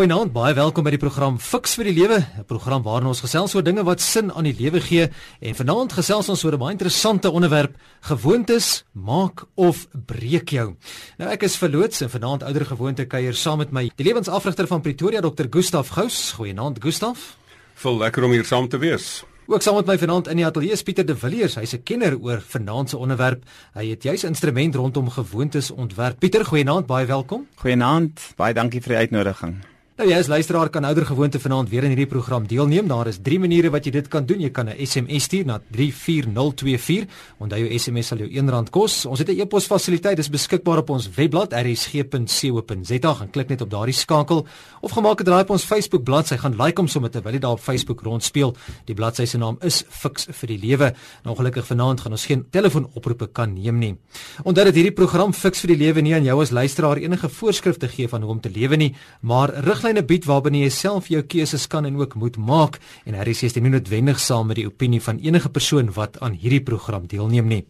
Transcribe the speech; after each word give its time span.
Goeienaand, 0.00 0.30
baie 0.32 0.54
welkom 0.56 0.86
by 0.86 0.94
die 0.94 0.98
program 1.02 1.34
Fix 1.44 1.74
vir 1.76 1.90
die 1.90 1.92
Lewe, 1.92 2.24
'n 2.24 2.46
program 2.48 2.80
waarin 2.82 3.10
ons 3.10 3.20
gesels 3.20 3.54
oor 3.54 3.62
dinge 3.62 3.82
wat 3.84 4.00
sin 4.00 4.32
aan 4.32 4.44
die 4.48 4.56
lewe 4.56 4.80
gee. 4.80 5.10
En 5.42 5.54
vanaand 5.54 5.92
gesels 5.92 6.30
ons 6.30 6.42
oor 6.42 6.54
'n 6.54 6.58
baie 6.58 6.72
interessante 6.72 7.30
onderwerp: 7.30 7.76
gewoontes 8.08 8.84
maak 8.94 9.44
of 9.56 9.88
breek 9.92 10.48
jou. 10.48 10.74
Nou 11.18 11.30
ek 11.30 11.42
is 11.42 11.56
verloots 11.56 12.00
en 12.00 12.08
vanaand 12.08 12.42
ouer 12.42 12.64
gewoonte 12.64 13.04
kuier 13.04 13.34
saam 13.34 13.58
met 13.58 13.72
my, 13.72 13.90
die 13.94 14.04
lewensafrigter 14.04 14.66
van 14.66 14.80
Pretoria, 14.80 15.20
Dr. 15.20 15.44
Gustaf 15.50 15.88
Gous. 15.88 16.32
Goeienaand, 16.32 16.80
Gustaf. 16.80 17.36
Vol 17.74 17.98
lekker 17.98 18.24
om 18.24 18.30
hier 18.30 18.44
saam 18.44 18.68
te 18.68 18.78
wees. 18.78 19.22
Ook 19.48 19.62
saam 19.62 19.74
met 19.74 19.86
my 19.86 19.98
vanaand 19.98 20.28
in 20.28 20.36
die 20.36 20.46
ateljee 20.46 20.72
is 20.72 20.82
Pieter 20.82 21.04
de 21.04 21.16
Villiers. 21.16 21.56
Hy's 21.56 21.74
'n 21.74 21.82
kenner 21.82 22.16
oor 22.18 22.40
vanaand 22.40 22.88
se 22.88 22.96
onderwerp. 22.96 23.44
Hy 23.74 23.90
het 23.90 24.02
juis 24.02 24.24
instrument 24.24 24.74
rondom 24.74 25.10
gewoontes 25.10 25.70
ontwerp. 25.70 26.18
Pieter, 26.18 26.44
goeienaand, 26.44 26.86
baie 26.86 27.06
welkom. 27.06 27.46
Goeienaand, 27.56 28.18
baie 28.36 28.54
dankie 28.54 28.80
vir 28.80 28.88
die 28.88 28.98
uitnodiging. 28.98 29.69
Nou 30.00 30.06
jy 30.08 30.16
as 30.16 30.30
luisteraar 30.32 30.70
kan 30.72 30.86
ouer 30.88 31.04
gewoonte 31.04 31.36
vanaand 31.36 31.68
weer 31.68 31.84
in 31.84 31.92
hierdie 31.92 32.08
program 32.08 32.46
deelneem. 32.48 32.86
Daar 32.88 33.10
is 33.10 33.18
3 33.20 33.36
maniere 33.42 33.68
wat 33.68 33.84
jy 33.84 33.90
dit 33.98 34.06
kan 34.08 34.24
doen. 34.24 34.40
Jy 34.40 34.48
kan 34.48 34.70
'n 34.70 34.86
SMS 34.86 35.24
stuur 35.24 35.44
na 35.44 35.60
34024. 35.76 37.04
Onthou 37.38 37.58
jou 37.60 37.78
SMS 37.78 38.06
sal 38.06 38.18
jou 38.18 38.28
R1 38.28 38.70
kos. 38.70 39.04
Ons 39.04 39.18
het 39.18 39.28
'n 39.28 39.40
e-pos 39.40 39.66
fasiliteit 39.66 40.16
dis 40.16 40.30
beskikbaar 40.30 40.78
op 40.78 40.90
ons 40.90 41.10
webblad 41.16 41.52
rsg.co.za. 41.52 43.14
Gaan 43.14 43.30
klik 43.30 43.48
net 43.48 43.60
op 43.60 43.70
daardie 43.70 43.94
skakel 43.94 44.46
of 44.80 44.90
gemaak 44.90 45.20
'n 45.20 45.24
draai 45.24 45.42
op 45.42 45.50
ons 45.50 45.64
Facebook 45.64 46.04
bladsy. 46.04 46.36
Gaan 46.36 46.56
like 46.56 46.80
hom 46.80 46.88
sommer 46.88 47.10
terwyl 47.10 47.32
jy 47.32 47.38
daar 47.38 47.52
op 47.52 47.60
Facebook 47.60 48.00
rondspeel. 48.00 48.56
Die 48.86 48.94
bladsy 48.94 49.26
se 49.26 49.36
naam 49.36 49.58
is 49.60 49.84
Fix 49.90 50.26
vir 50.30 50.46
die 50.46 50.58
Lewe. 50.58 50.94
Nou 51.24 51.36
ongelukkig 51.36 51.66
vanaand 51.66 52.00
gaan 52.00 52.12
ons 52.12 52.24
geen 52.24 52.46
telefoonoproepe 52.50 53.28
kan 53.32 53.52
neem 53.52 53.78
nie. 53.78 53.98
Onthou 54.44 54.64
dat 54.64 54.74
hierdie 54.74 54.94
program 54.94 55.32
Fix 55.32 55.60
vir 55.60 55.76
die 55.76 55.84
Lewe 55.84 56.00
nie 56.00 56.14
aan 56.14 56.24
jou 56.24 56.40
as 56.40 56.50
luisteraar 56.50 56.96
enige 56.96 57.28
voorskrifte 57.28 57.88
gee 57.88 58.08
van 58.08 58.22
hoe 58.22 58.30
om 58.30 58.40
te 58.40 58.50
lewe 58.50 58.76
nie, 58.76 58.94
maar 59.20 59.50
rig 59.54 59.89
riglyne 59.90 60.06
bied 60.06 60.26
waarbinne 60.28 60.60
jy 60.62 60.70
self 60.70 61.08
jou 61.10 61.20
keuses 61.22 61.66
kan 61.66 61.86
en 61.86 61.96
ook 61.98 62.14
moet 62.14 62.36
maak 62.38 62.78
en 63.04 63.16
hierdie 63.18 63.34
sê 63.34 63.48
jy 63.50 63.62
nie 63.62 63.72
noodwendig 63.74 64.20
saam 64.22 64.46
met 64.46 64.56
die 64.60 64.66
opinie 64.68 65.00
van 65.02 65.18
enige 65.18 65.50
persoon 65.50 65.90
wat 65.96 66.20
aan 66.22 66.36
hierdie 66.38 66.62
program 66.62 67.08
deelneem 67.10 67.48
nie. 67.48 67.64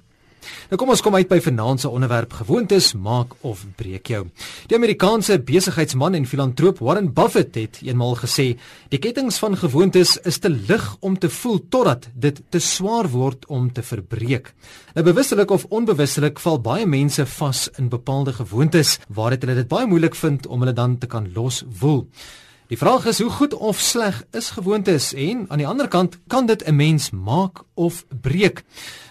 Nou 0.71 0.79
kom 0.81 0.93
ons 0.93 1.03
kom 1.03 1.15
uit 1.15 1.29
by 1.29 1.41
vanaand 1.41 1.81
se 1.81 1.89
onderwerp 1.89 2.33
gewoontes 2.33 2.93
maak 2.95 3.35
of 3.47 3.65
breek 3.77 4.11
jou. 4.13 4.27
Die 4.71 4.77
Amerikaanse 4.77 5.39
besigheidsman 5.39 6.15
en 6.15 6.27
filantroop 6.27 6.79
Warren 6.79 7.13
Buffett 7.15 7.55
het 7.59 7.81
eenmaal 7.83 8.17
gesê, 8.21 8.57
die 8.89 8.99
kettinge 9.03 9.33
van 9.33 9.57
gewoontes 9.57 10.17
is 10.27 10.39
te 10.39 10.51
lig 10.51 10.87
om 11.01 11.19
te 11.19 11.31
voel 11.31 11.61
totdat 11.69 12.09
dit 12.15 12.43
te 12.49 12.59
swaar 12.59 13.09
word 13.11 13.47
om 13.49 13.71
te 13.73 13.83
verbreek. 13.83 14.53
Nou 14.95 15.05
bewustelik 15.07 15.51
of 15.51 15.67
onbewustelik 15.71 16.39
val 16.43 16.61
baie 16.61 16.87
mense 16.87 17.27
vas 17.27 17.69
in 17.79 17.89
bepaalde 17.89 18.33
gewoontes 18.33 18.99
waar 19.09 19.35
dit 19.35 19.43
hulle 19.43 19.63
dit 19.63 19.69
baie 19.69 19.87
moeilik 19.87 20.15
vind 20.15 20.47
om 20.47 20.63
hulle 20.65 20.77
dan 20.77 20.99
te 20.99 21.07
kan 21.11 21.31
loswoel. 21.35 22.07
Die 22.71 22.79
vraag 22.79 23.07
is 23.11 23.19
hoe 23.19 23.31
goed 23.35 23.55
of 23.55 23.81
sleg 23.83 24.23
is 24.31 24.53
gewoontes 24.55 25.11
en 25.19 25.47
aan 25.49 25.59
die 25.59 25.67
ander 25.67 25.89
kant 25.91 26.19
kan 26.31 26.47
dit 26.47 26.63
'n 26.63 26.77
mens 26.77 27.11
maak 27.11 27.65
of 27.75 28.05
breek? 28.21 28.63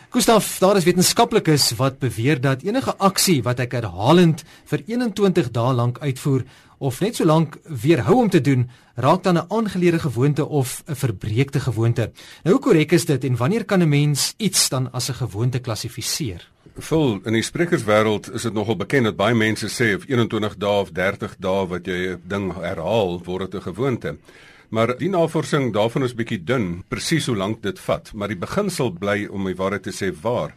Gustaf, 0.10 0.58
daar 0.58 0.74
is 0.76 0.88
wetenskaplikes 0.88 1.76
wat 1.78 2.00
beweer 2.02 2.40
dat 2.42 2.64
enige 2.66 2.96
aksie 2.98 3.44
wat 3.46 3.60
ek 3.62 3.76
herhalend 3.78 4.40
vir 4.72 4.82
21 4.88 5.52
dae 5.54 5.74
lank 5.78 6.00
uitvoer 6.02 6.48
of 6.82 6.98
net 7.06 7.20
so 7.20 7.28
lank 7.30 7.60
weerhou 7.84 8.16
om 8.24 8.32
te 8.34 8.42
doen, 8.42 8.64
raak 8.98 9.22
dan 9.24 9.38
'n 9.38 9.46
aangeleerde 9.54 10.00
gewoonte 10.00 10.48
of 10.48 10.82
'n 10.88 10.96
verbreekte 10.96 11.60
gewoonte. 11.60 12.12
Nou 12.44 12.56
hoe 12.56 12.64
korrek 12.64 12.92
is 12.92 13.06
dit 13.06 13.24
en 13.24 13.36
wanneer 13.36 13.66
kan 13.66 13.82
'n 13.82 13.90
mens 13.90 14.34
iets 14.38 14.70
dan 14.70 14.92
as 14.92 15.10
'n 15.10 15.14
gewoonte 15.14 15.60
klassifiseer? 15.60 16.50
Vol 16.78 17.20
in 17.23 17.34
die 17.34 17.44
sprekerswêreld 17.44 18.34
is 18.34 18.42
dit 18.42 18.54
nogal 18.54 18.76
bekend 18.76 19.04
dat 19.04 19.16
baie 19.16 19.36
mense 19.36 19.68
sê 19.68 19.96
of 19.96 20.06
21 20.08 20.58
dae 20.58 20.80
of 20.82 20.90
30 20.92 21.36
dae 21.40 21.68
wat 21.68 21.86
jy 21.86 22.14
'n 22.14 22.22
ding 22.28 22.54
herhaal, 22.54 23.22
word 23.23 23.52
dit 23.52 23.62
'n 23.62 23.73
gewoonte. 23.73 24.18
Maar 24.70 24.98
die 24.98 25.09
navorsing 25.09 25.72
daarvan 25.73 26.03
is 26.06 26.14
bietjie 26.14 26.44
dun, 26.45 26.84
presies 26.89 27.25
hoe 27.25 27.38
lank 27.38 27.64
dit 27.64 27.80
vat, 27.80 28.12
maar 28.14 28.30
die 28.30 28.38
beginsel 28.38 28.92
bly 28.94 29.26
om 29.26 29.48
my 29.48 29.56
waarheid 29.58 29.88
te 29.89 29.95
sê 29.95 30.11
waar 30.22 30.53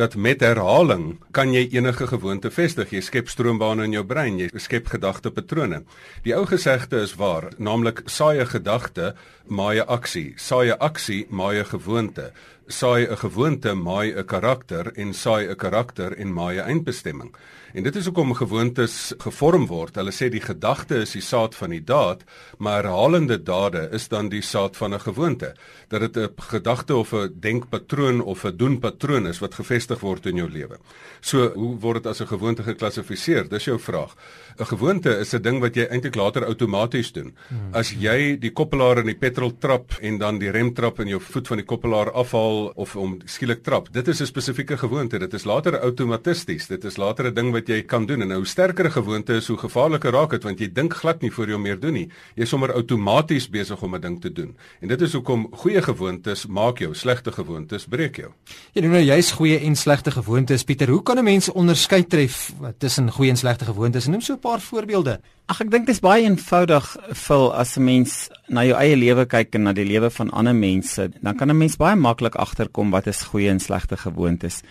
dat 0.00 0.14
met 0.14 0.40
herhaling 0.40 1.18
kan 1.36 1.52
jy 1.52 1.66
enige 1.74 2.06
gewoonte 2.08 2.50
vestig. 2.54 2.92
Jy 2.94 3.02
skep 3.04 3.28
stroombane 3.28 3.84
in 3.88 3.96
jou 3.98 4.04
brein, 4.06 4.38
jy 4.40 4.48
skep 4.56 4.88
gedagtepatrone. 4.92 5.82
Die 6.24 6.34
ou 6.36 6.46
gesegde 6.48 7.02
is 7.04 7.16
waar, 7.20 7.50
naamlik 7.58 8.02
saai 8.06 8.40
'n 8.40 8.46
gedagte, 8.46 9.14
maai 9.46 9.80
'n 9.80 9.88
aksie. 9.88 10.34
Saai 10.36 10.70
'n 10.70 10.78
aksie, 10.80 11.26
maai 11.30 11.60
'n 11.60 11.64
gewoonte. 11.64 12.32
Saai 12.70 13.06
'n 13.10 13.16
gewoonte, 13.18 13.74
maai 13.74 14.14
'n 14.14 14.24
karakter 14.24 14.92
en 14.94 15.12
saai 15.12 15.48
'n 15.48 15.56
karakter 15.56 16.12
en 16.16 16.32
maai 16.32 16.56
'n 16.58 16.66
eindbestemming. 16.70 17.34
En 17.72 17.82
dit 17.82 17.96
is 17.96 18.04
hoekom 18.04 18.34
gewoontes 18.34 19.12
gevorm 19.22 19.66
word. 19.70 19.94
Hulle 19.94 20.10
sê 20.10 20.28
die 20.30 20.42
gedagte 20.42 21.02
is 21.04 21.12
die 21.14 21.22
saad 21.22 21.54
van 21.54 21.70
die 21.70 21.82
daad, 21.86 22.24
maar 22.58 22.82
herhalende 22.82 23.38
dade 23.42 23.88
is 23.94 24.08
dan 24.10 24.28
die 24.28 24.42
saad 24.42 24.76
van 24.76 24.94
'n 24.94 25.00
gewoonte. 25.00 25.54
Dat 25.88 26.00
dit 26.00 26.16
'n 26.16 26.34
gedagte 26.36 26.96
of 26.96 27.12
'n 27.12 27.36
denkpatroon 27.40 28.20
of 28.22 28.44
'n 28.44 28.56
doenpatroon 28.56 29.26
is 29.26 29.38
wat 29.38 29.54
gevestig 29.54 30.00
word 30.00 30.26
in 30.26 30.36
jou 30.36 30.50
lewe. 30.50 30.78
So, 31.20 31.52
hoe 31.54 31.78
word 31.78 32.02
dit 32.02 32.06
as 32.06 32.20
'n 32.20 32.26
gewoonte 32.26 32.62
geklassifiseer? 32.62 33.48
Dis 33.48 33.64
jou 33.64 33.78
vraag. 33.78 34.14
'n 34.58 34.66
Gewoonte 34.66 35.18
is 35.18 35.34
'n 35.34 35.42
ding 35.42 35.60
wat 35.60 35.74
jy 35.74 35.86
eintlik 35.86 36.14
later 36.14 36.44
outomaties 36.44 37.12
doen. 37.12 37.36
Hmm. 37.48 37.74
As 37.74 37.90
jy 37.90 38.38
die 38.38 38.52
koppelaar 38.52 38.98
in 38.98 39.06
die 39.06 39.18
petrol 39.18 39.58
trap 39.58 39.92
en 40.00 40.18
dan 40.18 40.38
die 40.38 40.50
rem 40.50 40.74
trap 40.74 40.98
en 40.98 41.08
jou 41.08 41.20
voet 41.20 41.46
van 41.46 41.56
die 41.56 41.66
koppelaar 41.66 42.12
afhaal 42.12 42.59
of 42.68 42.96
om 42.96 43.18
skielik 43.24 43.62
trap, 43.62 43.88
dit 43.92 44.08
is 44.08 44.20
'n 44.20 44.26
spesifieke 44.26 44.76
gewoonte. 44.76 45.18
Dit 45.18 45.34
is 45.34 45.44
later 45.44 45.80
outomaties. 45.80 46.66
Dit 46.66 46.84
is 46.84 46.96
later 46.96 47.26
'n 47.26 47.34
ding 47.34 47.52
wat 47.52 47.66
jy 47.68 47.82
kan 47.82 48.06
doen 48.06 48.22
en 48.22 48.32
hoe 48.32 48.46
sterker 48.46 48.84
'n 48.86 48.92
gewoonte 48.92 49.34
is, 49.34 49.48
hoe 49.48 49.56
gevaarliker 49.56 50.12
raak 50.12 50.30
dit 50.30 50.42
want 50.42 50.58
jy 50.58 50.72
dink 50.72 50.94
glad 50.94 51.22
nie 51.22 51.30
voor 51.30 51.48
jy 51.48 51.58
meer 51.58 51.80
doen 51.80 51.92
nie. 51.92 52.08
Jy 52.34 52.42
is 52.42 52.48
sommer 52.48 52.72
outomaties 52.72 53.48
besig 53.48 53.82
om 53.82 53.94
'n 53.94 54.00
ding 54.00 54.20
te 54.20 54.32
doen. 54.32 54.56
En 54.80 54.88
dit 54.88 55.00
is 55.00 55.12
hoekom 55.12 55.48
goeie 55.50 55.82
gewoontes 55.82 56.46
maak 56.46 56.78
jou, 56.78 56.94
slegte 56.94 57.32
gewoontes 57.32 57.86
breek 57.86 58.16
jou. 58.16 58.30
Jy 58.72 58.82
doen 58.82 58.90
nou 58.90 59.02
juist 59.02 59.32
goeie 59.32 59.58
en 59.58 59.76
slegte 59.76 60.10
gewoontes, 60.10 60.64
Pieter. 60.64 60.88
Hoe 60.88 61.02
kan 61.02 61.18
'n 61.18 61.24
mens 61.24 61.48
onderskei 61.48 62.06
tref 62.06 62.52
tussen 62.78 63.10
goeie 63.10 63.30
en 63.30 63.36
slegte 63.36 63.64
gewoontes? 63.64 64.06
Neem 64.06 64.20
so 64.20 64.34
'n 64.34 64.38
paar 64.38 64.60
voorbeelde. 64.60 65.20
Ag 65.46 65.60
ek 65.60 65.70
dink 65.70 65.86
dit 65.86 65.94
is 65.94 66.00
baie 66.00 66.22
eenvoudig 66.22 66.96
vir 67.26 67.52
as 67.52 67.76
'n 67.76 67.84
mens 67.84 68.28
na 68.50 68.64
jou 68.66 68.76
eie 68.76 68.96
lewe 68.96 69.26
kyk 69.30 69.54
en 69.54 69.68
na 69.68 69.72
die 69.72 69.86
lewe 69.86 70.10
van 70.10 70.30
ander 70.30 70.54
mense, 70.54 71.10
dan 71.22 71.36
kan 71.36 71.50
'n 71.50 71.58
mens 71.58 71.76
baie 71.76 71.96
maklik 71.96 72.34
agterkom 72.34 72.90
wat 72.90 73.06
is 73.06 73.22
goeie 73.22 73.50
en 73.50 73.60
slegte 73.60 73.96
gewoontes. 73.96 74.62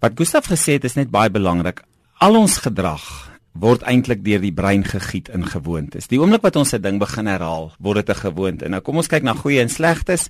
Wat 0.00 0.12
Gustaf 0.14 0.46
gesê 0.46 0.72
het 0.72 0.84
is 0.84 0.94
net 0.94 1.10
baie 1.10 1.30
belangrik 1.30 1.82
al 2.18 2.36
ons 2.36 2.58
gedrag 2.64 3.32
word 3.56 3.84
eintlik 3.88 4.22
deur 4.24 4.42
die 4.42 4.52
brein 4.52 4.84
gegiet 4.84 5.30
in 5.32 5.46
gewoontes. 5.48 6.10
Die 6.10 6.20
oomblik 6.20 6.44
wat 6.44 6.56
ons 6.56 6.74
'n 6.74 6.82
ding 6.82 6.98
begin 6.98 7.26
herhaal, 7.26 7.72
word 7.78 8.06
dit 8.06 8.16
'n 8.16 8.20
gewoonte. 8.20 8.68
Nou 8.68 8.80
kom 8.80 8.96
ons 8.96 9.08
kyk 9.08 9.22
na 9.22 9.32
goeie 9.32 9.60
en 9.60 9.68
slegtes. 9.68 10.28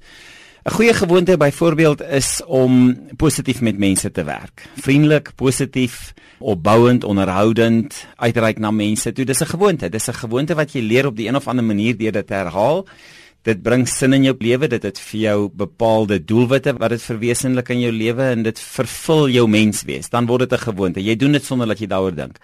'n 0.66 0.70
Goeie 0.70 0.94
gewoonte 0.94 1.36
byvoorbeeld 1.36 2.02
is 2.02 2.42
om 2.46 2.98
positief 3.16 3.60
met 3.60 3.78
mense 3.78 4.10
te 4.10 4.24
werk. 4.24 4.66
Vriendelik, 4.76 5.30
positief, 5.34 6.14
opbouend, 6.38 7.04
onderhoudend, 7.04 8.06
uitreik 8.16 8.58
na 8.58 8.70
mense. 8.70 9.12
Toe 9.12 9.24
dis 9.24 9.40
'n 9.40 9.46
gewoonte. 9.46 9.88
Dis 9.88 10.08
'n 10.08 10.12
gewoonte 10.12 10.54
wat 10.54 10.72
jy 10.72 10.80
leer 10.80 11.06
op 11.06 11.16
die 11.16 11.28
een 11.28 11.36
of 11.36 11.46
ander 11.46 11.64
manier 11.64 11.96
deur 11.96 12.12
dit 12.12 12.26
te 12.26 12.34
herhaal. 12.34 12.86
Dit 13.42 13.62
bring 13.62 13.88
sin 13.88 14.12
in 14.12 14.22
jou 14.22 14.36
lewe, 14.38 14.68
dit 14.68 14.82
het 14.82 14.98
vir 14.98 15.20
jou 15.20 15.50
bepaalde 15.52 16.24
doelwitte 16.24 16.74
wat 16.76 16.90
dit 16.90 17.02
verwesenlik 17.02 17.68
in 17.68 17.80
jou 17.80 17.92
lewe 17.92 18.22
en 18.22 18.42
dit 18.42 18.60
vervul 18.60 19.28
jou 19.28 19.48
menswees. 19.48 20.08
Dan 20.08 20.26
word 20.26 20.50
dit 20.50 20.52
'n 20.52 20.62
gewoonte. 20.62 21.04
Jy 21.04 21.16
doen 21.16 21.32
dit 21.32 21.44
sonder 21.44 21.66
dat 21.66 21.78
jy 21.78 21.86
daaroor 21.86 22.14
dink. 22.14 22.38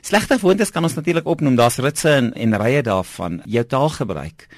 Slegte 0.00 0.38
gewoontes 0.38 0.70
kan 0.70 0.82
ons 0.82 0.94
natuurlik 0.94 1.26
opnoem. 1.26 1.56
Daar's 1.56 1.76
ritse 1.76 2.08
en, 2.08 2.32
en 2.34 2.56
rye 2.56 2.82
daarvan. 2.82 3.42
Jou 3.44 3.64
taalgebruik. 3.64 4.48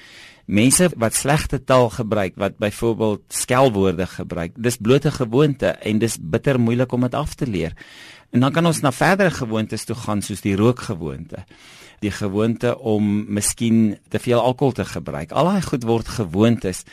Mense 0.51 0.89
wat 0.99 1.15
slegte 1.15 1.61
taal 1.63 1.89
gebruik, 1.89 2.35
wat 2.35 2.57
byvoorbeeld 2.59 3.21
skelwoorde 3.31 4.07
gebruik, 4.07 4.57
dis 4.59 4.77
blote 4.77 5.11
gewoonte 5.15 5.71
en 5.79 6.01
dis 6.01 6.17
bitter 6.19 6.59
moeilik 6.59 6.91
om 6.91 7.07
dit 7.07 7.15
af 7.15 7.37
te 7.39 7.47
leer. 7.47 7.77
En 8.35 8.43
dan 8.43 8.51
kan 8.51 8.67
ons 8.67 8.81
na 8.83 8.91
verdere 8.91 9.31
gewoontes 9.31 9.87
toe 9.87 9.95
gaan 9.95 10.21
soos 10.21 10.43
die 10.43 10.55
rookgewoonte 10.59 11.45
die 12.01 12.11
gewoonte 12.11 12.73
om 12.79 13.09
miskien 13.29 13.97
te 14.09 14.19
veel 14.19 14.41
alkohol 14.41 14.73
te 14.73 14.85
gebruik. 14.89 15.31
Al 15.31 15.51
daai 15.51 15.61
goed 15.61 15.85
word 15.85 16.07
gewoontes. 16.09 16.83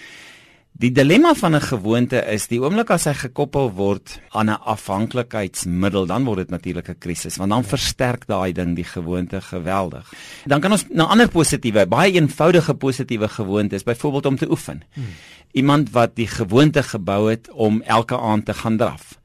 Die 0.73 0.93
dilemma 0.93 1.35
van 1.35 1.55
'n 1.55 1.61
gewoonte 1.61 2.17
is 2.31 2.47
die 2.47 2.61
oomblik 2.61 2.91
as 2.91 3.05
hy 3.05 3.15
gekoppel 3.15 3.73
word 3.75 4.20
aan 4.31 4.50
'n 4.50 4.61
afhanklikheidsmiddel, 4.62 6.06
dan 6.06 6.25
word 6.25 6.38
dit 6.38 6.50
natuurlik 6.50 6.88
'n 6.88 6.99
krisis, 6.99 7.37
want 7.37 7.50
dan 7.50 7.62
ja. 7.62 7.69
versterk 7.69 8.26
daai 8.26 8.53
ding 8.53 8.76
die 8.76 8.85
gewoonte 8.85 9.41
geweldig. 9.41 10.12
Dan 10.47 10.61
kan 10.61 10.73
ons 10.73 10.85
na 10.88 11.05
ander 11.05 11.29
positiewe, 11.29 11.87
baie 11.87 12.12
eenvoudige 12.12 12.75
positiewe 12.75 13.29
gewoontes, 13.29 13.82
byvoorbeeld 13.82 14.26
om 14.26 14.37
te 14.37 14.50
oefen. 14.50 14.82
Hmm. 14.93 15.05
Iemand 15.53 15.91
wat 15.91 16.17
die 16.17 16.26
gewoonte 16.26 16.82
gebou 16.82 17.31
het 17.31 17.50
om 17.50 17.82
elke 17.82 18.19
aand 18.19 18.44
te 18.44 18.55
gaan 18.55 18.76
draf 18.76 19.18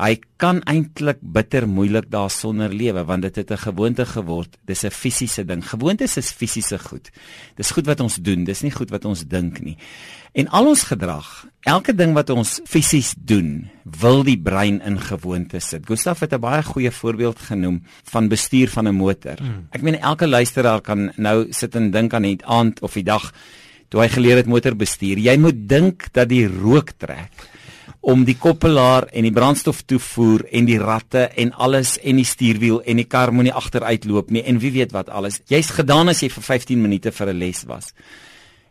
Hy 0.00 0.16
kan 0.40 0.62
eintlik 0.64 1.18
bitter 1.20 1.66
moeilik 1.68 2.06
daarsonder 2.08 2.72
lewe 2.72 3.02
want 3.04 3.22
dit 3.22 3.36
het 3.36 3.50
'n 3.50 3.64
gewoonte 3.68 4.06
geword. 4.06 4.56
Dis 4.64 4.84
'n 4.84 4.90
fisiese 4.90 5.44
ding. 5.44 5.62
Gewoontes 5.62 6.16
is 6.16 6.32
fisiese 6.32 6.78
goed. 6.78 7.10
Dis 7.56 7.70
goed 7.70 7.86
wat 7.86 8.00
ons 8.00 8.16
doen, 8.16 8.44
dis 8.44 8.62
nie 8.62 8.70
goed 8.70 8.90
wat 8.90 9.04
ons 9.04 9.24
dink 9.26 9.60
nie. 9.60 9.76
En 10.32 10.48
al 10.48 10.66
ons 10.66 10.82
gedrag, 10.82 11.46
elke 11.60 11.94
ding 11.94 12.14
wat 12.14 12.30
ons 12.30 12.60
fisies 12.64 13.14
doen, 13.18 13.68
wil 13.82 14.22
die 14.22 14.38
brein 14.38 14.80
in 14.80 15.00
gewoontes 15.00 15.68
sit. 15.68 15.86
Gustaf 15.86 16.20
het 16.20 16.32
'n 16.32 16.40
baie 16.40 16.62
goeie 16.62 16.90
voorbeeld 16.90 17.38
genoem 17.38 17.82
van 18.04 18.28
bestuur 18.28 18.68
van 18.68 18.88
'n 18.88 18.94
motor. 18.94 19.36
Hmm. 19.38 19.66
Ek 19.70 19.82
meen 19.82 20.00
elke 20.00 20.26
luisteraar 20.26 20.80
kan 20.80 21.12
nou 21.16 21.52
sit 21.52 21.74
en 21.74 21.90
dink 21.90 22.14
aan 22.14 22.22
die 22.22 22.38
aand 22.44 22.80
of 22.80 22.92
die 22.92 23.04
dag 23.04 23.32
toe 23.88 24.00
hy 24.00 24.08
geleer 24.08 24.36
het 24.36 24.46
motor 24.46 24.76
bestuur. 24.76 25.18
Jy 25.18 25.36
moet 25.36 25.68
dink 25.68 26.12
dat 26.12 26.28
die 26.28 26.46
rook 26.46 26.90
trek 26.96 27.30
om 28.00 28.24
die 28.24 28.36
koppelaar 28.40 29.08
en 29.12 29.26
die 29.26 29.34
brandstof 29.34 29.82
toevoer 29.84 30.46
en 30.56 30.64
die 30.64 30.78
ratte 30.80 31.26
en 31.36 31.52
alles 31.52 31.98
en 32.00 32.16
die 32.16 32.24
stuurwiel 32.24 32.80
en 32.88 32.96
die 32.96 33.08
kar 33.08 33.32
moenie 33.32 33.52
agteruitloop 33.52 34.30
nie 34.30 34.42
en 34.42 34.60
wie 34.62 34.72
weet 34.72 34.94
wat 34.96 35.10
alles. 35.12 35.40
Jy's 35.48 35.70
gedaan 35.76 36.08
as 36.08 36.22
jy 36.22 36.30
vir 36.32 36.42
15 36.42 36.80
minute 36.80 37.12
vir 37.12 37.28
'n 37.28 37.38
les 37.38 37.64
was. 37.66 37.92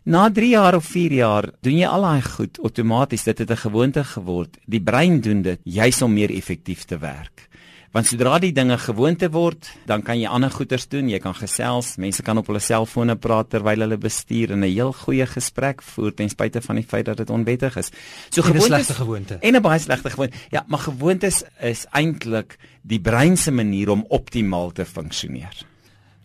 Na 0.05 0.29
3 0.29 0.49
jaar 0.49 0.75
of 0.75 0.85
4 0.85 1.11
jaar 1.11 1.51
doen 1.61 1.77
jy 1.77 1.85
al 1.85 2.01
daai 2.01 2.21
goed 2.21 2.57
outomaties. 2.63 3.23
Dit 3.23 3.39
het 3.39 3.51
'n 3.51 3.57
gewoonte 3.57 4.03
geword. 4.03 4.57
Die 4.65 4.81
brein 4.81 5.21
doen 5.21 5.41
dit 5.41 5.59
juis 5.63 6.01
om 6.01 6.13
meer 6.13 6.31
effektief 6.31 6.85
te 6.85 6.97
werk. 6.97 7.48
Want 7.89 8.05
sodra 8.05 8.35
die 8.37 8.51
dinge 8.53 8.75
gewoonte 8.77 9.31
word, 9.33 9.65
dan 9.89 10.03
kan 10.05 10.19
jy 10.19 10.29
ander 10.29 10.51
goeders 10.53 10.83
doen, 10.91 11.07
jy 11.09 11.17
kan 11.23 11.33
gesels, 11.33 11.95
mense 11.97 12.21
kan 12.21 12.37
op 12.37 12.51
hulle 12.51 12.61
selfone 12.61 13.15
praat 13.17 13.49
terwyl 13.49 13.81
hulle 13.81 13.97
bestuur 13.97 14.53
en 14.53 14.61
'n 14.61 14.69
heel 14.69 14.93
goeie 14.93 15.25
gesprek 15.25 15.81
voer 15.81 16.13
ten 16.13 16.29
spyte 16.29 16.61
van 16.61 16.75
die 16.75 16.85
feit 16.85 17.05
dat 17.05 17.17
dit 17.17 17.29
onwettig 17.29 17.77
is. 17.77 17.89
So 18.29 18.41
gewoontes 18.43 18.89
gewoonte. 18.93 19.39
En 19.41 19.55
'n 19.55 19.61
baie 19.61 19.79
slegte 19.79 20.09
gewoonte. 20.09 20.37
Ja, 20.51 20.65
maar 20.67 20.79
gewoontes 20.79 21.43
is 21.61 21.85
eintlik 21.91 22.57
die 22.81 23.01
brein 23.01 23.37
se 23.37 23.51
manier 23.51 23.89
om 23.89 24.05
optimaal 24.07 24.71
te 24.71 24.85
funksioneer. 24.85 25.65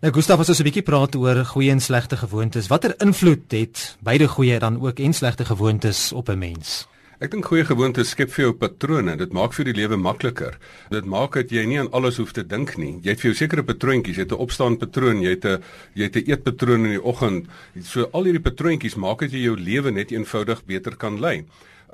Nou 0.01 0.13
Gustaf, 0.13 0.39
as 0.39 0.49
ons 0.49 0.61
'n 0.61 0.65
bietjie 0.65 0.83
praat 0.83 1.17
oor 1.17 1.45
goeie 1.45 1.71
en 1.71 1.81
slegte 1.81 2.17
gewoontes, 2.17 2.69
watter 2.69 2.95
invloed 3.01 3.53
het 3.53 3.97
beide 4.01 4.29
goeie 4.29 4.59
dan 4.59 4.81
ook 4.81 4.99
en 4.99 5.13
slegte 5.15 5.45
gewoontes 5.45 6.13
op 6.13 6.29
'n 6.29 6.39
mens? 6.39 6.87
Ek 7.23 7.31
dink 7.31 7.47
goeie 7.47 7.63
gewoontes 7.63 8.11
skep 8.11 8.33
vir 8.35 8.43
jou 8.49 8.55
patrone. 8.59 9.13
Dit 9.15 9.35
maak 9.37 9.53
vir 9.55 9.69
die 9.69 9.75
lewe 9.77 9.95
makliker. 10.01 10.57
Dit 10.91 11.07
maak 11.07 11.37
dat 11.39 11.53
jy 11.55 11.63
nie 11.71 11.79
aan 11.79 11.91
alles 11.95 12.19
hoef 12.19 12.33
te 12.35 12.43
dink 12.43 12.73
nie. 12.81 12.97
Jy 13.05 13.15
het 13.15 13.23
vir 13.23 13.29
jou 13.31 13.37
sekere 13.39 13.63
patroontjies, 13.63 14.17
jy 14.19 14.25
het 14.27 14.33
'n 14.35 14.43
opstaan 14.43 14.77
patroon, 14.77 15.23
jy 15.23 15.31
het 15.37 15.45
'n 15.47 15.63
jy 15.95 16.05
het 16.11 16.17
'n 16.17 16.31
eetpatroon 16.31 16.85
in 16.87 16.99
die 16.99 17.05
oggend. 17.05 17.47
So 17.83 18.09
al 18.13 18.25
hierdie 18.25 18.43
patroontjies 18.43 18.97
maak 18.97 19.21
dat 19.21 19.31
jy 19.31 19.47
jou 19.47 19.57
lewe 19.57 19.91
net 19.93 20.11
eenvoudig 20.11 20.65
beter 20.67 20.97
kan 20.97 21.21
lei. 21.21 21.45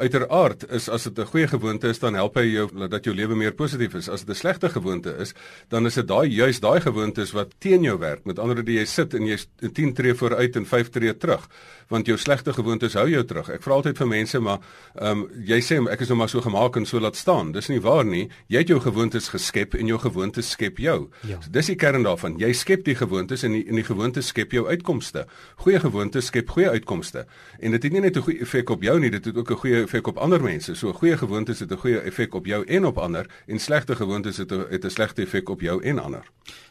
Uiteraard 0.00 0.64
is 0.72 0.88
as 0.88 1.02
dit 1.02 1.18
'n 1.18 1.26
goeie 1.26 1.48
gewoonte 1.48 1.88
is, 1.88 1.98
dan 1.98 2.14
help 2.14 2.34
hy 2.34 2.46
jou 2.48 2.88
dat 2.88 3.04
jou 3.04 3.14
lewe 3.14 3.34
meer 3.36 3.52
positief 3.52 3.94
is. 3.94 4.08
As 4.08 4.24
dit 4.24 4.34
'n 4.34 4.38
slegte 4.38 4.68
gewoonte 4.68 5.16
is, 5.18 5.34
dan 5.68 5.86
is 5.86 5.94
dit 5.94 6.08
daai 6.08 6.28
juis 6.28 6.60
daai 6.60 6.80
gewoontes 6.80 7.32
wat 7.32 7.54
teen 7.58 7.82
jou 7.82 7.98
werk. 7.98 8.24
Met 8.24 8.38
ander 8.38 8.54
woorde, 8.54 8.72
jy 8.72 8.84
sit 8.84 9.14
en 9.14 9.26
jy's 9.26 9.46
10 9.72 9.92
tree 9.92 10.14
vooruit 10.14 10.56
en 10.56 10.66
5 10.66 10.88
tree 10.88 11.16
terug, 11.16 11.48
want 11.88 12.06
jou 12.06 12.16
slegte 12.18 12.52
gewoontes 12.52 12.94
hou 12.94 13.08
jou 13.10 13.24
terug. 13.24 13.48
Ek 13.48 13.62
vra 13.62 13.74
altyd 13.74 13.98
vir 13.98 14.06
mense, 14.06 14.40
maar 14.40 14.58
ehm 14.94 15.18
um, 15.18 15.28
jy 15.44 15.60
sê 15.60 15.90
ek 15.90 16.00
is 16.00 16.08
nou 16.08 16.18
maar 16.18 16.28
so 16.28 16.40
gemaak 16.40 16.76
en 16.76 16.86
so 16.86 17.00
laat 17.00 17.16
staan. 17.16 17.52
Dis 17.52 17.68
nie 17.68 17.80
waar 17.80 18.04
nie. 18.04 18.30
Jy 18.48 18.58
het 18.58 18.68
jou 18.68 18.80
gewoontes 18.80 19.28
geskep 19.28 19.74
en 19.74 19.86
jou 19.86 19.98
gewoontes 19.98 20.50
skep 20.50 20.78
jou. 20.78 21.10
Ja. 21.28 21.40
So 21.40 21.50
dis 21.50 21.66
die 21.66 21.76
kern 21.76 22.02
daarvan. 22.02 22.38
Jy 22.38 22.52
skep 22.52 22.84
die 22.84 22.94
gewoontes 22.94 23.42
en 23.42 23.52
die 23.52 23.64
en 23.68 23.74
die 23.74 23.84
gewoontes 23.84 24.26
skep 24.26 24.52
jou 24.52 24.66
uitkomste. 24.66 25.26
Goeie 25.56 25.80
gewoontes 25.80 26.26
skep 26.26 26.48
goeie 26.48 26.70
uitkomste. 26.70 27.26
En 27.60 27.70
dit 27.70 27.82
het 27.82 27.92
nie 27.92 28.00
net 28.00 28.16
'n 28.16 28.22
goeie 28.22 28.40
effek 28.40 28.70
op 28.70 28.82
jou 28.82 28.98
nie, 29.00 29.10
dit 29.10 29.24
het 29.24 29.36
ook 29.36 29.50
'n 29.50 29.56
goeie 29.56 29.89
effek 29.90 30.06
op 30.06 30.18
ander 30.22 30.42
mense. 30.42 30.74
So 30.78 30.92
goeie 30.94 31.16
gewoontes 31.18 31.60
het 31.60 31.70
'n 31.70 31.76
goeie 31.76 32.00
effek 32.00 32.34
op 32.34 32.46
jou 32.46 32.64
en 32.64 32.86
op 32.86 32.98
ander 32.98 33.26
en 33.46 33.58
slegte 33.58 33.96
gewoontes 33.96 34.36
het 34.36 34.52
'n 34.52 34.66
het 34.70 34.84
'n 34.84 34.90
slegte 34.90 35.22
effek 35.22 35.48
op 35.48 35.60
jou 35.60 35.82
en 35.82 35.98
ander. 35.98 36.22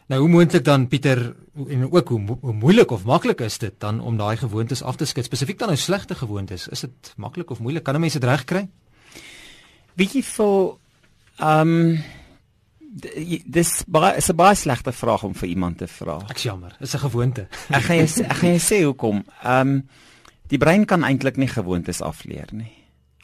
Nou 0.07 0.21
hoe 0.21 0.29
moontlik 0.29 0.63
dan 0.63 0.87
Pieter 0.87 1.35
en 1.67 1.91
ook 1.91 2.07
hoe, 2.07 2.37
hoe 2.41 2.53
moeilik 2.53 2.91
of 2.91 3.03
maklik 3.03 3.41
is 3.41 3.57
dit 3.57 3.73
dan 3.77 4.01
om 4.01 4.17
daai 4.17 4.37
gewoontes 4.37 4.83
af 4.83 4.95
te 4.95 5.05
skud 5.05 5.23
spesifiek 5.23 5.59
dan 5.59 5.67
nou 5.67 5.79
slegte 5.79 6.15
gewoontes? 6.15 6.67
Is 6.67 6.79
dit 6.79 7.13
maklik 7.15 7.49
of 7.49 7.59
moeilik? 7.59 7.83
Kan 7.83 7.99
mense 7.99 8.19
dit 8.19 8.29
regkry? 8.29 8.69
Weet 9.93 10.13
jy 10.13 10.23
vir 10.23 10.77
ehm 11.37 11.69
um, 11.69 12.03
dis 13.45 13.83
baie 13.87 14.17
is 14.17 14.29
'n 14.29 14.35
baie 14.35 14.55
slegte 14.55 14.91
vraag 14.91 15.23
om 15.23 15.35
vir 15.35 15.49
iemand 15.49 15.77
te 15.77 15.87
vra. 15.87 16.19
Ek 16.29 16.37
jammer, 16.37 16.75
is 16.79 16.93
'n 16.93 16.99
gewoonte. 16.99 17.47
ek 17.69 17.83
gaan 17.83 17.97
jy 17.97 18.23
ek 18.23 18.37
gaan 18.37 18.49
jy 18.49 18.59
sê 18.59 18.83
hoekom? 18.83 19.25
Ehm 19.43 19.67
um, 19.67 19.89
die 20.47 20.57
brein 20.57 20.85
kan 20.85 21.03
eintlik 21.03 21.37
nie 21.37 21.47
gewoontes 21.47 22.01
afleer 22.01 22.47
nie. 22.51 22.78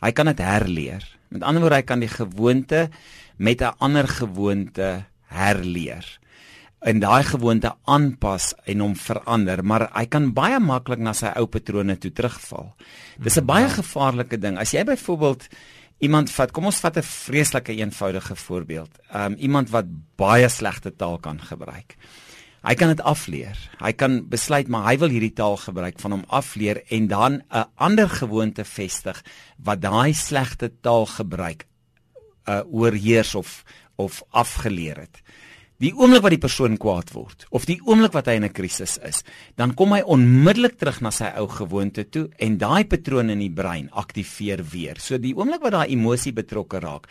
Hy 0.05 0.11
kan 0.13 0.29
dit 0.29 0.41
herleer. 0.45 1.03
Met 1.33 1.43
ander 1.43 1.61
woorde, 1.63 1.81
hy 1.81 1.87
kan 1.87 1.99
die 1.99 2.11
gewoonte 2.11 2.89
met 3.37 3.61
'n 3.61 3.73
ander 3.79 4.07
gewoonte 4.07 5.05
herleer 5.27 6.05
en 6.85 6.99
daai 7.01 7.23
gewoonte 7.25 7.71
aanpas 7.89 8.51
en 8.69 8.83
hom 8.83 8.93
verander, 8.99 9.63
maar 9.65 9.87
hy 9.95 10.05
kan 10.11 10.29
baie 10.37 10.59
maklik 10.61 11.01
na 11.01 11.15
sy 11.17 11.31
ou 11.39 11.47
patrone 11.49 11.97
toe 11.97 12.11
terugval. 12.13 12.73
Dis 13.17 13.37
'n 13.37 13.45
baie 13.45 13.69
gevaarlike 13.69 14.37
ding. 14.37 14.57
As 14.57 14.71
jy 14.71 14.83
byvoorbeeld 14.83 15.47
iemand 15.99 16.29
vat, 16.31 16.51
kom 16.51 16.65
ons 16.65 16.79
vat 16.79 16.97
'n 16.97 17.01
vreeslike 17.01 17.73
eenvoudige 17.73 18.35
voorbeeld. 18.35 18.91
Um 19.13 19.35
iemand 19.37 19.69
wat 19.69 19.85
baie 20.15 20.49
slegte 20.49 20.95
taal 20.95 21.17
kan 21.17 21.39
gebruik. 21.41 21.97
Hy 22.65 22.73
kan 22.73 22.89
dit 22.89 23.01
afleer. 23.05 23.57
Hy 23.77 23.91
kan 23.93 24.23
besluit 24.29 24.69
maar 24.73 24.87
hy 24.89 24.95
wil 24.97 25.13
hierdie 25.13 25.35
taal 25.37 25.57
gebruik 25.61 25.99
van 26.01 26.15
hom 26.15 26.23
afleer 26.33 26.81
en 26.89 27.07
dan 27.07 27.33
'n 27.53 27.69
ander 27.77 28.09
gewoonte 28.09 28.65
vestig 28.65 29.21
wat 29.57 29.81
daai 29.81 30.13
slegte 30.13 30.71
taal 30.81 31.05
gebruik 31.05 31.67
uh 32.49 32.61
oorheers 32.65 33.35
of 33.35 33.63
of 33.95 34.23
afgeleer 34.31 34.97
het. 34.97 35.21
Die 35.75 35.91
oomblik 35.91 36.23
wat 36.23 36.31
die 36.31 36.39
persoon 36.39 36.77
kwaad 36.77 37.09
word 37.11 37.45
of 37.51 37.65
die 37.67 37.81
oomblik 37.83 38.13
wat 38.15 38.27
hy 38.27 38.37
in 38.39 38.45
'n 38.45 38.53
krisis 38.53 38.97
is, 38.97 39.23
dan 39.55 39.75
kom 39.75 39.91
hy 39.91 40.01
onmiddellik 40.01 40.77
terug 40.79 41.01
na 41.01 41.11
sy 41.11 41.29
ou 41.35 41.47
gewoonte 41.47 42.09
toe 42.09 42.29
en 42.39 42.57
daai 42.57 42.85
patroon 42.85 43.29
in 43.29 43.39
die 43.39 43.51
brein 43.51 43.89
aktiveer 43.91 44.63
weer. 44.63 44.95
So 44.99 45.17
die 45.17 45.35
oomblik 45.35 45.61
wat 45.61 45.73
daai 45.73 45.91
emosie 45.91 46.31
betrokke 46.31 46.79
raak, 46.79 47.07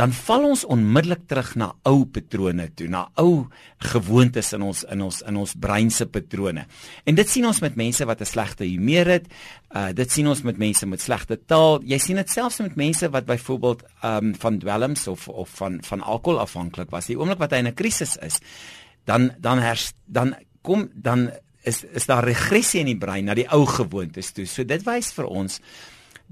dan 0.00 0.12
val 0.16 0.46
ons 0.48 0.62
onmiddellik 0.64 1.26
terug 1.28 1.50
na 1.60 1.68
ou 1.88 2.06
patrone 2.08 2.64
toe, 2.76 2.88
na 2.88 3.04
ou 3.20 3.44
gewoontes 3.92 4.52
in 4.56 4.64
ons 4.64 4.84
in 4.88 5.04
ons 5.04 5.18
in 5.28 5.36
ons 5.36 5.52
brein 5.60 5.90
se 5.92 6.06
patrone. 6.08 6.64
En 7.04 7.18
dit 7.18 7.28
sien 7.28 7.44
ons 7.46 7.60
met 7.60 7.76
mense 7.76 8.06
wat 8.08 8.20
'n 8.20 8.24
slegte 8.24 8.64
humeur 8.64 9.06
het. 9.06 9.26
Uh 9.70 9.92
dit 9.92 10.10
sien 10.10 10.28
ons 10.28 10.42
met 10.42 10.56
mense 10.56 10.86
met 10.86 11.00
slegte 11.00 11.36
taal. 11.46 11.82
Jy 11.84 11.98
sien 11.98 12.16
dit 12.16 12.30
selfs 12.30 12.60
met 12.60 12.76
mense 12.76 13.10
wat 13.10 13.26
byvoorbeeld 13.26 13.82
um 14.02 14.34
van 14.34 14.58
dwelms 14.58 15.06
of 15.06 15.28
of 15.28 15.48
van 15.48 15.78
van 15.82 16.00
alkohol 16.00 16.40
afhanklik 16.40 16.90
was. 16.90 17.06
Die 17.06 17.18
oomblik 17.18 17.38
wat 17.38 17.50
hy 17.50 17.58
in 17.58 17.68
'n 17.68 17.74
krisis 17.74 18.16
is, 18.16 18.40
dan 19.04 19.32
dan 19.38 19.58
hers, 19.58 19.92
dan 20.06 20.34
kom 20.62 20.88
dan 20.94 21.30
is 21.62 21.84
is 21.84 22.06
daar 22.06 22.24
regressie 22.24 22.80
in 22.80 22.86
die 22.86 22.98
brein 22.98 23.24
na 23.24 23.34
die 23.34 23.48
ou 23.48 23.66
gewoontes 23.66 24.32
toe. 24.32 24.46
So 24.46 24.64
dit 24.64 24.82
wys 24.82 25.12
vir 25.12 25.26
ons 25.26 25.60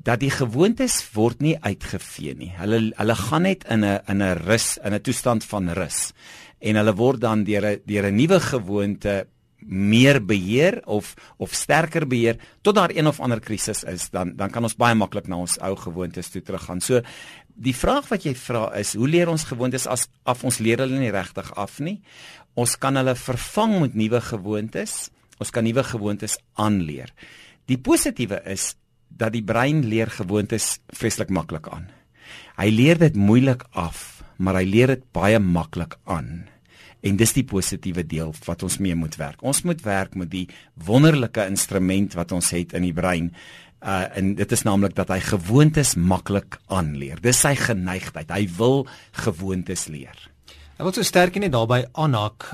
dat 0.03 0.21
die 0.23 0.33
gewoontes 0.33 1.01
word 1.15 1.43
nie 1.45 1.57
uitgevee 1.61 2.35
nie. 2.39 2.53
Hulle 2.57 2.81
hulle 2.97 3.17
gaan 3.17 3.43
net 3.43 3.65
in 3.69 3.85
'n 3.85 4.01
in 4.09 4.23
'n 4.23 4.39
rus, 4.47 4.79
in 4.85 4.95
'n 4.95 5.01
toestand 5.01 5.45
van 5.45 5.69
rus. 5.71 6.13
En 6.61 6.77
hulle 6.77 6.95
word 6.95 7.21
dan 7.21 7.45
deur 7.45 7.65
'n 7.65 7.81
deur 7.87 8.07
'n 8.07 8.17
nuwe 8.17 8.41
gewoonte 8.41 9.27
meer 9.67 10.25
beheer 10.25 10.81
of 10.87 11.15
of 11.37 11.53
sterker 11.55 12.07
beheer 12.07 12.37
tot 12.63 12.75
daar 12.75 12.91
een 12.91 13.07
of 13.07 13.21
ander 13.21 13.41
krisis 13.41 13.85
is, 13.85 14.11
dan 14.11 14.37
dan 14.37 14.51
kan 14.51 14.63
ons 14.63 14.77
baie 14.77 14.95
maklik 14.95 15.29
na 15.29 15.37
ons 15.37 15.59
ou 15.59 15.77
gewoontes 15.77 16.31
toe 16.31 16.43
teruggaan. 16.43 16.81
So 16.81 17.01
die 17.55 17.75
vraag 17.77 18.09
wat 18.09 18.25
jy 18.25 18.35
vra 18.35 18.73
is, 18.75 18.95
hoe 18.95 19.09
leer 19.09 19.29
ons 19.29 19.45
gewoontes 19.45 19.87
as 19.87 20.09
af 20.25 20.45
ons 20.45 20.59
leer 20.59 20.79
hulle 20.79 20.99
nie 20.99 21.11
regtig 21.11 21.53
af 21.57 21.79
nie? 21.79 22.01
Ons 22.55 22.77
kan 22.79 22.97
hulle 22.97 23.15
vervang 23.15 23.81
met 23.81 23.95
nuwe 23.95 24.21
gewoontes. 24.21 25.11
Ons 25.41 25.51
kan 25.51 25.65
nuwe 25.65 25.85
gewoontes 25.85 26.39
aanleer. 26.55 27.13
Die 27.67 27.79
positiewe 27.79 28.43
is 28.51 28.75
dat 29.11 29.35
die 29.35 29.45
brein 29.45 29.85
leer 29.87 30.11
gewoontes 30.11 30.79
vreeslik 30.95 31.31
maklik 31.31 31.69
aan. 31.69 31.89
Hy 32.61 32.69
leer 32.71 32.99
dit 33.01 33.17
moeilik 33.17 33.65
af, 33.73 34.23
maar 34.39 34.61
hy 34.61 34.67
leer 34.69 34.95
dit 34.95 35.05
baie 35.13 35.41
maklik 35.43 35.97
aan. 36.05 36.47
En 37.01 37.17
dis 37.17 37.33
die 37.33 37.47
positiewe 37.49 38.05
deel 38.05 38.35
wat 38.45 38.63
ons 38.63 38.79
mee 38.79 38.97
moet 38.97 39.17
werk. 39.21 39.43
Ons 39.43 39.63
moet 39.65 39.81
werk 39.85 40.15
met 40.15 40.31
die 40.33 40.47
wonderlike 40.75 41.47
instrument 41.49 42.17
wat 42.19 42.33
ons 42.37 42.53
het 42.53 42.75
in 42.77 42.85
die 42.85 42.97
brein. 42.97 43.33
Uh 43.81 44.05
en 44.17 44.35
dit 44.37 44.53
is 44.53 44.65
naamlik 44.69 44.95
dat 44.99 45.09
hy 45.09 45.21
gewoontes 45.25 45.95
maklik 45.97 46.61
aanleer. 46.69 47.21
Dis 47.25 47.41
sy 47.41 47.55
geneigtheid. 47.57 48.29
Hy 48.29 48.45
wil 48.59 48.85
gewoontes 49.25 49.89
leer. 49.89 50.30
Ek 50.81 50.87
wil 50.87 50.95
so 50.97 51.05
sterk 51.05 51.35
net 51.37 51.53
daarbey 51.53 51.83
aanhaak. 51.93 52.45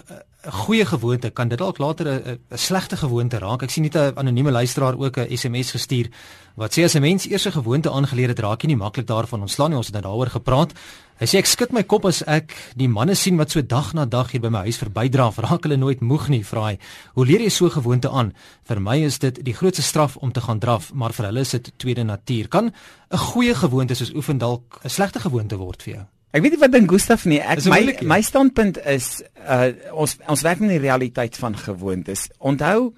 'n 0.47 0.51
Goeie 0.51 0.85
gewoonte 0.85 1.31
kan 1.31 1.49
dit 1.49 1.59
dalk 1.59 1.79
later 1.79 2.07
'n 2.09 2.39
'n 2.51 2.59
slegte 2.59 2.97
gewoonte 2.97 3.39
raak. 3.39 3.63
Ek 3.63 3.71
sien 3.71 3.85
net 3.85 3.95
'n 3.95 4.19
anonieme 4.19 4.51
luisteraar 4.51 4.99
ook 4.99 5.19
'n 5.19 5.31
SMS 5.31 5.71
gestuur 5.71 6.11
wat 6.57 6.75
sê 6.75 6.83
as 6.83 6.97
'n 6.97 7.03
mens 7.03 7.27
eers 7.27 7.47
'n 7.47 7.53
gewoonte 7.53 7.91
aangeleer 7.91 8.29
het, 8.29 8.41
raak 8.41 8.63
jy 8.63 8.67
nie 8.67 8.77
maklik 8.77 9.07
daarvan 9.07 9.43
ontslaan 9.43 9.71
nie. 9.71 9.77
Ons 9.77 9.87
het 9.87 9.95
nou 9.95 10.03
daaroor 10.03 10.31
gepraat. 10.31 10.73
Hy 11.21 11.27
sê 11.27 11.39
ek 11.39 11.47
skud 11.47 11.73
my 11.73 11.85
kop 11.85 12.05
as 12.05 12.23
ek 12.27 12.53
die 12.75 12.89
manne 12.89 13.15
sien 13.15 13.37
wat 13.37 13.51
so 13.51 13.63
dag 13.63 13.95
na 13.95 14.05
dag 14.05 14.33
hier 14.33 14.41
by 14.41 14.49
my 14.49 14.63
huis 14.67 14.79
verbydra, 14.79 15.33
raak 15.37 15.63
hulle 15.63 15.77
nooit 15.77 16.01
moeg 16.01 16.29
nie, 16.29 16.45
vra 16.45 16.65
hy. 16.71 16.79
Hoe 17.15 17.27
leer 17.27 17.41
jy 17.41 17.51
so 17.51 17.71
gewoonte 17.71 18.11
aan? 18.11 18.33
Vir 18.65 18.81
my 18.81 19.05
is 19.05 19.19
dit 19.19 19.45
die 19.45 19.55
grootste 19.55 19.83
straf 19.83 20.17
om 20.17 20.33
te 20.33 20.41
gaan 20.41 20.59
draf, 20.59 20.93
maar 20.93 21.13
vir 21.13 21.27
hulle 21.27 21.41
is 21.41 21.51
dit 21.51 21.73
tweede 21.79 22.03
natuur. 22.03 22.49
Kan 22.49 22.73
'n 23.11 23.19
goeie 23.19 23.55
gewoonte 23.55 23.95
soos 23.95 24.13
oefen 24.15 24.39
dalk 24.39 24.81
'n 24.83 24.89
slegte 24.89 25.21
gewoonte 25.21 25.57
word 25.57 25.83
vir 25.83 25.95
jou? 25.95 26.07
Ek 26.37 26.45
weet 26.45 26.57
nie 26.57 26.61
wat 26.61 26.73
dink 26.75 26.91
Gustaf 26.93 27.25
nie. 27.25 27.41
Ek 27.41 27.65
my 27.73 27.81
my 28.05 28.21
standpunt 28.25 28.77
is 28.85 29.23
uh 29.41 29.73
ons 29.97 30.19
ons 30.29 30.43
werk 30.45 30.61
in 30.61 30.75
die 30.75 30.83
realiteit 30.83 31.39
van 31.41 31.57
gewoontes. 31.57 32.27
Onthou 32.39 32.93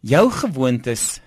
jou 0.00 0.24
gewoontes 0.32 1.18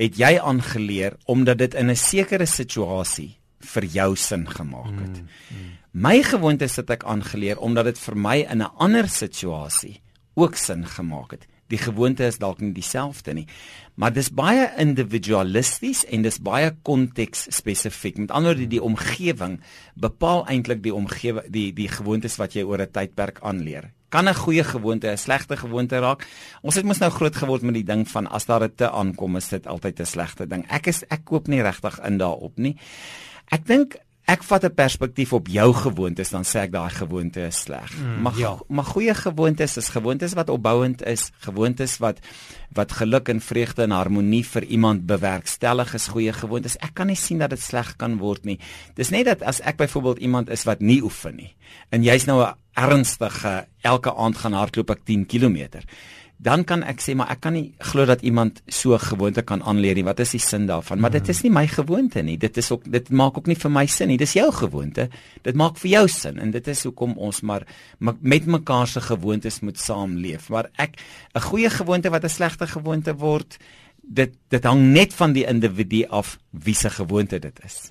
het 0.00 0.16
jy 0.20 0.36
aangeleer 0.38 1.18
omdat 1.26 1.58
dit 1.58 1.74
in 1.74 1.90
'n 1.90 1.96
sekere 1.96 2.46
situasie 2.46 3.40
vir 3.60 3.84
jou 3.84 4.16
sin 4.16 4.46
gemaak 4.46 4.94
het. 4.94 5.16
Mm, 5.20 5.28
mm. 5.50 5.70
My 5.92 6.22
gewoontes 6.22 6.76
het 6.76 6.90
ek 6.90 7.04
aangeleer 7.04 7.58
omdat 7.58 7.84
dit 7.84 7.98
vir 7.98 8.16
my 8.16 8.38
in 8.46 8.62
'n 8.62 8.72
ander 8.78 9.08
situasie 9.08 10.00
ook 10.34 10.54
sin 10.54 10.86
gemaak 10.86 11.30
het. 11.30 11.46
Die 11.70 11.78
gewoonte 11.78 12.26
is 12.26 12.40
dalk 12.42 12.60
nie 12.60 12.72
dieselfde 12.74 13.34
nie, 13.36 13.46
maar 13.94 14.12
dis 14.12 14.30
baie 14.34 14.66
individualisties 14.80 16.04
en 16.10 16.24
dis 16.26 16.40
baie 16.42 16.72
konteks 16.82 17.46
spesifiek. 17.54 18.18
Met 18.18 18.34
ander 18.34 18.54
woorde, 18.54 18.66
die 18.70 18.82
omgewing 18.82 19.60
bepaal 19.94 20.46
eintlik 20.50 20.82
die 20.82 20.94
omgewing 20.94 21.46
die 21.52 21.70
die 21.76 21.88
gewoontes 21.88 22.38
wat 22.40 22.54
jy 22.54 22.64
oor 22.66 22.82
'n 22.82 22.90
tydperk 22.90 23.40
aanleer. 23.42 23.92
Kan 24.10 24.28
'n 24.28 24.34
goeie 24.34 24.64
gewoonte 24.64 25.08
'n 25.10 25.16
slegte 25.16 25.56
gewoonte 25.56 25.98
raak? 25.98 26.26
Ons 26.62 26.74
het 26.74 26.84
mos 26.84 26.98
nou 26.98 27.10
groot 27.10 27.36
geword 27.36 27.62
met 27.62 27.74
die 27.74 27.84
ding 27.84 28.08
van 28.08 28.26
as 28.26 28.46
daar 28.46 28.64
'n 28.64 28.74
te 28.74 28.90
aankom, 28.90 29.36
is 29.36 29.48
dit 29.48 29.66
altyd 29.66 30.00
'n 30.00 30.06
slegte 30.06 30.46
ding. 30.46 30.66
Ek 30.68 30.86
is 30.86 31.04
ek 31.08 31.24
koop 31.24 31.46
nie 31.48 31.62
regtig 31.62 32.00
in 32.04 32.18
daarop 32.18 32.58
nie. 32.58 32.76
Ek 33.50 33.66
dink 33.66 33.96
ek 34.30 34.44
vat 34.46 34.64
'n 34.64 34.74
perspektief 34.74 35.32
op 35.32 35.48
jou 35.48 35.72
gewoontes 35.74 36.30
dan 36.30 36.44
sê 36.44 36.62
ek 36.66 36.72
daai 36.72 36.90
gewoonte 36.90 37.40
is 37.46 37.60
sleg. 37.60 37.90
Mm, 37.98 38.22
maar 38.22 38.38
ja. 38.38 38.58
maar 38.68 38.84
goeie 38.84 39.14
gewoontes 39.14 39.76
is 39.76 39.88
gewoontes 39.88 40.34
wat 40.34 40.48
opbouend 40.48 41.02
is, 41.02 41.30
gewoontes 41.40 41.98
wat 41.98 42.18
wat 42.72 42.92
geluk 42.92 43.28
en 43.28 43.40
vreugde 43.40 43.82
en 43.82 43.90
harmonie 43.90 44.44
vir 44.46 44.64
iemand 44.64 45.06
bewerkstellig 45.06 45.94
is 45.94 46.08
goeie 46.08 46.32
gewoontes. 46.32 46.76
Ek 46.78 46.94
kan 46.94 47.06
nie 47.06 47.16
sien 47.16 47.38
dat 47.38 47.50
dit 47.50 47.60
sleg 47.60 47.96
kan 47.96 48.18
word 48.18 48.44
nie. 48.44 48.58
Dis 48.94 49.10
net 49.10 49.24
dat 49.26 49.42
as 49.42 49.60
ek 49.60 49.76
byvoorbeeld 49.76 50.18
iemand 50.18 50.50
is 50.50 50.64
wat 50.64 50.80
nie 50.80 51.02
oefen 51.02 51.36
nie 51.36 51.56
en 51.90 52.02
jy's 52.02 52.26
nou 52.26 52.42
'n 52.42 52.54
ernstige 52.74 53.66
elke 53.82 54.14
aand 54.14 54.36
gaan 54.36 54.52
hardloop 54.52 54.90
ek 54.90 55.04
10 55.04 55.26
km 55.26 55.82
dan 56.40 56.62
kan 56.64 56.80
ek 56.88 57.02
sê 57.04 57.12
maar 57.16 57.28
ek 57.34 57.42
kan 57.44 57.52
nie 57.52 57.74
glo 57.90 58.06
dat 58.08 58.22
iemand 58.24 58.62
so 58.72 58.96
gewoonte 58.98 59.42
kan 59.44 59.60
aanleer 59.60 59.98
nie. 59.98 60.04
Wat 60.06 60.22
is 60.24 60.32
die 60.32 60.40
sin 60.40 60.64
daarvan? 60.70 61.00
Maar 61.02 61.12
dit 61.18 61.28
is 61.28 61.42
nie 61.44 61.52
my 61.52 61.66
gewoonte 61.68 62.22
nie. 62.24 62.38
Dit 62.40 62.56
is 62.56 62.70
ook 62.72 62.86
dit 62.88 63.10
maak 63.12 63.36
ook 63.36 63.50
nie 63.50 63.58
vir 63.60 63.72
my 63.74 63.84
sin 63.86 64.08
nie. 64.08 64.16
Dis 64.20 64.32
jou 64.38 64.46
gewoonte. 64.56 65.10
Dit 65.44 65.58
maak 65.60 65.76
vir 65.82 65.90
jou 65.90 66.06
sin 66.08 66.40
en 66.40 66.54
dit 66.54 66.70
is 66.72 66.84
hoekom 66.88 67.12
ons 67.20 67.42
maar 67.44 67.66
met 68.00 68.48
mekaar 68.48 68.88
se 68.88 69.04
gewoontes 69.04 69.60
moet 69.60 69.78
saamleef. 69.78 70.48
Maar 70.48 70.70
ek 70.78 70.96
'n 71.34 71.40
goeie 71.40 71.70
gewoonte 71.70 72.10
wat 72.10 72.24
'n 72.24 72.28
slegte 72.28 72.66
gewoonte 72.66 73.14
word, 73.14 73.58
dit 74.02 74.32
dit 74.48 74.64
hang 74.64 74.80
net 74.92 75.14
van 75.14 75.32
die 75.32 75.46
individu 75.46 76.04
af 76.08 76.38
wie 76.50 76.74
se 76.74 76.90
gewoonte 76.90 77.38
dit 77.38 77.60
is. 77.64 77.90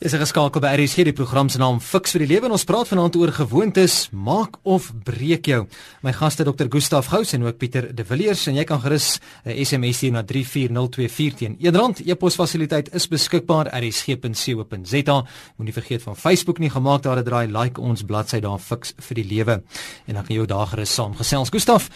Is 0.00 0.14
'n 0.14 0.18
geskakel 0.24 0.60
by 0.60 0.80
RSG 0.80 1.04
die 1.04 1.12
program 1.12 1.48
se 1.48 1.58
naam 1.58 1.78
Fix 1.78 2.12
vir 2.12 2.20
die 2.24 2.28
lewe 2.28 2.46
en 2.46 2.52
ons 2.52 2.64
praat 2.64 2.88
vanaand 2.88 3.16
oor 3.16 3.32
gewoontes 3.32 4.08
maak 4.12 4.56
of 4.62 4.92
breek 5.04 5.44
jou. 5.46 5.66
My 6.02 6.12
gaste 6.12 6.42
Dr. 6.42 6.68
Gustaf 6.70 7.06
Gous 7.06 7.34
en 7.34 7.44
ook 7.44 7.58
Pieter 7.58 7.94
De 7.94 8.04
Villiers 8.04 8.46
en 8.46 8.54
jy 8.54 8.64
kan 8.64 8.80
gerus 8.80 9.20
'n 9.44 9.64
SMS 9.64 9.96
stuur 9.96 10.12
na 10.12 10.22
34024 10.22 11.34
teen 11.36 11.56
R1. 11.60 12.08
E-pos 12.08 12.34
fasiliteit 12.34 12.94
is 12.94 13.08
beskikbaar 13.08 13.66
rsg.co.za. 13.66 15.26
Moenie 15.56 15.74
vergeet 15.74 16.02
van 16.02 16.16
Facebook 16.16 16.58
nie 16.58 16.70
gemaak 16.70 17.02
daar 17.02 17.18
'n 17.18 17.24
draai 17.24 17.46
like 17.46 17.80
ons 17.80 18.02
bladsy 18.02 18.40
daar 18.40 18.58
Fix 18.58 18.94
vir 18.96 19.14
die 19.14 19.24
lewe 19.24 19.62
en 20.06 20.14
dan 20.14 20.24
kan 20.24 20.36
jy 20.36 20.46
daar 20.46 20.66
gerus 20.66 20.94
saam 20.94 21.14
gesels. 21.14 21.50
Gustaf 21.50 21.90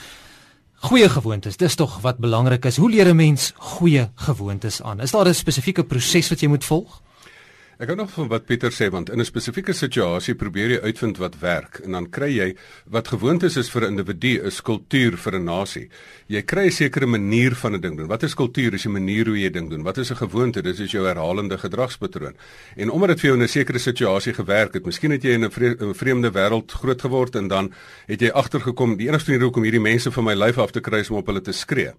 Goeie 0.74 1.08
gewoontes, 1.08 1.56
dis 1.56 1.74
tog 1.74 2.00
wat 2.02 2.18
belangrik 2.18 2.64
is. 2.64 2.76
Hoe 2.76 2.90
leer 2.90 3.08
'n 3.08 3.16
mens 3.16 3.52
goeie 3.56 4.10
gewoontes 4.14 4.82
aan? 4.82 5.00
Is 5.00 5.10
daar 5.10 5.26
'n 5.26 5.34
spesifieke 5.34 5.84
proses 5.84 6.28
wat 6.28 6.40
jy 6.40 6.48
moet 6.48 6.64
volg? 6.64 7.00
Ek 7.84 7.90
hou 7.92 7.98
nog 7.98 8.14
van 8.14 8.30
wat 8.32 8.46
Pieter 8.48 8.72
sê 8.72 8.86
want 8.88 9.10
in 9.12 9.20
'n 9.20 9.26
spesifieke 9.28 9.74
situasie 9.76 10.34
probeer 10.34 10.70
jy 10.70 10.78
uitvind 10.88 11.18
wat 11.20 11.34
werk 11.40 11.80
en 11.84 11.92
dan 11.92 12.06
kry 12.08 12.30
jy 12.32 12.56
wat 12.88 13.08
gewoontes 13.08 13.56
is 13.56 13.68
vir 13.68 13.82
'n 13.82 13.92
individu, 13.92 14.40
'n 14.40 14.62
kultuur 14.64 15.18
vir 15.18 15.34
'n 15.34 15.44
nasie. 15.44 15.88
Jy 16.26 16.42
kry 16.42 16.64
'n 16.66 16.70
sekere 16.70 17.06
manier 17.06 17.54
van 17.54 17.74
'n 17.74 17.80
ding 17.80 17.96
doen. 17.96 18.08
Wat 18.08 18.22
is 18.22 18.34
kultuur? 18.34 18.72
Is 18.72 18.86
'n 18.86 18.92
manier 18.92 19.26
hoe 19.26 19.38
jy 19.38 19.50
ding 19.50 19.68
doen. 19.68 19.82
Wat 19.82 19.98
is 19.98 20.10
'n 20.10 20.16
gewoonte? 20.16 20.62
Dit 20.62 20.78
is 20.78 20.92
jou 20.92 21.04
herhalende 21.06 21.58
gedragspatroon. 21.58 22.34
En 22.76 22.90
omdat 22.90 23.08
dit 23.08 23.20
vir 23.20 23.28
jou 23.28 23.38
in 23.38 23.44
'n 23.44 23.48
sekere 23.48 23.78
situasie 23.78 24.32
gewerk 24.32 24.72
het, 24.74 24.86
miskien 24.86 25.10
het 25.10 25.22
jy 25.22 25.32
in 25.32 25.44
'n 25.44 25.50
vre 25.50 25.94
vreemde 25.94 26.30
wêreld 26.30 26.72
groot 26.72 27.00
geword 27.00 27.36
en 27.36 27.48
dan 27.48 27.72
het 28.06 28.20
jy 28.20 28.30
agtergekom 28.30 28.96
die 28.96 29.08
enigste 29.08 29.30
manier 29.30 29.44
hoe 29.44 29.56
om 29.56 29.62
hierdie 29.62 29.80
mense 29.80 30.10
van 30.10 30.24
my 30.24 30.34
lyf 30.34 30.58
af 30.58 30.70
te 30.70 30.80
kry 30.80 31.00
is 31.00 31.10
om 31.10 31.16
op 31.16 31.26
hulle 31.26 31.40
te 31.40 31.52
skree. 31.52 31.92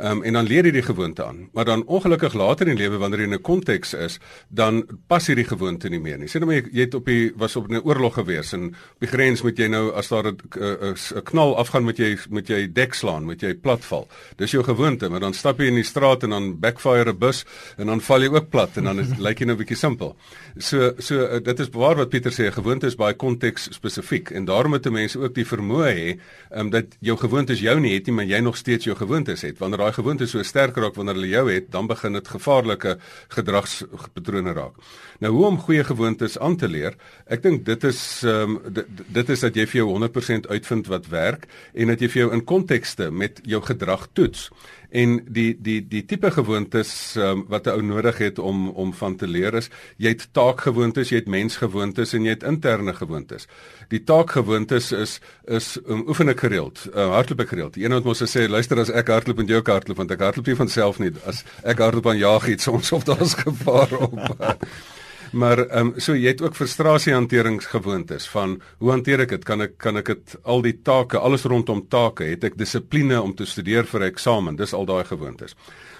Um, 0.00 0.22
en 0.22 0.32
dan 0.32 0.46
leer 0.46 0.66
jy 0.68 0.72
die 0.76 0.84
gewoonte 0.84 1.24
aan. 1.24 1.48
Maar 1.52 1.64
dan 1.64 1.84
ongelukkig 1.86 2.34
later 2.34 2.68
in 2.68 2.76
die 2.76 2.84
lewe 2.84 3.00
wanneer 3.00 3.20
jy 3.20 3.26
in 3.26 3.34
'n 3.34 3.42
konteks 3.42 3.94
is, 3.94 4.18
dan 4.48 4.86
pas 5.06 5.26
hierdie 5.26 5.44
gewoonte 5.48 5.88
nie 5.88 5.98
meer 5.98 6.18
nie. 6.18 6.28
Sê 6.28 6.38
nou 6.38 6.46
maar 6.46 6.60
jy, 6.60 6.68
jy 6.72 6.80
het 6.80 6.94
op 6.94 7.04
die 7.04 7.32
was 7.36 7.56
op 7.56 7.68
'n 7.68 7.80
oorlog 7.82 8.14
gewees 8.14 8.52
en 8.52 8.66
op 8.68 9.00
die 9.00 9.08
grens 9.08 9.42
moet 9.42 9.58
jy 9.58 9.66
nou 9.66 9.92
as 9.92 10.08
daar 10.08 10.26
'n 10.26 10.38
'n 10.54 11.22
knal 11.24 11.56
afgaan 11.56 11.84
met 11.84 11.96
jy 11.96 12.18
moet 12.30 12.48
jy 12.48 12.72
dek 12.72 12.94
slaan, 12.94 13.24
moet 13.24 13.40
jy 13.40 13.54
platval. 13.54 14.08
Dis 14.36 14.50
jou 14.50 14.62
gewoonte, 14.62 15.08
maar 15.08 15.20
dan 15.20 15.34
stap 15.34 15.58
jy 15.58 15.66
in 15.66 15.74
die 15.74 15.84
straat 15.84 16.22
en 16.22 16.30
dan 16.30 16.60
backfire 16.60 17.10
'n 17.10 17.18
bus 17.18 17.44
en 17.76 17.86
dan 17.86 18.00
val 18.00 18.22
jy 18.22 18.28
ook 18.28 18.50
plat 18.50 18.76
en 18.76 18.84
dan 18.84 19.00
is 19.00 19.08
lyk 19.26 19.38
jy 19.38 19.46
nou 19.46 19.56
'n 19.56 19.64
bietjie 19.64 19.76
simpel. 19.76 20.16
So 20.58 20.92
so 20.98 21.14
uh, 21.14 21.40
dit 21.42 21.60
is 21.60 21.68
waar 21.72 21.96
wat 21.96 22.08
Pieter 22.08 22.32
sê, 22.32 22.52
gewoonte 22.52 22.86
is 22.86 22.96
baie 22.96 23.14
konteks 23.14 23.68
spesifiek 23.70 24.30
en 24.30 24.44
daarom 24.44 24.70
moet 24.70 24.90
mense 24.90 25.18
ook 25.18 25.34
die 25.34 25.44
vermoë 25.44 25.92
hê 25.94 26.18
um, 26.50 26.70
dat 26.70 26.96
jou 27.00 27.16
gewoontes 27.16 27.60
jou 27.60 27.80
nie 27.80 27.94
het 27.94 28.06
nie, 28.06 28.14
maar 28.14 28.24
jy 28.24 28.40
nog 28.40 28.56
steeds 28.56 28.84
jou 28.84 28.96
gewoontes 28.96 29.42
het. 29.42 29.58
Wanneer 29.58 29.77
daai 29.78 29.92
gewoontes 29.96 30.34
so 30.34 30.42
sterk 30.46 30.76
raak 30.76 30.96
wanneer 30.98 31.18
hulle 31.18 31.30
jou 31.30 31.44
het, 31.50 31.70
dan 31.74 31.88
begin 31.90 32.18
dit 32.18 32.28
gevaarlike 32.28 32.96
gedragspatrone 33.34 34.54
raak. 34.56 34.78
Nou 35.22 35.32
hoe 35.34 35.46
om 35.46 35.58
goeie 35.58 35.84
gewoontes 35.84 36.38
aan 36.38 36.56
te 36.56 36.68
leer? 36.68 36.96
Ek 37.26 37.42
dink 37.42 37.64
dit 37.66 37.84
is 37.88 38.02
ehm 38.26 38.58
um, 38.58 38.58
dit, 38.72 39.04
dit 39.20 39.30
is 39.34 39.44
dat 39.46 39.56
jy 39.56 39.66
vir 39.66 39.82
jou 39.82 39.88
100% 39.94 40.50
uitvind 40.50 40.90
wat 40.92 41.08
werk 41.12 41.48
en 41.74 41.94
dat 41.94 42.02
jy 42.02 42.08
vir 42.12 42.22
jou 42.22 42.32
in 42.36 42.44
kontekste 42.44 43.10
met 43.10 43.40
jou 43.44 43.62
gedrag 43.64 44.08
toets 44.12 44.48
en 44.90 45.18
die 45.28 45.52
die 45.60 45.80
die 45.88 46.04
tipe 46.08 46.30
gewoontes 46.30 47.16
um, 47.16 47.44
wat 47.48 47.66
'n 47.66 47.70
ou 47.76 47.82
nodig 47.82 48.18
het 48.18 48.38
om 48.38 48.68
om 48.68 48.92
van 48.94 49.16
te 49.16 49.26
leer 49.26 49.54
is 49.54 49.70
jy 49.96 50.08
het 50.08 50.28
taakgewoontes, 50.32 51.08
jy 51.08 51.16
het 51.16 51.28
mensgewoontes 51.28 52.12
en 52.12 52.24
jy 52.24 52.30
het 52.30 52.42
interne 52.42 52.94
gewoontes. 52.94 53.46
Die 53.88 54.04
taakgewoontes 54.04 54.92
is 54.92 55.20
is 55.44 55.78
um, 55.86 56.04
oefen 56.08 56.28
ek 56.28 56.40
gereeld, 56.40 56.88
uh, 56.94 57.10
hardloop 57.12 57.40
ek 57.40 57.48
gereeld. 57.48 57.76
Een 57.76 57.92
wat 57.92 58.04
mos 58.04 58.22
sê 58.22 58.48
luister 58.48 58.78
as 58.78 58.90
ek 58.90 59.08
hardloop 59.08 59.38
en 59.38 59.46
jy 59.46 59.56
ook 59.60 59.68
hardloop 59.68 59.96
want 59.96 60.10
ek 60.10 60.20
hardloop 60.20 60.46
nie 60.46 60.56
van 60.56 60.68
self 60.68 60.98
nie. 60.98 61.12
As 61.24 61.44
ek 61.62 61.78
hardloop 61.78 62.06
aan 62.06 62.18
jag 62.18 62.48
iets 62.48 62.68
ons 62.68 62.92
of 62.92 63.04
daar's 63.04 63.34
gevaar 63.34 63.92
op. 63.98 64.36
Maar 65.32 65.58
ehm 65.66 65.86
um, 65.86 66.00
so 66.00 66.14
jy 66.16 66.32
het 66.32 66.42
ook 66.42 66.56
frustrasiehanteringsgewoontes 66.56 68.28
van 68.32 68.60
hoe 68.78 68.90
hanteer 68.90 69.20
ek 69.20 69.34
dit? 69.36 69.44
Kan 69.44 69.60
ek 69.60 69.76
kan 69.78 69.96
ek 70.00 70.06
dit 70.14 70.36
al 70.42 70.62
die 70.62 70.76
take, 70.82 71.18
alles 71.18 71.44
rondom 71.44 71.84
take, 71.88 72.24
het 72.24 72.44
ek 72.44 72.58
dissipline 72.58 73.20
om 73.20 73.34
te 73.34 73.46
studeer 73.46 73.84
vir 73.86 74.00
'n 74.00 74.10
eksamen? 74.12 74.56
Dis 74.56 74.72
al 74.72 74.86
daai 74.86 75.04
gewoontes. 75.04 75.54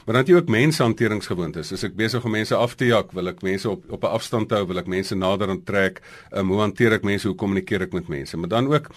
Maar 0.08 0.16
dan 0.16 0.24
het 0.26 0.32
jy 0.32 0.38
ook 0.40 0.48
menshanteringsgewoontes. 0.48 1.72
As 1.76 1.82
ek 1.84 1.96
besig 1.98 2.24
om 2.24 2.32
mense 2.32 2.56
af 2.56 2.78
te 2.80 2.86
jak, 2.88 3.10
wil 3.12 3.28
ek 3.28 3.42
mense 3.44 3.68
op 3.68 3.82
op 3.92 4.04
'n 4.04 4.14
afstand 4.16 4.50
hou, 4.56 4.64
wil 4.66 4.80
ek 4.80 4.86
mense 4.88 5.14
nader 5.14 5.50
aan 5.52 5.62
trek. 5.64 6.00
Ehm 6.30 6.40
um, 6.40 6.48
hoe 6.48 6.60
hanteer 6.60 6.92
ek 6.92 7.04
mense? 7.04 7.28
Hoe 7.28 7.36
kommunikeer 7.36 7.82
ek 7.82 7.92
met 7.92 8.08
mense? 8.08 8.36
Maar 8.36 8.48
dan 8.48 8.72
ook 8.72 8.88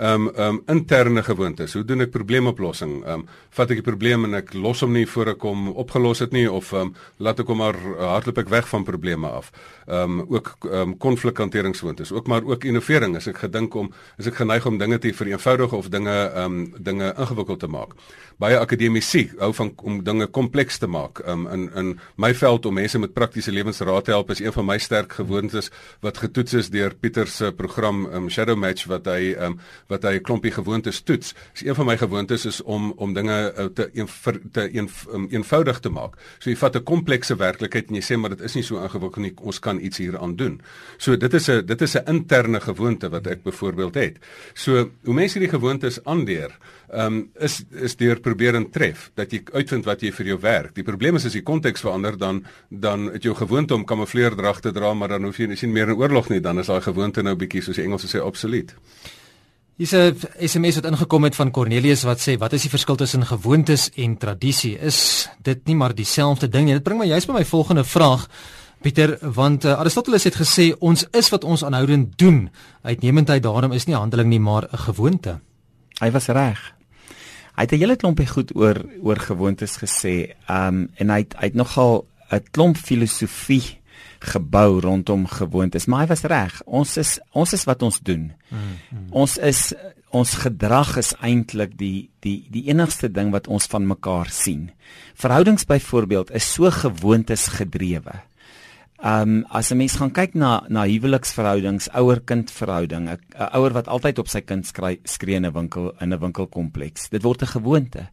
ehm 0.00 0.26
um, 0.26 0.34
ehm 0.34 0.48
um, 0.48 0.62
interne 0.66 1.22
gewoontes. 1.22 1.72
Hoe 1.72 1.84
doen 1.84 2.00
ek 2.00 2.10
probleemoplossing? 2.10 3.04
Ehm 3.04 3.12
um, 3.12 3.26
vat 3.50 3.70
ek 3.70 3.82
die 3.82 3.84
probleem 3.84 4.24
en 4.24 4.34
ek 4.38 4.54
los 4.54 4.80
hom 4.80 4.92
nie 4.92 5.06
voor 5.06 5.28
ek 5.34 5.42
hom 5.42 5.68
opgelos 5.68 6.22
het 6.24 6.32
nie 6.32 6.46
of 6.50 6.72
ehm 6.72 6.80
um, 6.80 6.94
laat 7.18 7.40
ek 7.40 7.50
hom 7.52 7.60
maar 7.60 7.76
uh, 7.76 8.06
hardloop 8.14 8.38
ek 8.38 8.48
weg 8.48 8.68
van 8.68 8.84
probleme 8.84 9.28
af. 9.28 9.50
Ehm 9.86 10.20
um, 10.20 10.24
ook 10.28 10.56
ehm 10.70 10.80
um, 10.80 10.96
konflikhanteringsgewoontes. 10.96 12.12
Ook 12.12 12.26
maar 12.26 12.44
ook 12.44 12.64
innovering. 12.64 13.16
As 13.16 13.26
ek 13.26 13.38
gedink 13.38 13.74
om, 13.74 13.92
as 14.18 14.26
ek 14.26 14.40
geneig 14.40 14.66
om 14.66 14.78
dinge 14.78 14.98
te 14.98 15.12
vereenvoudig 15.12 15.72
of 15.72 15.88
dinge 15.88 16.16
ehm 16.34 16.44
um, 16.44 16.74
dinge 16.78 17.14
ingewikkeld 17.18 17.60
te 17.60 17.68
maak. 17.68 17.92
Baie 18.38 18.56
akademici 18.58 19.30
hou 19.38 19.52
van 19.52 19.74
om 19.84 20.02
dinge 20.04 20.26
kompleks 20.26 20.59
te 20.68 20.86
maak. 20.86 21.18
Um, 21.26 21.46
in 21.46 21.70
in 21.74 22.00
my 22.16 22.34
veld 22.34 22.66
om 22.66 22.74
mense 22.74 22.98
met 22.98 23.12
praktiese 23.12 23.52
lewensraad 23.52 24.04
te 24.04 24.10
help 24.10 24.30
is 24.30 24.40
een 24.40 24.52
van 24.52 24.66
my 24.66 24.78
sterk 24.78 25.12
gewoontes 25.12 25.70
wat 26.00 26.18
getoets 26.18 26.52
is 26.52 26.70
deur 26.70 26.94
Pieter 26.94 27.26
se 27.26 27.52
program 27.52 28.06
um, 28.12 28.28
Shadow 28.30 28.56
Match 28.56 28.84
wat 28.86 29.06
hy 29.06 29.34
um, 29.38 29.58
wat 29.88 30.02
hy 30.02 30.18
'n 30.18 30.22
klompie 30.22 30.52
gewoontes 30.52 31.00
toets. 31.00 31.34
Is 31.54 31.64
een 31.64 31.74
van 31.74 31.86
my 31.86 31.96
gewoontes 31.96 32.44
is 32.44 32.62
om 32.62 32.92
om 32.96 33.14
dinge 33.14 33.54
uh, 33.56 33.64
te 33.64 33.90
een, 33.92 34.08
te 34.52 34.74
een, 34.74 34.90
um, 35.12 35.26
eenvoudig 35.30 35.80
te 35.80 35.88
maak. 35.88 36.16
So 36.38 36.50
jy 36.50 36.56
vat 36.56 36.76
'n 36.76 36.82
komplekse 36.82 37.36
werklikheid 37.36 37.88
en 37.88 37.94
jy 37.94 38.02
sê 38.02 38.18
maar 38.18 38.30
dit 38.30 38.40
is 38.40 38.54
nie 38.54 38.62
so 38.62 38.82
ingewikkeld 38.82 39.24
nie. 39.24 39.32
Ons 39.40 39.58
kan 39.58 39.80
iets 39.80 39.98
hieraan 39.98 40.36
doen. 40.36 40.60
So 40.98 41.16
dit 41.16 41.34
is 41.34 41.48
'n 41.48 41.66
dit 41.66 41.82
is 41.82 41.96
'n 41.96 42.06
interne 42.06 42.60
gewoonte 42.60 43.08
wat 43.08 43.26
ek 43.26 43.42
byvoorbeeld 43.42 43.94
het. 43.94 44.18
So 44.54 44.90
hoe 45.04 45.14
mense 45.14 45.38
hierdie 45.38 45.58
gewoontes 45.58 46.04
aanleer, 46.04 46.58
um, 46.92 47.30
is 47.38 47.60
is 47.70 47.96
deur 47.96 48.20
probeer 48.20 48.56
en 48.58 48.66
tref 48.70 49.10
dat 49.18 49.32
jy 49.32 49.42
uitvind 49.52 49.86
wat 49.88 50.02
jy 50.02 50.12
vir 50.12 50.32
jou 50.32 50.38
werk. 50.42 50.74
Die 50.74 50.86
probleem 50.86 51.16
is 51.16 51.26
as 51.28 51.36
die 51.36 51.44
konteks 51.46 51.84
verander 51.84 52.18
dan 52.18 52.44
dan 52.68 53.10
het 53.14 53.26
jou 53.26 53.34
gewoonte 53.34 53.74
om 53.74 53.84
kamoufleerdrag 53.84 54.60
te 54.60 54.72
dra, 54.72 54.94
maar 54.94 55.08
dan 55.16 55.24
hoef 55.24 55.38
jy 55.38 55.50
nie 55.50 55.56
sien 55.56 55.72
meer 55.72 55.90
in 55.90 55.98
oorlog 56.00 56.30
nie, 56.30 56.40
dan 56.40 56.58
is 56.58 56.70
daai 56.70 56.80
gewoonte 56.80 57.22
nou 57.22 57.36
bietjie 57.36 57.62
soos 57.62 57.76
die 57.76 57.84
Engelse 57.84 58.10
sê 58.10 58.22
obsolet. 58.22 58.74
Dis 59.80 59.92
'n 59.94 60.16
SMS 60.40 60.74
wat 60.74 60.90
ingekom 60.92 61.24
het 61.24 61.34
van 61.34 61.50
Cornelius 61.50 62.02
wat 62.02 62.20
sê 62.20 62.38
wat 62.38 62.52
is 62.52 62.62
die 62.62 62.70
verskil 62.70 62.96
tussen 62.96 63.26
gewoontes 63.26 63.90
en 63.96 64.16
tradisie? 64.16 64.78
Is 64.78 65.28
dit 65.42 65.66
nie 65.66 65.76
maar 65.76 65.94
dieselfde 65.94 66.48
ding 66.48 66.66
nie? 66.66 66.74
Dit 66.74 66.82
bring 66.82 66.98
my 66.98 67.06
juist 67.06 67.26
by 67.26 67.32
my 67.32 67.44
volgende 67.44 67.84
vraag 67.84 68.28
Pieter, 68.80 69.18
want 69.20 69.64
uh, 69.64 69.76
Aristoteles 69.76 70.24
het 70.24 70.38
gesê 70.40 70.70
ons 70.80 71.04
is 71.12 71.28
wat 71.28 71.44
ons 71.44 71.64
aanhoudend 71.64 72.14
doen. 72.18 72.48
Uitnemendheid 72.82 73.42
daarom 73.42 73.72
is 73.76 73.84
nie 73.84 73.96
handeling 73.96 74.28
nie, 74.28 74.40
maar 74.40 74.68
'n 74.72 74.76
gewoonte. 74.88 75.40
Hy 76.00 76.10
was 76.10 76.26
reg. 76.26 76.79
Hy 77.60 77.66
het 77.66 77.74
'n 77.76 77.82
hele 77.82 77.96
klompie 77.96 78.26
goed 78.26 78.54
oor 78.56 78.78
oor 79.02 79.18
gewoontes 79.20 79.76
gesê. 79.76 80.32
Um 80.48 80.88
en 80.96 81.10
hy 81.10 81.18
het, 81.18 81.34
hy 81.36 81.46
het 81.52 81.54
nogal 81.54 82.06
'n 82.32 82.40
klomp 82.50 82.76
filosofie 82.76 83.76
gebou 84.18 84.80
rondom 84.80 85.26
gewoontes, 85.26 85.86
maar 85.86 86.00
hy 86.00 86.06
was 86.06 86.22
reg. 86.22 86.62
Ons 86.64 86.96
is 86.96 87.20
ons 87.32 87.52
is 87.52 87.64
wat 87.64 87.82
ons 87.82 88.00
doen. 88.00 88.32
Mm 88.48 88.58
-hmm. 88.88 89.06
Ons 89.10 89.36
is 89.36 89.74
ons 90.10 90.34
gedrag 90.34 90.96
is 90.96 91.14
eintlik 91.20 91.76
die 91.78 92.08
die 92.20 92.46
die 92.50 92.64
enigste 92.68 93.10
ding 93.10 93.30
wat 93.30 93.46
ons 93.46 93.66
van 93.66 93.86
mekaar 93.86 94.30
sien. 94.30 94.70
Verhoudings 95.14 95.64
byvoorbeeld 95.64 96.30
is 96.30 96.52
so 96.52 96.70
gewoontes 96.70 97.46
gedrewe. 97.46 98.29
Um 99.02 99.46
as 99.48 99.70
'n 99.72 99.76
mens 99.76 99.96
gaan 99.96 100.12
kyk 100.12 100.34
na 100.34 100.62
na 100.68 100.84
huweliksverhoudings, 100.84 101.88
ouer-kind 101.94 102.50
verhouding, 102.50 103.08
'n 103.08 103.18
ouer 103.56 103.72
wat 103.72 103.88
altyd 103.88 104.18
op 104.18 104.28
sy 104.28 104.40
kind 104.40 104.66
skree 104.66 105.36
in 105.36 105.46
'n 105.46 105.52
winkel 105.52 105.94
in 106.00 106.12
'n 106.12 106.18
winkelkompleks. 106.20 107.08
Dit 107.08 107.22
word 107.22 107.42
'n 107.42 107.46
gewoonte. 107.46 108.08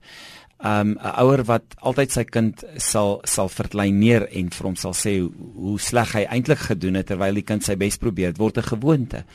Um 0.60 0.98
'n 0.98 1.20
ouer 1.20 1.44
wat 1.44 1.76
altyd 1.82 2.12
sy 2.12 2.24
kind 2.24 2.64
sal 2.78 3.22
sal 3.24 3.50
verkleineer 3.50 4.28
en 4.32 4.50
vir 4.50 4.66
hom 4.66 4.76
sal 4.76 4.94
sê 4.94 5.20
hoe, 5.20 5.32
hoe 5.56 5.80
sleg 5.80 6.14
hy 6.14 6.24
eintlik 6.24 6.60
gedoen 6.60 6.96
het 6.96 7.08
terwyl 7.08 7.34
die 7.34 7.44
kind 7.44 7.64
sy 7.64 7.76
bes 7.76 7.98
probeer, 7.98 8.32
dit 8.32 8.38
word 8.38 8.58
'n 8.58 8.64
gewoonte. 8.64 9.26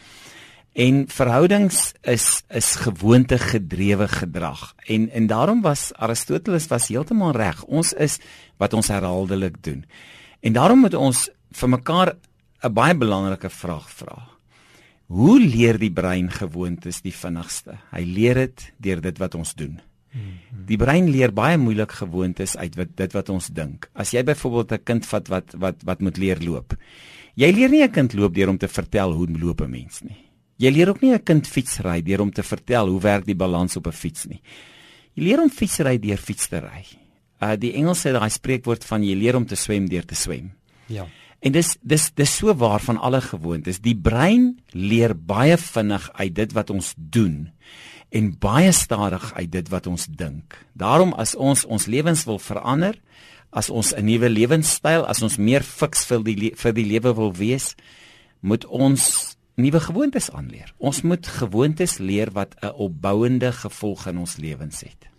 En 0.75 1.05
verhoudings 1.07 1.93
is 2.03 2.43
is 2.49 2.77
gewoonte 2.77 3.39
gedrewe 3.39 4.09
gedrag. 4.09 4.75
En 4.87 5.11
en 5.11 5.27
daarom 5.27 5.61
was 5.61 5.93
Aristoteles 5.95 6.67
was 6.69 6.89
heeltemal 6.89 7.33
reg. 7.33 7.63
Ons 7.65 7.93
is 7.93 8.19
wat 8.57 8.73
ons 8.73 8.89
herhaaldelik 8.89 9.63
doen. 9.63 9.85
En 10.41 10.53
daarom 10.53 10.79
moet 10.79 10.95
ons 10.95 11.31
vir 11.57 11.69
mekaar 11.69 12.17
'n 12.63 12.75
baie 12.75 12.95
belangrike 12.95 13.51
vraag 13.51 13.91
vra. 13.91 14.29
Hoe 15.07 15.41
leer 15.41 15.79
die 15.79 15.93
brein 15.93 16.31
gewoontes 16.31 17.03
die 17.03 17.13
vinnigste? 17.13 17.79
Hy 17.91 18.05
leer 18.05 18.35
dit 18.35 18.73
deur 18.79 19.01
dit 19.01 19.19
wat 19.19 19.35
ons 19.35 19.55
doen. 19.55 19.81
Die 20.69 20.77
brein 20.77 21.09
leer 21.09 21.33
baie 21.33 21.57
moeilik 21.59 21.95
gewoontes 21.97 22.57
uit 22.57 22.77
wat 22.77 22.97
dit 22.97 23.15
wat 23.17 23.31
ons 23.33 23.49
dink. 23.49 23.89
As 23.97 24.13
jy 24.13 24.23
byvoorbeeld 24.23 24.73
'n 24.73 24.85
kind 24.85 25.07
vat 25.07 25.29
wat 25.29 25.55
wat 25.55 25.83
wat 25.85 26.01
moet 26.01 26.17
leer 26.17 26.39
loop. 26.41 26.77
Jy 27.35 27.51
leer 27.53 27.71
nie 27.71 27.83
'n 27.83 27.91
kind 27.91 28.15
loop 28.15 28.35
deur 28.35 28.49
om 28.49 28.59
te 28.59 28.69
vertel 28.69 29.13
hoe 29.13 29.27
loop 29.27 29.61
'n 29.61 29.71
mens 29.71 30.03
nie. 30.03 30.17
Jy 30.59 30.71
leer 30.71 30.89
ook 30.89 31.01
nie 31.03 31.13
'n 31.13 31.23
kind 31.25 31.47
fietsry 31.47 32.03
deur 32.03 32.21
om 32.21 32.31
te 32.31 32.43
vertel 32.43 32.89
hoe 32.89 33.01
werk 33.01 33.25
die 33.25 33.35
balans 33.35 33.77
op 33.77 33.87
'n 33.87 33.93
fiets 33.93 34.27
nie. 34.27 34.41
Jy 35.15 35.25
leer 35.25 35.39
hom 35.39 35.51
fietsry 35.51 35.99
deur 35.99 36.19
fiets 36.19 36.49
te 36.49 36.61
ry. 36.61 36.85
Uh 37.41 37.57
die 37.57 37.73
Engelse 37.73 38.09
het 38.09 38.21
daai 38.21 38.31
spreekwoord 38.31 38.85
van 38.85 39.03
jy 39.03 39.15
leer 39.15 39.37
om 39.37 39.47
te 39.47 39.57
swem 39.57 39.89
deur 39.89 40.05
te 40.05 40.15
swem. 40.15 40.53
Ja. 40.87 41.07
En 41.43 41.53
dis 41.55 41.75
dis 41.83 42.05
dis 42.15 42.37
so 42.39 42.55
waar 42.55 42.81
van 42.81 43.01
alle 43.03 43.21
gewoontes. 43.21 43.81
Die 43.83 43.97
brein 43.99 44.61
leer 44.71 45.17
baie 45.17 45.57
vinnig 45.59 46.11
uit 46.15 46.35
dit 46.35 46.53
wat 46.55 46.71
ons 46.71 46.95
doen 46.97 47.51
en 48.13 48.29
baie 48.39 48.73
stadig 48.77 49.25
uit 49.35 49.51
dit 49.53 49.69
wat 49.73 49.87
ons 49.89 50.07
dink. 50.07 50.55
Daarom 50.79 51.15
as 51.19 51.35
ons 51.35 51.65
ons 51.65 51.87
lewens 51.89 52.25
wil 52.29 52.39
verander, 52.39 52.99
as 53.51 53.71
ons 53.71 53.95
'n 53.95 54.05
nuwe 54.05 54.29
lewenstyl, 54.29 55.05
as 55.07 55.23
ons 55.23 55.37
meer 55.37 55.63
fiks 55.63 56.05
vir 56.05 56.23
die 56.23 56.53
vir 56.57 56.73
die 56.73 56.87
lewe 56.87 57.15
wil 57.15 57.33
wees, 57.33 57.75
moet 58.41 58.65
ons 58.67 59.37
nuwe 59.57 59.81
gewoontes 59.81 60.31
aanleer. 60.31 60.75
Ons 60.79 61.03
moet 61.03 61.27
gewoontes 61.27 61.99
leer 61.99 62.31
wat 62.33 62.55
'n 62.63 62.73
opbouende 62.77 63.53
gevolg 63.53 64.07
in 64.07 64.19
ons 64.19 64.37
lewens 64.37 64.81
het. 64.81 65.12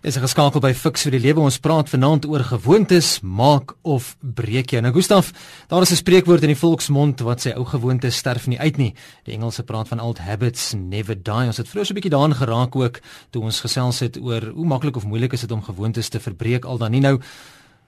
Is 0.00 0.16
geskakel 0.16 0.62
by 0.64 0.70
Fix 0.72 1.02
vir 1.04 1.12
die 1.12 1.18
lewe. 1.20 1.42
Ons 1.44 1.58
praat 1.60 1.90
vanaand 1.92 2.24
oor 2.24 2.40
gewoontes, 2.40 3.18
maak 3.20 3.74
of 3.84 4.14
breek 4.24 4.72
jy. 4.72 4.80
Nou 4.80 4.94
Gustaf, 4.94 5.28
daar 5.68 5.84
is 5.84 5.92
'n 5.92 6.00
spreekwoord 6.00 6.40
in 6.40 6.54
die 6.54 6.56
volksmond 6.56 7.20
wat 7.20 7.44
sê 7.44 7.52
ou 7.54 7.66
gewoontes 7.66 8.16
sterf 8.16 8.46
nie 8.46 8.58
uit 8.58 8.78
nie. 8.78 8.94
Die 9.24 9.34
Engelse 9.34 9.62
praat 9.62 9.88
van 9.88 10.00
old 10.00 10.18
habits 10.18 10.72
never 10.72 11.14
die. 11.14 11.46
Ons 11.46 11.58
het 11.58 11.68
vroeër 11.68 11.86
so 11.86 11.92
'n 11.92 12.00
bietjie 12.00 12.10
daaraan 12.10 12.34
geraak 12.34 12.76
ook 12.76 13.00
toe 13.30 13.42
ons 13.42 13.60
gesels 13.60 14.00
het 14.00 14.16
oor 14.16 14.40
hoe 14.40 14.66
maklik 14.66 14.96
of 14.96 15.04
moeilik 15.04 15.32
is 15.32 15.40
dit 15.40 15.52
om 15.52 15.62
gewoontes 15.62 16.08
te 16.08 16.18
verbreek 16.18 16.64
al 16.64 16.78
dan 16.78 16.90
nie 16.90 17.00
nou 17.00 17.20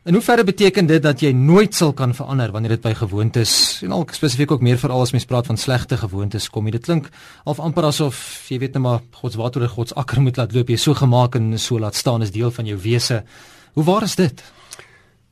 En 0.03 0.13
hoe 0.13 0.23
verder 0.23 0.45
beteken 0.45 0.87
dit 0.87 1.03
dat 1.03 1.21
jy 1.23 1.31
nooit 1.31 1.77
sal 1.79 1.93
kan 1.95 2.11
verander 2.15 2.51
wanneer 2.51 2.73
dit 2.75 2.83
by 2.83 2.91
gewoontes 2.99 3.53
en 3.87 3.93
al 3.95 4.03
spesifiek 4.11 4.51
ook 4.51 4.65
meer 4.67 4.81
veral 4.81 5.05
as 5.05 5.13
mens 5.15 5.29
praat 5.31 5.47
van 5.47 5.57
slegte 5.57 5.97
gewoontes 5.97 6.49
kom. 6.51 6.71
Dit 6.75 6.89
klink 6.89 7.07
of 7.47 7.61
amper 7.63 7.87
asof 7.87 8.19
jy 8.51 8.59
weet 8.65 8.75
net 8.75 8.83
maar 8.83 8.99
God 9.21 9.37
se 9.37 9.39
water 9.39 9.63
oor 9.63 9.71
God 9.71 9.93
se 9.93 9.95
akker 9.95 10.19
moet 10.21 10.43
laat 10.43 10.57
loop. 10.57 10.75
Jy 10.75 10.81
so 10.83 10.99
gemaak 10.99 11.39
en 11.39 11.55
so 11.55 11.79
laat 11.79 11.95
staan 11.95 12.27
is 12.27 12.35
deel 12.35 12.51
van 12.51 12.67
jou 12.67 12.81
wese. 12.83 13.23
Hoe 13.79 13.87
waar 13.87 14.03
is 14.03 14.19
dit? 14.19 14.43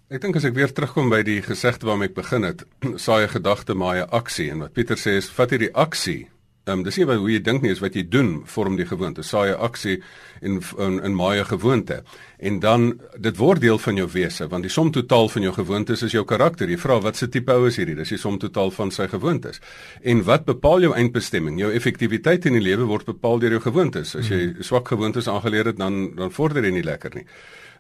Ek 0.07 0.23
dink 0.23 0.39
as 0.39 0.47
ek 0.47 0.55
weer 0.55 0.71
terugkom 0.71 1.11
by 1.11 1.25
die 1.27 1.41
gesegde 1.43 1.91
waarmee 1.91 2.13
ek 2.13 2.21
begin 2.23 2.47
het, 2.47 2.63
saai 2.95 3.27
'n 3.27 3.35
gedagte 3.35 3.75
maar 3.75 4.07
'n 4.07 4.11
aksie 4.11 4.53
en 4.55 4.63
wat 4.63 4.73
Pieter 4.73 4.97
sê 4.97 5.19
is 5.19 5.27
vat 5.35 5.51
hierdie 5.51 5.75
aksie 5.75 6.29
Ehm 6.69 6.79
um, 6.79 6.83
dis 6.85 6.99
nie 7.01 7.07
hoe 7.09 7.31
jy 7.33 7.41
dink 7.41 7.63
nie, 7.65 7.71
is 7.73 7.81
wat 7.81 7.95
jy 7.97 8.03
doen 8.05 8.43
vorm 8.47 8.75
die 8.77 8.85
gewoonte. 8.87 9.23
Saai 9.25 9.51
'n 9.51 9.61
aksie 9.65 10.03
en 10.41 10.61
in 10.79 11.01
in 11.03 11.15
maai 11.17 11.41
'n 11.41 11.49
gewoonte. 11.49 12.05
En 12.41 12.59
dan 12.61 13.01
dit 13.21 13.37
word 13.37 13.61
deel 13.61 13.79
van 13.79 13.99
jou 14.01 14.09
wese, 14.09 14.49
want 14.49 14.65
die 14.65 14.73
som 14.73 14.91
totaal 14.91 15.29
van 15.29 15.45
jou 15.45 15.53
gewoontes 15.55 16.03
is 16.07 16.15
jou 16.17 16.25
karakter. 16.25 16.71
Jy 16.73 16.79
vra 16.81 16.97
wat 17.05 17.21
se 17.21 17.29
tipe 17.29 17.53
ou 17.53 17.67
is 17.69 17.77
hierdie? 17.77 17.99
Dis 17.99 18.15
die 18.15 18.21
som 18.21 18.39
totaal 18.41 18.73
van 18.73 18.93
sy 18.95 19.11
gewoontes. 19.13 19.61
En 20.01 20.25
wat 20.25 20.47
bepaal 20.49 20.87
jou 20.87 20.95
eindbestemming? 20.97 21.59
Jou 21.61 21.73
effektiwiteit 21.77 22.49
in 22.49 22.57
die 22.57 22.65
lewe 22.65 22.89
word 22.89 23.09
bepaal 23.13 23.43
deur 23.43 23.59
jou 23.59 23.65
gewoontes. 23.69 24.15
As 24.17 24.33
jy 24.33 24.41
hmm. 24.47 24.63
swak 24.65 24.89
gewoontes 24.89 25.29
aangeleer 25.29 25.75
het, 25.75 25.81
dan 25.81 26.15
dan 26.17 26.33
vorder 26.33 26.65
jy 26.65 26.79
nie 26.79 26.87
lekker 26.87 27.21
nie. 27.21 27.27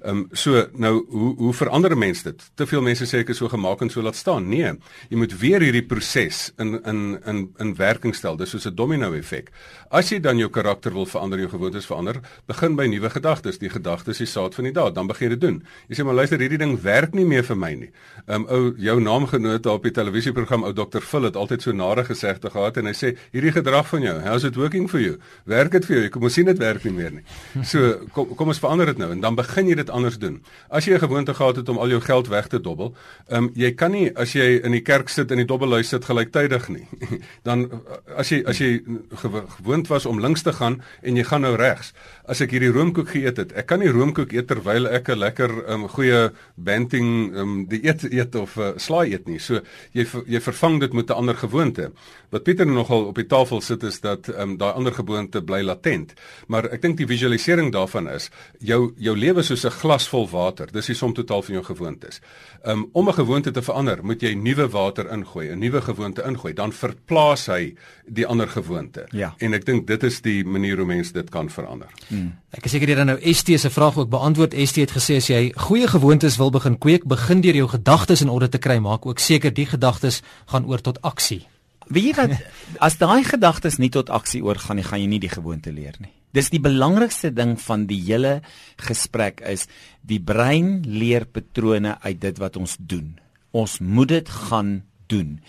Ehm 0.01 0.17
um, 0.17 0.29
so 0.33 0.67
nou 0.73 1.05
hoe 1.09 1.35
hoe 1.37 1.53
verander 1.55 1.93
mense 1.99 2.23
dit? 2.25 2.45
Te 2.55 2.67
veel 2.67 2.81
mense 2.83 3.05
sê 3.05 3.19
ek 3.21 3.33
is 3.35 3.41
so 3.43 3.49
gemaak 3.53 3.83
en 3.85 3.91
so 3.93 4.01
laat 4.01 4.17
staan. 4.17 4.47
Nee, 4.49 4.71
jy 5.11 5.19
moet 5.21 5.35
weer 5.43 5.61
hierdie 5.61 5.85
proses 5.85 6.39
in 6.57 6.79
in 6.89 7.03
in 7.29 7.43
in 7.61 7.75
werking 7.77 8.17
stel. 8.17 8.39
Dis 8.41 8.51
soos 8.51 8.65
'n 8.67 8.75
domino 8.75 9.13
effek. 9.13 9.51
As 9.91 10.09
jy 10.09 10.21
dan 10.21 10.39
jou 10.39 10.49
karakter 10.49 10.93
wil 10.93 11.07
verander, 11.07 11.39
jou 11.39 11.51
gewoontes 11.51 11.87
verander, 11.87 12.21
begin 12.47 12.77
by 12.77 12.87
nuwe 12.87 13.11
gedagtes. 13.11 13.59
Die 13.59 13.69
gedagtes 13.69 14.09
is 14.09 14.19
die 14.19 14.27
saad 14.27 14.50
van 14.55 14.65
die 14.65 14.73
daad. 14.73 14.95
Dan 14.95 15.07
begin 15.07 15.29
jy 15.29 15.35
dit 15.35 15.41
doen. 15.41 15.59
Jy 15.89 15.99
sê 15.99 16.05
maar 16.05 16.15
luister, 16.15 16.41
hierdie 16.43 16.59
ding 16.61 16.77
werk 16.83 17.15
nie 17.15 17.25
meer 17.25 17.45
vir 17.47 17.57
my 17.57 17.73
nie. 17.75 17.91
Ehm 18.27 18.45
um, 18.45 18.47
ou 18.51 18.75
jou 18.79 18.97
naamgenoot 19.01 19.67
op 19.67 19.85
die 19.87 19.93
televisieprogram 19.95 20.65
ou 20.65 20.73
Dr. 20.77 21.01
Phil 21.01 21.29
het 21.29 21.37
altyd 21.37 21.63
so 21.63 21.73
nare 21.73 22.05
gesegde 22.05 22.51
gehad 22.51 22.77
en 22.81 22.91
hy 22.91 22.95
sê 22.97 23.13
hierdie 23.35 23.53
gedrag 23.55 23.87
van 23.89 24.03
jou, 24.03 24.17
how's 24.25 24.45
it 24.45 24.57
working 24.57 24.89
for 24.91 25.01
you? 25.01 25.19
Werk 25.51 25.73
dit 25.77 25.87
vir 25.87 25.97
jou? 25.97 26.09
Kom 26.15 26.27
ons 26.29 26.35
sien 26.35 26.49
dit 26.49 26.59
werk 26.59 26.85
nie 26.85 26.95
meer 26.95 27.13
nie. 27.19 27.25
So 27.65 27.95
kom 28.15 28.35
kom 28.37 28.53
ons 28.53 28.61
verander 28.63 28.91
dit 28.93 28.99
nou 28.99 29.11
en 29.15 29.21
dan 29.21 29.39
begin 29.39 29.71
jy 29.71 29.79
dit 29.81 29.91
anders 29.91 30.19
doen. 30.19 30.41
As 30.69 30.87
jy 30.87 30.95
'n 30.95 31.05
gewoonte 31.07 31.35
gehad 31.35 31.57
het 31.57 31.69
om 31.69 31.79
al 31.79 31.89
jou 31.89 32.01
geld 32.01 32.29
weg 32.29 32.47
te 32.49 32.61
dobbel, 32.61 32.95
ehm 33.29 33.45
um, 33.45 33.51
jy 33.55 33.73
kan 33.75 33.93
nie 33.93 34.11
as 34.17 34.33
jy 34.33 34.61
in 34.65 34.73
die 34.73 34.83
kerk 34.83 35.09
sit 35.09 35.31
en 35.31 35.37
die 35.37 35.47
dobbelhuis 35.47 35.89
sit 35.89 36.05
gelyktydig 36.05 36.69
nie. 36.69 36.87
Dan 37.49 37.71
as 38.17 38.29
jy 38.31 38.43
as 38.47 38.59
jy 38.59 38.83
gewoond 39.17 39.89
was 39.89 40.07
om 40.07 40.21
links 40.21 40.43
te 40.43 40.53
gaan 40.53 40.83
en 41.03 41.17
jy 41.17 41.25
gaan 41.25 41.41
nou 41.41 41.57
regs. 41.57 41.93
As 42.31 42.39
ek 42.45 42.53
hierdie 42.55 42.71
roomkoek 42.71 43.09
geëet 43.11 43.39
het, 43.43 43.53
ek 43.59 43.67
kan 43.67 43.81
nie 43.83 43.91
roomkoek 43.91 44.31
eet 44.37 44.47
terwyl 44.47 44.87
ek 44.87 45.09
'n 45.11 45.19
lekker 45.19 45.51
um, 45.67 45.89
goeie 45.91 46.31
banting 46.55 47.35
um, 47.35 47.55
dieet 47.67 48.05
eet 48.07 48.37
of 48.39 48.55
uh, 48.57 48.77
slaai 48.79 49.11
eet 49.11 49.27
nie. 49.27 49.41
So 49.43 49.59
jy 49.93 50.07
jy 50.31 50.41
vervang 50.41 50.79
dit 50.81 50.93
met 50.95 51.11
'n 51.11 51.19
ander 51.19 51.35
gewoonte. 51.35 51.91
Wat 52.31 52.45
Pieter 52.45 52.67
nogal 52.67 53.11
op 53.11 53.17
die 53.17 53.27
tafel 53.27 53.61
sit 53.61 53.83
is 53.83 54.01
dat 54.01 54.29
um, 54.29 54.57
daai 54.57 54.73
ander 54.79 54.95
gewoonte 54.95 55.43
bly 55.43 55.63
latent. 55.63 56.15
Maar 56.47 56.71
ek 56.71 56.83
dink 56.83 56.97
die 56.97 57.07
visualisering 57.07 57.73
daarvan 57.73 58.07
is 58.09 58.31
jou 58.61 58.95
jou 58.97 59.17
lewe 59.17 59.43
soos 59.43 59.67
'n 59.67 59.75
glas 59.83 60.09
vol 60.09 60.29
water. 60.31 60.69
Dis 60.73 60.87
die 60.87 60.95
som 60.95 61.13
totaal 61.13 61.43
van 61.43 61.55
jou 61.55 61.65
gewoontes. 61.65 62.21
Um, 62.63 62.91
om 62.93 63.09
'n 63.09 63.15
gewoonte 63.15 63.51
te 63.51 63.63
verander, 63.63 64.05
moet 64.05 64.23
jy 64.23 64.35
nuwe 64.35 64.69
water 64.69 65.11
ingooi, 65.11 65.51
'n 65.51 65.59
nuwe 65.59 65.81
gewoonte 65.81 66.23
ingooi, 66.23 66.55
dan 66.55 66.73
verplaas 66.73 67.47
hy 67.47 67.75
die 68.07 68.27
ander 68.27 68.49
gewoonte. 68.49 69.07
Ja. 69.11 69.35
En 69.39 69.55
ek 69.55 69.65
dink 69.65 69.87
dit 69.87 70.03
is 70.03 70.21
die 70.21 70.45
manier 70.45 70.77
hoe 70.77 70.87
mense 70.87 71.13
dit 71.13 71.31
kan 71.31 71.51
verander. 71.51 71.89
Hmm. 72.09 72.20
Ek 72.57 72.67
is 72.67 72.75
seker 72.75 72.91
jy 72.91 72.97
dan 72.99 73.11
nou 73.13 73.19
ST 73.33 73.55
se 73.61 73.71
vraag 73.71 73.99
ook 74.01 74.11
beantwoord. 74.11 74.57
ST 74.67 74.83
het 74.83 74.95
gesê 74.97 75.21
as 75.21 75.29
jy 75.31 75.41
goeie 75.69 75.89
gewoontes 75.91 76.39
wil 76.41 76.51
begin 76.55 76.79
kweek, 76.79 77.07
begin 77.09 77.41
deur 77.45 77.59
jou 77.63 77.69
gedagtes 77.69 78.25
in 78.25 78.33
orde 78.33 78.49
te 78.49 78.59
kry, 78.59 78.79
maak 78.83 79.07
ook 79.07 79.23
seker 79.23 79.55
die 79.55 79.67
gedagtes 79.71 80.23
gaan 80.53 80.67
oor 80.67 80.83
tot 80.83 81.01
aksie. 81.07 81.45
Wie 81.91 82.07
jy 82.09 82.15
wat 82.19 82.37
as 82.79 82.99
daai 83.01 83.25
gedagtes 83.27 83.81
nie 83.83 83.91
tot 83.91 84.11
aksie 84.11 84.45
oorgaan 84.47 84.79
nie, 84.79 84.87
gaan 84.87 85.03
jy 85.03 85.09
nie 85.11 85.23
die 85.23 85.33
gewoonte 85.33 85.73
leer 85.75 85.97
nie. 85.99 86.13
Dis 86.31 86.53
die 86.53 86.63
belangrikste 86.63 87.33
ding 87.35 87.57
van 87.59 87.89
die 87.91 87.99
hele 88.05 88.39
gesprek 88.79 89.43
is 89.43 89.67
die 90.07 90.21
brein 90.23 90.85
leer 90.87 91.27
patrone 91.27 91.97
uit 92.05 92.21
dit 92.23 92.39
wat 92.39 92.59
ons 92.61 92.77
doen. 92.79 93.17
Ons 93.51 93.81
moet 93.83 94.13
dit 94.13 94.31
gaan 94.47 94.77
doen. 95.11 95.41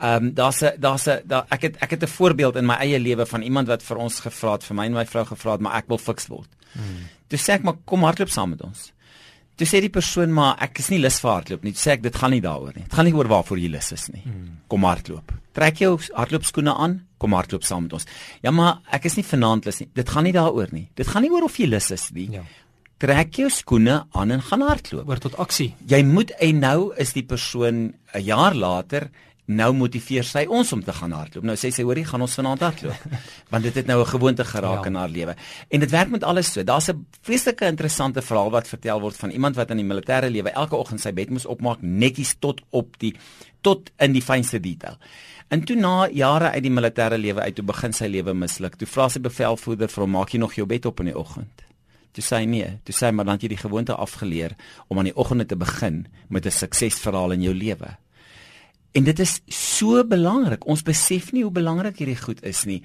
Ehm 0.00 0.24
um, 0.24 0.34
daar's 0.34 0.62
'n 0.62 0.80
daar's 0.80 1.06
'n 1.06 1.20
daar, 1.24 1.44
ek 1.48 1.62
het 1.62 1.76
ek 1.76 1.90
het 1.90 2.02
'n 2.02 2.06
voorbeeld 2.06 2.56
in 2.56 2.66
my 2.66 2.74
eie 2.74 2.98
lewe 2.98 3.26
van 3.26 3.42
iemand 3.42 3.68
wat 3.68 3.82
vir 3.82 3.96
ons 3.96 4.20
gevra 4.20 4.52
het, 4.52 4.64
vir 4.64 4.76
my 4.76 4.84
en 4.84 4.92
my 4.92 5.06
vrou 5.06 5.24
gevra 5.24 5.52
het, 5.52 5.60
maar 5.60 5.76
ek 5.76 5.88
wil 5.88 5.98
fiks 5.98 6.26
word. 6.26 6.48
Hmm. 6.72 7.08
Toe 7.28 7.38
sê 7.38 7.52
ek 7.52 7.62
maar 7.62 7.76
kom 7.84 8.02
hardloop 8.02 8.28
saam 8.28 8.50
met 8.50 8.62
ons. 8.62 8.92
Toe 9.56 9.66
sê 9.66 9.80
die 9.80 9.90
persoon 9.90 10.32
maar 10.32 10.56
ek 10.58 10.78
is 10.78 10.88
nie 10.88 10.98
lus 10.98 11.20
vir 11.20 11.30
hardloop 11.30 11.62
nie. 11.62 11.72
Toe 11.72 11.82
sê 11.82 11.92
ek 11.92 12.02
dit 12.02 12.16
gaan 12.16 12.30
nie 12.30 12.40
daaroor 12.40 12.72
nie. 12.74 12.84
Dit 12.84 12.92
gaan 12.92 13.04
nie 13.04 13.14
oor 13.14 13.28
waarvoor 13.28 13.58
jy 13.58 13.68
lus 13.68 13.92
is 13.92 14.08
nie. 14.08 14.22
Hmm. 14.22 14.58
Kom 14.68 14.84
hardloop. 14.84 15.32
Trek 15.52 15.76
jou 15.76 15.98
hardloopskoene 16.14 16.74
aan, 16.74 17.06
kom 17.18 17.32
hardloop 17.32 17.62
saam 17.62 17.82
met 17.82 17.92
ons. 17.92 18.06
Ja, 18.42 18.50
maar 18.50 18.80
ek 18.90 19.04
is 19.04 19.16
nie 19.16 19.24
vanaand 19.24 19.64
lus 19.64 19.80
nie. 19.80 19.88
Dit 19.94 20.08
gaan 20.08 20.24
nie 20.24 20.32
daaroor 20.32 20.68
nie. 20.72 20.88
Dit 20.94 21.06
gaan 21.06 21.22
nie 21.22 21.30
oor 21.30 21.44
of 21.44 21.56
jy 21.56 21.66
lus 21.66 21.90
is 21.90 22.10
nie. 22.12 22.30
Ja. 22.30 22.42
trek 23.00 23.38
jou 23.40 23.48
skoene 23.48 24.04
aan 24.12 24.34
en 24.34 24.42
gaan 24.44 24.60
hardloop. 24.60 25.08
Oor 25.08 25.20
tot 25.22 25.36
aksie. 25.40 25.70
Jy 25.88 26.02
moet 26.04 26.34
en 26.44 26.58
nou 26.60 26.92
is 27.00 27.14
die 27.16 27.24
persoon 27.24 27.94
'n 28.14 28.22
jaar 28.22 28.54
later 28.54 29.10
nou 29.50 29.70
motiveer 29.74 30.26
sy 30.26 30.44
ons 30.48 30.72
om 30.72 30.82
te 30.84 30.92
gaan 30.94 31.12
hardloop. 31.16 31.44
Nou 31.48 31.56
sê 31.58 31.72
sy 31.74 31.84
hoorie, 31.86 32.04
gaan 32.06 32.22
ons 32.22 32.36
vanaand 32.38 32.62
hardloop. 32.66 33.16
Want 33.52 33.66
dit 33.66 33.74
het 33.80 33.86
nou 33.86 34.00
'n 34.00 34.06
gewoonte 34.06 34.44
geraak 34.44 34.84
ja. 34.84 34.90
in 34.90 34.94
haar 34.94 35.08
lewe. 35.08 35.34
En 35.68 35.80
dit 35.80 35.90
werk 35.90 36.10
met 36.10 36.24
alles 36.24 36.52
so. 36.52 36.62
Daar's 36.64 36.88
'n 36.88 37.06
vreeslike 37.22 37.66
interessante 37.66 38.22
verhaal 38.22 38.50
wat 38.50 38.68
vertel 38.68 39.00
word 39.00 39.16
van 39.16 39.30
iemand 39.30 39.56
wat 39.56 39.70
in 39.70 39.76
die 39.76 39.86
militêre 39.86 40.30
lewe 40.30 40.50
elke 40.50 40.76
oggend 40.76 41.00
sy 41.00 41.12
bed 41.12 41.30
moes 41.30 41.46
opmaak 41.46 41.82
netjies 41.82 42.36
tot 42.38 42.60
op 42.70 42.98
die 42.98 43.14
tot 43.60 43.90
in 43.98 44.12
die 44.12 44.22
fynste 44.22 44.60
detail. 44.60 44.96
En 45.48 45.64
toe 45.64 45.76
na 45.76 46.08
jare 46.08 46.50
uit 46.50 46.62
die 46.62 46.70
militêre 46.70 47.18
lewe 47.18 47.40
uit 47.40 47.54
toe 47.54 47.64
begin 47.64 47.92
sy 47.92 48.06
lewe 48.06 48.34
misluk. 48.34 48.76
Toe 48.76 48.86
vra 48.86 49.08
sy 49.08 49.20
bevelvoerder 49.20 49.88
vir 49.88 50.02
hom, 50.02 50.10
"Maak 50.10 50.30
jy 50.30 50.38
nog 50.38 50.54
jou 50.54 50.66
bed 50.66 50.86
op 50.86 51.00
in 51.00 51.06
die 51.06 51.18
oggend?" 51.18 51.64
Toe 52.12 52.24
sê 52.24 52.36
hy 52.36 52.44
nee. 52.44 52.78
Toe 52.84 52.94
sê 52.94 53.06
hy, 53.06 53.10
"Maar 53.12 53.24
dan 53.24 53.34
het 53.34 53.42
jy 53.42 53.48
die 53.48 53.56
gewoonte 53.56 53.94
afgeleer 53.94 54.56
om 54.88 54.98
aan 54.98 55.04
die 55.04 55.16
oggende 55.16 55.46
te 55.46 55.56
begin 55.56 56.06
met 56.28 56.46
'n 56.46 56.50
suksesverhaal 56.50 57.32
in 57.32 57.42
jou 57.42 57.54
lewe." 57.54 57.96
En 58.92 59.06
dit 59.06 59.18
is 59.22 59.36
so 59.54 60.02
belangrik. 60.06 60.66
Ons 60.66 60.82
besef 60.86 61.30
nie 61.32 61.44
hoe 61.46 61.54
belangrik 61.54 62.00
hierdie 62.02 62.18
goed 62.18 62.42
is 62.46 62.64
nie. 62.66 62.80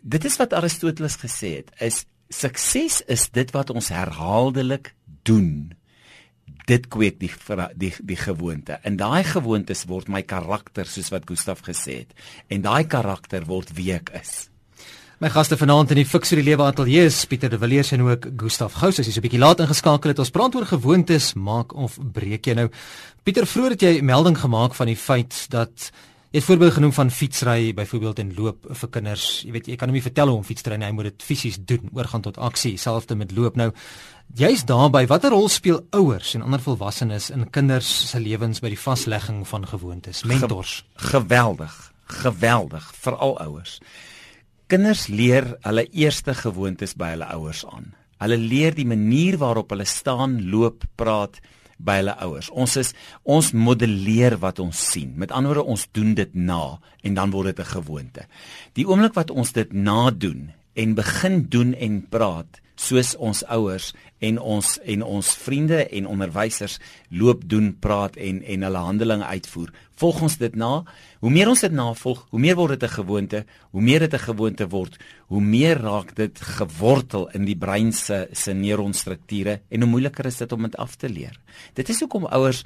Dit 0.00 0.24
is 0.28 0.38
wat 0.38 0.54
Aristoteles 0.54 1.18
gesê 1.18 1.58
het, 1.58 1.72
is 1.82 2.04
sukses 2.28 3.00
is 3.08 3.26
dit 3.32 3.50
wat 3.56 3.72
ons 3.72 3.88
herhaaldelik 3.92 4.92
doen. 5.26 5.72
Dit 6.68 6.86
kweek 6.92 7.18
die 7.20 7.32
die 7.80 7.94
die 8.04 8.18
gewoonte. 8.20 8.78
En 8.84 8.98
daai 9.00 9.24
gewoontes 9.24 9.86
word 9.88 10.10
my 10.12 10.22
karakter 10.22 10.86
soos 10.86 11.10
wat 11.14 11.26
Gustaf 11.28 11.64
gesê 11.66 12.04
het. 12.04 12.14
En 12.52 12.62
daai 12.62 12.84
karakter 12.86 13.48
word 13.48 13.72
wie 13.76 13.94
ek 13.96 14.12
is. 14.20 14.48
My 15.18 15.26
gaste 15.34 15.56
vanaand 15.58 15.90
in 15.90 15.98
die 15.98 16.06
Fix 16.06 16.30
vir 16.30 16.38
die 16.38 16.44
Lewe 16.46 16.62
Ateljee 16.62 17.08
is 17.08 17.16
Pieter 17.26 17.50
de 17.50 17.58
Villiers 17.58 17.88
en 17.90 18.04
ook 18.06 18.28
Gustaf 18.38 18.76
Gous. 18.78 19.00
As 19.00 19.08
jy 19.08 19.14
so 19.16 19.18
'n 19.18 19.26
bietjie 19.26 19.40
laat 19.42 19.58
ingeskakel 19.58 20.10
het, 20.10 20.18
ons 20.20 20.30
praat 20.30 20.54
oor 20.54 20.64
gewoontes, 20.64 21.34
maak 21.34 21.74
of 21.74 21.98
breek 21.98 22.46
jy 22.46 22.54
nou. 22.54 22.68
Pieter, 23.24 23.42
vroeër 23.44 23.70
het 23.70 23.82
jy 23.82 24.00
melding 24.00 24.38
gemaak 24.38 24.76
van 24.76 24.86
die 24.86 24.94
feit 24.94 25.50
dat 25.50 25.90
jy 26.30 26.38
het 26.38 26.44
voorbeeld 26.44 26.72
genoem 26.72 26.92
van 26.92 27.10
fietsry 27.10 27.74
byvoorbeeld 27.74 28.18
en 28.18 28.34
loop 28.36 28.58
vir 28.70 28.88
kinders. 28.88 29.42
Jy 29.42 29.52
weet, 29.52 29.66
jy 29.66 29.76
kan 29.76 29.88
hom 29.88 29.94
nie 29.94 30.02
vertel 30.02 30.28
hoe 30.28 30.36
om 30.36 30.44
fiets 30.44 30.62
te 30.62 30.70
ry 30.70 30.76
nie, 30.76 30.86
hy 30.86 30.92
moet 30.92 31.04
dit 31.04 31.22
fisies 31.22 31.58
doen, 31.58 31.90
oorgaan 31.92 32.22
tot 32.22 32.38
aksie, 32.38 32.78
selfs 32.78 33.12
met 33.16 33.32
loop 33.32 33.56
nou. 33.56 33.72
Jy's 34.36 34.64
daarbey, 34.64 35.06
watter 35.08 35.30
rol 35.30 35.48
speel 35.48 35.84
ouers 35.90 36.34
en 36.34 36.42
ander 36.42 36.60
volwassenes 36.60 37.30
in 37.30 37.50
kinders 37.50 38.10
se 38.10 38.20
lewens 38.20 38.60
by 38.60 38.68
die 38.68 38.78
vaslegging 38.78 39.44
van 39.48 39.66
gewoontes? 39.66 40.22
Mentors. 40.22 40.84
Ge 40.94 41.08
geweldig, 41.08 41.92
geweldig, 42.06 42.92
veral 42.94 43.36
ouers. 43.38 43.80
Kinders 44.68 45.06
leer 45.08 45.46
hulle 45.64 45.86
eerste 45.96 46.34
gewoontes 46.36 46.92
by 47.00 47.14
hulle 47.14 47.24
ouers 47.32 47.62
aan. 47.72 47.86
Hulle 48.20 48.36
leer 48.36 48.74
die 48.76 48.84
manier 48.84 49.38
waarop 49.40 49.70
hulle 49.72 49.86
staan, 49.88 50.34
loop, 50.52 50.84
praat 51.00 51.38
by 51.80 52.02
hulle 52.02 52.12
ouers. 52.26 52.50
Ons 52.52 52.76
is 52.76 52.90
ons 53.24 53.48
modelleer 53.56 54.36
wat 54.42 54.60
ons 54.60 54.76
sien. 54.90 55.14
Met 55.16 55.32
ander 55.32 55.54
woorde, 55.54 55.72
ons 55.72 55.86
doen 55.96 56.12
dit 56.18 56.36
na 56.36 56.76
en 57.00 57.16
dan 57.16 57.32
word 57.32 57.56
dit 57.56 57.64
'n 57.64 57.72
gewoonte. 57.80 58.26
Die 58.76 58.84
oomblik 58.84 59.14
wat 59.16 59.30
ons 59.30 59.52
dit 59.52 59.72
nadoen 59.72 60.52
en 60.74 60.94
begin 60.94 61.48
doen 61.48 61.72
en 61.72 62.06
praat, 62.10 62.60
soos 62.76 63.16
ons 63.16 63.44
ouers 63.44 63.94
en 64.20 64.38
ons 64.38 64.78
en 64.84 65.02
ons 65.02 65.34
vriende 65.34 65.88
en 65.88 66.06
onderwysers 66.06 66.78
loop 67.10 67.48
doen 67.48 67.72
praat 67.80 68.16
en 68.16 68.42
en 68.42 68.62
hulle 68.62 68.78
handelinge 68.78 69.24
uitvoer 69.24 69.72
volg 69.98 70.22
ons 70.26 70.36
dit 70.40 70.54
na 70.58 70.72
hoe 71.20 71.30
meer 71.34 71.50
ons 71.50 71.60
dit 71.60 71.74
navolg 71.74 72.24
hoe 72.32 72.40
meer 72.40 72.56
word 72.58 72.78
dit 72.78 72.88
'n 72.88 72.94
gewoonte 72.94 73.44
hoe 73.72 73.82
meer 73.82 74.00
dit 74.00 74.14
'n 74.14 74.26
gewoonte 74.28 74.68
word 74.68 74.98
hoe 75.28 75.40
meer 75.40 75.78
raak 75.78 76.14
dit 76.14 76.40
gewortel 76.40 77.28
in 77.34 77.44
die 77.44 77.56
brein 77.56 77.92
se 77.92 78.28
se 78.32 78.52
neuronstrukture 78.52 79.60
en 79.68 79.80
hoe 79.80 79.90
moeiliker 79.90 80.26
is 80.26 80.38
dit 80.38 80.52
om 80.52 80.62
dit 80.62 80.76
af 80.76 80.96
te 80.96 81.08
leer 81.08 81.36
dit 81.74 81.88
is 81.88 82.00
hoekom 82.00 82.26
ouers 82.26 82.64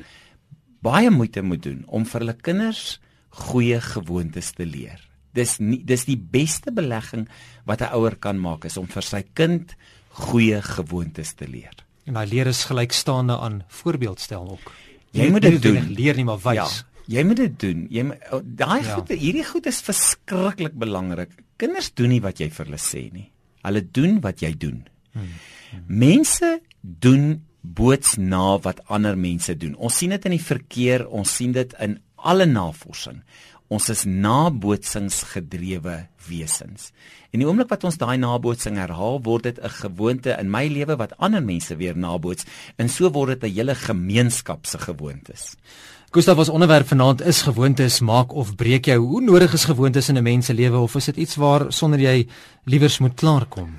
baie 0.82 1.10
moeite 1.10 1.42
moet 1.42 1.62
doen 1.62 1.84
om 1.86 2.04
vir 2.04 2.20
hulle 2.20 2.36
kinders 2.42 3.00
goeie 3.30 3.80
gewoontes 3.80 4.52
te 4.52 4.64
leer 4.64 5.00
dis 5.32 5.58
nie 5.58 5.82
dis 5.84 6.04
die 6.04 6.18
beste 6.18 6.72
belegging 6.72 7.28
wat 7.64 7.80
'n 7.80 7.94
ouer 7.94 8.16
kan 8.16 8.40
maak 8.40 8.64
is 8.64 8.76
om 8.76 8.86
vir 8.86 9.02
sy 9.02 9.24
kind 9.34 9.76
goeie 10.12 10.60
gewoontes 10.62 11.34
te 11.34 11.48
leer. 11.48 11.72
En 12.04 12.18
daai 12.18 12.26
leer 12.28 12.50
is 12.50 12.64
gelykstaande 12.68 13.38
aan 13.38 13.62
voorbeeldstel 13.68 14.50
ook. 14.50 14.72
Jy, 15.12 15.24
jy 15.24 15.30
moet 15.30 15.42
dit 15.42 15.62
doen, 15.62 15.92
leer 15.96 16.18
nie 16.18 16.24
maar 16.24 16.40
wys. 16.42 16.56
Ja, 16.56 16.91
jy 17.12 17.22
moet 17.28 17.40
dit 17.42 17.60
doen. 17.60 17.86
Jy 17.92 18.06
oh, 18.32 18.40
daai 18.42 18.82
ja. 18.82 18.96
goed, 18.96 19.12
hierdie 19.12 19.46
goed 19.46 19.68
is 19.70 19.82
verskriklik 19.84 20.74
belangrik. 20.78 21.34
Kinders 21.60 21.92
doen 21.98 22.12
nie 22.14 22.22
wat 22.24 22.40
jy 22.42 22.48
vir 22.52 22.66
hulle 22.66 22.80
sê 22.82 23.06
nie. 23.12 23.28
Hulle 23.62 23.84
doen 23.94 24.20
wat 24.24 24.42
jy 24.42 24.52
doen. 24.58 24.82
Hmm. 25.12 25.32
Hmm. 25.70 25.86
Mense 26.02 26.60
doen 26.80 27.42
boots 27.62 28.16
na 28.18 28.58
wat 28.64 28.82
ander 28.90 29.16
mense 29.18 29.54
doen. 29.56 29.76
Ons 29.78 30.00
sien 30.02 30.10
dit 30.14 30.24
in 30.28 30.36
die 30.36 30.42
verkeer, 30.42 31.06
ons 31.06 31.36
sien 31.38 31.54
dit 31.54 31.74
in 31.84 31.98
alle 32.22 32.46
navorsing. 32.46 33.22
Ons 33.72 33.88
is 33.88 34.02
nabootsingsgedrewe 34.04 35.94
wesens. 36.26 36.90
En 37.32 37.40
die 37.40 37.48
oomblik 37.48 37.70
wat 37.72 37.86
ons 37.88 37.96
daai 38.00 38.18
nabootsing 38.20 38.76
herhaal, 38.76 39.22
word 39.24 39.44
dit 39.48 39.58
'n 39.58 39.70
gewoonte 39.80 40.36
in 40.38 40.50
my 40.50 40.66
lewe 40.68 40.96
wat 40.96 41.16
ander 41.18 41.42
mense 41.42 41.76
weer 41.76 41.96
naboots 41.96 42.44
en 42.76 42.88
so 42.88 43.08
word 43.10 43.40
dit 43.40 43.44
'n 43.50 43.54
hele 43.54 43.74
gemeenskap 43.74 44.66
se 44.66 44.78
gewoontes. 44.78 45.56
Gustav, 46.12 46.36
ons 46.42 46.50
onderwerp 46.52 46.90
vanaand 46.90 47.22
is 47.24 47.38
gewoontes 47.42 48.02
maak 48.04 48.34
of 48.36 48.50
breek 48.60 48.84
jou. 48.90 48.98
Hoe 49.00 49.20
nodig 49.24 49.54
is 49.56 49.64
gewoontes 49.64 50.10
in 50.12 50.18
'n 50.18 50.22
mens 50.22 50.46
se 50.46 50.54
lewe 50.54 50.76
of 50.76 50.94
is 50.94 51.04
dit 51.04 51.16
iets 51.16 51.36
waar 51.36 51.72
sonder 51.72 52.00
jy 52.00 52.26
liewers 52.64 52.98
moet 52.98 53.14
klaarkom? 53.14 53.78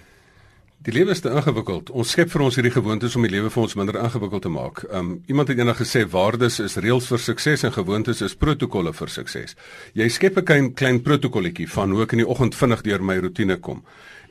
Die 0.81 0.93
lewe 0.93 1.11
is 1.11 1.19
te 1.19 1.29
ingewikkeld. 1.29 1.89
Ons 1.89 2.09
skep 2.09 2.31
vir 2.31 2.41
ons 2.41 2.55
hierdie 2.55 2.71
gewoontes 2.71 3.15
om 3.15 3.21
die 3.21 3.31
lewe 3.31 3.49
vir 3.49 3.63
ons 3.63 3.75
minder 3.75 3.95
ingewikkeld 3.95 4.41
te 4.41 4.49
maak. 4.49 4.83
Um 4.91 5.23
iemand 5.27 5.47
het 5.47 5.57
eendag 5.57 5.77
gesê 5.77 6.09
waardes 6.09 6.59
is 6.59 6.75
reëls 6.75 7.07
vir 7.07 7.19
sukses 7.19 7.63
en 7.63 7.71
gewoontes 7.71 8.21
is 8.21 8.35
protokolle 8.35 8.93
vir 8.93 9.09
sukses. 9.09 9.55
Jy 9.93 10.09
skep 10.09 10.37
'n 10.37 10.43
klein 10.43 10.73
klein 10.73 11.01
protokolletjie 11.01 11.69
van 11.69 11.91
hoe 11.91 12.01
ek 12.01 12.11
in 12.11 12.17
die 12.17 12.27
oggend 12.27 12.55
vinnig 12.55 12.81
deur 12.81 13.03
my 13.03 13.17
rotine 13.17 13.57
kom. 13.57 13.83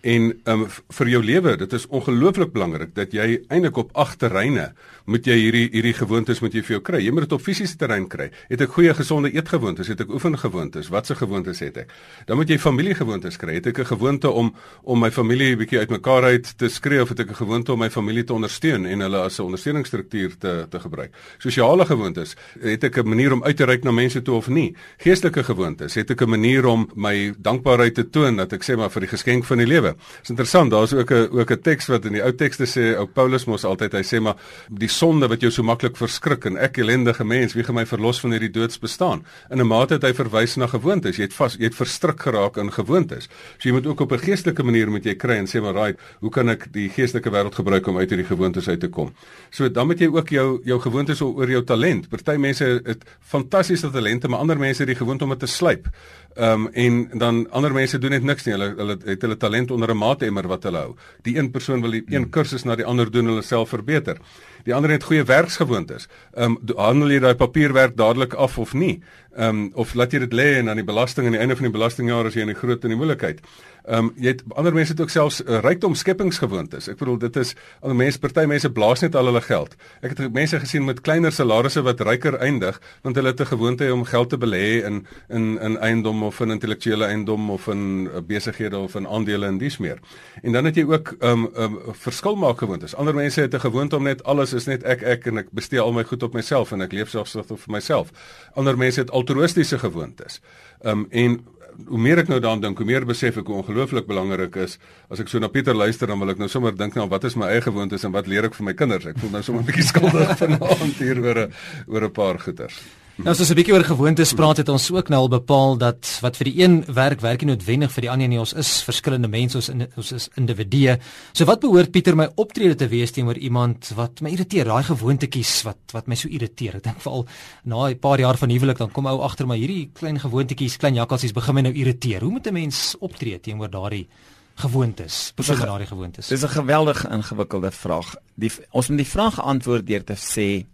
En 0.02 0.32
um 0.50 0.64
vir 0.98 1.08
jou 1.12 1.20
lewe, 1.22 1.52
dit 1.56 1.74
is 1.76 1.84
ongelooflik 1.86 2.50
belangrik 2.52 2.90
dat 2.96 3.12
jy 3.14 3.36
eintlik 3.46 3.76
op 3.78 3.92
agterreine 3.94 4.72
moet 5.06 5.26
jy 5.26 5.36
hierdie 5.38 5.68
hierdie 5.70 5.94
gewoontes 5.94 6.40
moet 6.42 6.56
jy 6.56 6.62
vir 6.66 6.74
jou 6.74 6.80
kry. 6.88 7.00
Jy 7.04 7.12
moet 7.14 7.26
dit 7.28 7.34
op 7.36 7.42
fisiese 7.42 7.76
terrein 7.78 8.08
kry. 8.10 8.26
Het 8.50 8.64
ek 8.66 8.74
goeie 8.74 8.94
gesonde 8.98 9.30
eetgewoontes? 9.30 9.92
Het 9.92 10.02
ek 10.02 10.10
oefengewoontes? 10.10 10.90
Watse 10.90 11.14
gewoontes 11.18 11.62
het 11.62 11.78
ek? 11.84 11.94
Dan 12.26 12.40
moet 12.40 12.50
jy 12.50 12.58
familiegewoontes 12.58 13.38
kry. 13.38 13.54
Het 13.60 13.68
ek 13.70 13.78
'n 13.78 13.94
gewoonte 13.94 14.30
om 14.30 14.52
om 14.82 14.98
my 14.98 15.10
familie 15.10 15.54
'n 15.54 15.58
bietjie 15.58 15.78
uitmekaar 15.78 16.24
uit 16.24 16.58
te 16.58 16.68
skree 16.68 17.02
of 17.02 17.08
het 17.08 17.20
ek 17.20 17.30
'n 17.30 17.34
gewoonte 17.34 17.72
om 17.72 17.78
my 17.78 17.90
familie 17.90 18.24
te 18.24 18.34
ondersteun 18.34 18.86
en 18.86 19.00
hulle 19.00 19.18
as 19.18 19.38
'n 19.38 19.42
ondersteuningsstruktuur 19.42 20.38
te 20.38 20.66
te 20.68 20.80
gebruik? 20.80 21.14
Sosiale 21.38 21.86
gewoontes, 21.86 22.34
het 22.60 22.84
ek 22.84 22.98
'n 22.98 23.08
manier 23.08 23.32
om 23.32 23.44
uit 23.44 23.56
te 23.56 23.64
reik 23.64 23.84
na 23.84 23.92
mense 23.92 24.22
toe 24.22 24.34
of 24.34 24.48
nie? 24.48 24.74
Geestelike 24.98 25.44
gewoontes, 25.44 25.94
het 25.94 26.10
ek 26.10 26.22
'n 26.22 26.28
manier 26.28 26.66
om 26.66 26.90
my 26.94 27.34
dankbaarheid 27.38 27.94
te 27.94 28.10
toon 28.10 28.36
dat 28.36 28.52
ek 28.52 28.62
sê 28.64 28.76
maar 28.76 28.90
vir 28.90 29.00
die 29.00 29.10
geskenk 29.10 29.44
van 29.44 29.58
die 29.58 29.66
lewe? 29.66 29.91
Dit 29.96 30.22
is 30.22 30.30
interessant, 30.34 30.70
daar's 30.70 30.92
ook 30.92 31.10
'n 31.10 31.28
ook 31.30 31.50
'n 31.50 31.60
teks 31.60 31.86
wat 31.86 32.04
in 32.04 32.12
die 32.12 32.22
Ou 32.22 32.32
Tekste 32.32 32.66
sê, 32.66 32.96
ou 32.98 33.06
Paulus 33.06 33.44
mos 33.44 33.64
altyd, 33.64 33.92
hy 33.92 34.02
sê 34.02 34.20
maar 34.20 34.36
die 34.68 34.88
sonde 34.88 35.28
wat 35.28 35.40
jou 35.40 35.50
so 35.50 35.62
maklik 35.62 35.96
verskrik 35.96 36.44
en 36.44 36.56
ek 36.56 36.78
ellendige 36.78 37.24
mens, 37.24 37.54
wie 37.54 37.64
gaan 37.64 37.74
my 37.74 37.86
verlos 37.86 38.20
van 38.20 38.30
hierdie 38.30 38.50
doods 38.50 38.78
bestaan? 38.78 39.24
In 39.50 39.60
'n 39.60 39.66
mate 39.66 39.94
het 39.94 40.02
hy 40.02 40.12
verwys 40.14 40.56
na 40.56 40.66
gewoontes. 40.66 41.16
Jy 41.16 41.22
het 41.22 41.34
vas, 41.34 41.56
jy 41.58 41.64
het 41.64 41.74
verstrik 41.74 42.20
geraak 42.20 42.56
in 42.56 42.72
gewoontes. 42.72 43.28
So 43.58 43.68
jy 43.68 43.72
moet 43.72 43.86
ook 43.86 44.00
op 44.00 44.12
'n 44.12 44.18
geestelike 44.18 44.62
manier 44.62 44.90
met 44.90 45.04
jy 45.04 45.14
kry 45.14 45.36
en 45.36 45.46
sê 45.46 45.60
maar, 45.60 45.74
"Right, 45.74 46.00
hoe 46.20 46.30
kan 46.30 46.48
ek 46.48 46.72
die 46.72 46.88
geestelike 46.88 47.30
wêreld 47.30 47.54
gebruik 47.54 47.86
om 47.86 47.98
uit 47.98 48.10
hierdie 48.10 48.26
gewoontes 48.26 48.68
uit 48.68 48.80
te 48.80 48.88
kom?" 48.88 49.12
So 49.50 49.70
dan 49.70 49.86
moet 49.86 49.98
jy 49.98 50.06
ook 50.06 50.28
jou 50.28 50.60
jou 50.64 50.80
gewoontes 50.80 51.20
oor 51.20 51.50
jou 51.50 51.64
talent. 51.64 52.08
Party 52.08 52.36
mense 52.38 52.80
het 52.84 53.04
fantastiese 53.20 53.90
talente, 53.90 54.28
maar 54.28 54.38
ander 54.38 54.58
mense 54.58 54.82
het 54.82 54.86
die 54.86 54.96
gewoonte 54.96 55.24
om 55.24 55.30
dit 55.30 55.38
te 55.38 55.46
slyp. 55.46 55.88
Ehm 56.34 56.66
um, 56.66 56.68
en 56.72 57.18
dan 57.18 57.50
ander 57.50 57.72
mense 57.72 57.98
doen 57.98 58.10
net 58.10 58.22
niks 58.22 58.44
nie. 58.44 58.54
Hulle 58.54 58.74
hulle 58.76 58.96
het 59.04 59.22
hulle 59.22 59.36
talent 59.36 59.70
onder 59.70 59.81
'n 59.90 59.96
maatemmer 59.96 60.46
wat 60.48 60.62
hulle 60.62 60.78
hou. 60.78 60.96
Die 61.22 61.38
een 61.38 61.50
persoon 61.50 61.80
wil 61.80 61.90
die 61.90 62.04
een 62.06 62.22
hmm. 62.22 62.30
kursus 62.30 62.64
na 62.64 62.76
die 62.76 62.84
ander 62.84 63.10
doen 63.10 63.26
hulle 63.26 63.42
self 63.42 63.68
verbeter. 63.68 64.18
Die 64.64 64.74
ander 64.74 64.90
het 64.90 65.02
goeie 65.02 65.24
werksgewoontes. 65.24 66.08
Ehm 66.34 66.56
um, 66.56 66.76
handel 66.76 67.10
jy 67.10 67.18
daai 67.18 67.34
papierwerk 67.34 67.96
dadelik 67.96 68.34
af 68.34 68.58
of 68.58 68.74
nie? 68.74 69.02
Ehm 69.36 69.48
um, 69.48 69.70
of 69.74 69.94
laat 69.94 70.12
jy 70.12 70.18
dit 70.18 70.32
lê 70.32 70.48
en 70.58 70.68
aan 70.68 70.76
die 70.76 70.84
belasting 70.84 71.26
aan 71.26 71.32
die 71.32 71.40
einde 71.40 71.56
van 71.56 71.64
die 71.64 71.72
belastingjaar 71.72 72.26
as 72.28 72.34
jy 72.34 72.42
in 72.44 72.50
'n 72.50 72.54
groot 72.54 72.82
in 72.84 72.90
die 72.92 72.96
moeilikheid. 72.96 73.40
Ehm 73.82 73.98
um, 73.98 74.12
jy 74.16 74.28
het 74.30 74.42
ander 74.54 74.74
mense 74.74 74.92
het 74.92 75.00
ook 75.00 75.10
selfs 75.10 75.40
uh, 75.42 75.58
rykdom 75.58 75.94
skepingsgewoontes. 75.94 76.86
Ek 76.88 76.98
bedoel 77.00 77.16
dit 77.18 77.36
is 77.36 77.54
ander 77.80 77.96
mense 77.96 78.18
party 78.22 78.44
mense 78.46 78.70
blaas 78.70 79.00
net 79.02 79.16
al 79.18 79.26
hulle 79.26 79.40
geld. 79.42 79.74
Ek 80.02 80.12
het 80.14 80.32
mense 80.32 80.60
gesien 80.62 80.84
met 80.84 81.00
kleiner 81.00 81.32
salarisse 81.32 81.82
wat 81.82 82.00
ryker 82.00 82.36
eindig 82.38 82.78
want 83.02 83.16
hulle 83.16 83.32
het 83.32 83.40
'n 83.40 83.50
gewoonte 83.50 83.92
om 83.92 84.04
geld 84.04 84.28
te 84.30 84.38
belê 84.38 84.84
in 84.86 85.06
in 85.28 85.58
in 85.58 85.78
eiendom 85.78 86.22
of 86.22 86.40
in 86.40 86.50
intellektuele 86.50 87.04
eiendom 87.04 87.50
of 87.50 87.66
in 87.66 88.06
uh, 88.06 88.20
besighede 88.20 88.78
of 88.78 88.94
in 88.94 89.06
aandele 89.06 89.46
en 89.46 89.58
dies 89.58 89.78
meer. 89.78 89.98
En 90.42 90.52
dan 90.52 90.64
het 90.64 90.76
jy 90.76 90.84
ook 90.84 91.16
ehm 91.18 91.44
um, 91.44 91.50
um, 91.56 91.78
verskil 91.92 92.36
maak 92.36 92.58
gewoontes. 92.58 92.94
Ander 92.94 93.14
mense 93.14 93.40
het 93.40 93.54
'n 93.54 93.60
gewoonte 93.60 93.96
om 93.96 94.02
net 94.02 94.22
alles 94.24 94.52
is 94.52 94.66
net 94.66 94.82
ek 94.82 95.02
ek 95.02 95.26
en 95.26 95.38
ek 95.38 95.50
bestee 95.50 95.80
al 95.80 95.92
my 95.92 96.04
goed 96.04 96.22
op 96.22 96.34
myself 96.34 96.72
en 96.72 96.80
ek 96.80 96.92
leef 96.92 97.08
selfsugtig 97.08 97.58
vir 97.58 97.72
myself. 97.72 98.12
Ander 98.54 98.76
mense 98.78 99.00
het 99.00 99.10
altruïstiese 99.22 99.80
gewoontes. 99.82 100.40
Ehm 100.82 101.06
um, 101.06 101.08
en 101.10 101.40
hoe 101.88 101.98
meer 101.98 102.20
ek 102.22 102.28
nou 102.28 102.38
daaraan 102.40 102.60
dink, 102.60 102.78
hoe 102.78 102.86
meer 102.86 103.06
besef 103.08 103.38
ek 103.40 103.48
hoe 103.48 103.60
ongelooflik 103.62 104.06
belangrik 104.08 104.56
is 104.60 104.78
as 105.12 105.22
ek 105.22 105.30
so 105.32 105.40
na 105.40 105.48
Pieter 105.48 105.76
luister 105.76 106.10
dan 106.10 106.20
wil 106.20 106.32
ek 106.34 106.40
nou 106.42 106.48
sommer 106.52 106.74
dink 106.76 106.98
nou 106.98 107.06
wat 107.08 107.24
is 107.24 107.36
my 107.38 107.48
eie 107.52 107.62
gewoontes 107.64 108.04
en 108.04 108.12
wat 108.12 108.28
leer 108.28 108.48
ek 108.48 108.58
vir 108.58 108.68
my 108.68 108.74
kinders? 108.76 109.06
Ek 109.08 109.20
voel 109.22 109.32
nou 109.38 109.42
sommer 109.46 109.62
'n 109.62 109.70
bietjie 109.70 109.88
skuldig 109.88 110.34
vanaand 110.42 110.98
hier 111.00 111.22
oor 111.22 111.46
'n 111.46 111.54
oor 111.88 112.04
'n 112.08 112.12
paar 112.12 112.38
goeters. 112.38 112.76
Nou 113.20 113.28
as 113.28 113.40
ons 113.44 113.50
'n 113.50 113.54
bietjie 113.54 113.74
oor 113.74 113.84
gewoontes 113.84 114.32
praat 114.32 114.56
het 114.56 114.68
ons 114.72 114.90
ook 114.90 115.08
nou 115.10 115.20
al 115.20 115.28
bepaal 115.28 115.76
dat 115.76 116.18
wat 116.22 116.36
vir 116.36 116.44
die 116.48 116.62
een 116.62 116.84
werk 116.94 117.20
werk 117.20 117.42
nie 117.42 117.52
noodwendig 117.52 117.92
vir 117.92 118.00
die 118.00 118.10
ander 118.10 118.28
nie. 118.28 118.38
Ons 118.38 118.54
is 118.54 118.82
verskillende 118.82 119.28
mense, 119.28 119.56
ons 119.56 119.68
in, 119.68 119.86
ons 119.96 120.12
is 120.12 120.28
individue. 120.36 120.98
So 121.32 121.44
wat 121.44 121.60
behoort 121.60 121.92
Pieter 121.92 122.16
my 122.16 122.28
optrede 122.36 122.74
te 122.74 122.88
wees 122.88 123.12
teenoor 123.12 123.36
iemand 123.36 123.92
wat 123.96 124.22
my 124.22 124.30
irriteer, 124.30 124.64
daai 124.64 124.82
gewoontetjies 124.82 125.62
wat 125.64 125.76
wat 125.92 126.08
my 126.08 126.14
so 126.14 126.28
irriteer. 126.28 126.76
Ek 126.76 126.82
dink 126.82 127.00
veral 127.00 127.26
na 127.64 127.88
'n 127.90 127.98
paar 127.98 128.18
jaar 128.18 128.38
van 128.38 128.48
huwelik 128.48 128.78
dan 128.78 128.90
kom 128.90 129.06
ou 129.06 129.20
agter 129.20 129.46
my 129.46 129.58
hierdie 129.58 129.90
klein 129.92 130.18
gewoontetjies, 130.18 130.78
klein 130.78 130.94
jakkalsies 130.94 131.34
begin 131.34 131.54
my 131.54 131.60
nou 131.60 131.72
irriteer. 131.72 132.22
Hoe 132.22 132.30
moet 132.30 132.46
'n 132.46 132.54
mens 132.54 132.96
optree 132.98 133.38
teenoor 133.38 133.70
daardie 133.70 134.08
gewoontes? 134.56 135.32
Presies 135.36 135.58
daardie 135.58 135.86
gewoontes. 135.86 136.28
Dis 136.28 136.42
'n 136.42 136.48
geweldig 136.48 137.04
ingewikkelde 137.04 137.70
vraag. 137.70 138.16
Die 138.36 138.50
ons 138.70 138.88
moet 138.88 138.98
die 138.98 139.06
vraag 139.06 139.38
antwoord 139.38 139.86
deur 139.86 140.04
te 140.04 140.16
sê 140.16 140.64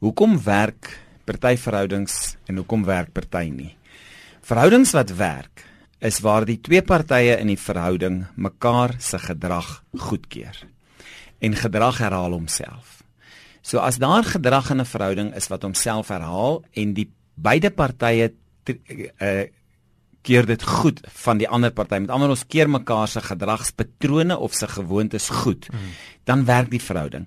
hoekom 0.00 0.42
werk 0.42 1.11
party 1.32 1.56
verhoudings 1.56 2.36
en 2.46 2.60
hoekom 2.60 2.84
werk 2.84 3.12
party 3.16 3.48
nie. 3.52 3.72
Verhoudings 4.44 4.92
wat 4.96 5.14
werk 5.16 5.64
is 6.02 6.20
waar 6.20 6.44
die 6.44 6.58
twee 6.60 6.82
partye 6.82 7.38
in 7.38 7.52
die 7.52 7.60
verhouding 7.60 8.24
mekaar 8.34 8.96
se 8.98 9.20
gedrag 9.22 9.82
goedkeur. 9.96 10.56
En 11.40 11.56
gedrag 11.58 12.02
herhaal 12.02 12.34
homself. 12.34 13.00
So 13.62 13.78
as 13.78 14.00
daar 14.02 14.26
gedrag 14.26 14.70
in 14.70 14.80
'n 14.80 14.84
verhouding 14.84 15.34
is 15.34 15.48
wat 15.48 15.62
homself 15.62 16.08
herhaal 16.08 16.64
en 16.74 16.94
die 16.94 17.10
beide 17.34 17.70
partye 17.70 18.32
uh 19.20 19.46
keer 20.22 20.46
dit 20.46 20.62
goed 20.62 21.00
van 21.24 21.38
die 21.38 21.48
ander 21.48 21.72
party. 21.74 21.98
Met 21.98 22.10
ander 22.10 22.28
ons 22.28 22.46
keer 22.46 22.70
mekaar 22.70 23.08
se 23.08 23.20
gedragspatrone 23.20 24.38
of 24.38 24.54
se 24.54 24.68
gewoontes 24.68 25.28
goed, 25.28 25.66
hmm. 25.66 25.78
dan 26.24 26.44
werk 26.44 26.70
die 26.70 26.82
verhouding. 26.82 27.26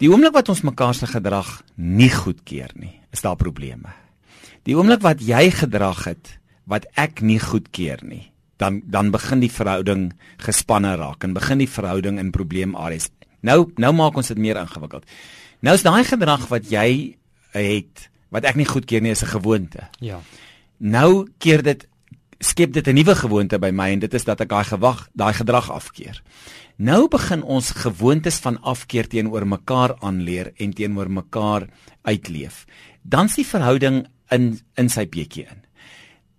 Die 0.00 0.08
oomblik 0.08 0.32
wat 0.32 0.48
ons 0.48 0.62
mekaar 0.64 0.94
se 0.94 1.06
gedrag 1.06 1.62
nie 1.76 2.10
goedkeur 2.10 2.72
nie, 2.74 2.99
is 3.12 3.22
daar 3.24 3.36
probleme. 3.36 3.94
Die 4.68 4.76
oomblik 4.76 5.02
wat 5.02 5.22
jy 5.24 5.50
gedrag 5.50 6.04
het 6.04 6.36
wat 6.70 6.86
ek 7.00 7.22
nie 7.26 7.40
goedkeur 7.40 8.02
nie, 8.06 8.30
dan 8.60 8.82
dan 8.86 9.10
begin 9.10 9.40
die 9.40 9.50
verhouding 9.52 10.10
gespanne 10.38 10.94
raak 11.00 11.24
en 11.24 11.34
begin 11.34 11.58
die 11.58 11.70
verhouding 11.70 12.20
in 12.20 12.30
probleemareas. 12.30 13.10
Nou 13.40 13.70
nou 13.80 13.92
maak 13.96 14.16
ons 14.20 14.28
dit 14.28 14.38
meer 14.38 14.60
ingewikkeld. 14.60 15.06
Nou 15.60 15.74
is 15.74 15.84
daai 15.84 16.04
gedrag 16.04 16.46
wat 16.52 16.70
jy 16.70 17.16
het 17.56 18.08
wat 18.30 18.46
ek 18.46 18.60
nie 18.60 18.68
goedkeur 18.68 19.02
nie 19.02 19.10
is 19.16 19.22
'n 19.24 19.34
gewoonte. 19.40 19.88
Ja. 20.00 20.20
Nou 20.78 21.26
keer 21.38 21.62
dit 21.62 21.88
skep 22.38 22.72
dit 22.72 22.86
'n 22.86 22.94
nuwe 22.94 23.14
gewoonte 23.14 23.58
by 23.58 23.70
my 23.70 23.90
en 23.92 23.98
dit 23.98 24.14
is 24.14 24.24
dat 24.24 24.40
ek 24.40 24.48
daai 24.48 24.64
gewag, 24.64 25.08
daai 25.12 25.34
gedrag 25.34 25.70
afkeer. 25.70 26.22
Nou 26.76 27.08
begin 27.08 27.42
ons 27.42 27.70
gewoontes 27.70 28.38
van 28.38 28.60
afkeer 28.62 29.08
teenoor 29.08 29.46
mekaar 29.46 29.96
aanleer 30.00 30.52
en 30.56 30.72
teenoor 30.72 31.10
mekaar 31.10 31.68
uitleef 32.02 32.64
dan 33.02 33.30
die 33.32 33.46
verhouding 33.46 34.04
in 34.30 34.58
in 34.78 34.88
sy 34.88 35.06
bietjie 35.10 35.46
in. 35.48 35.62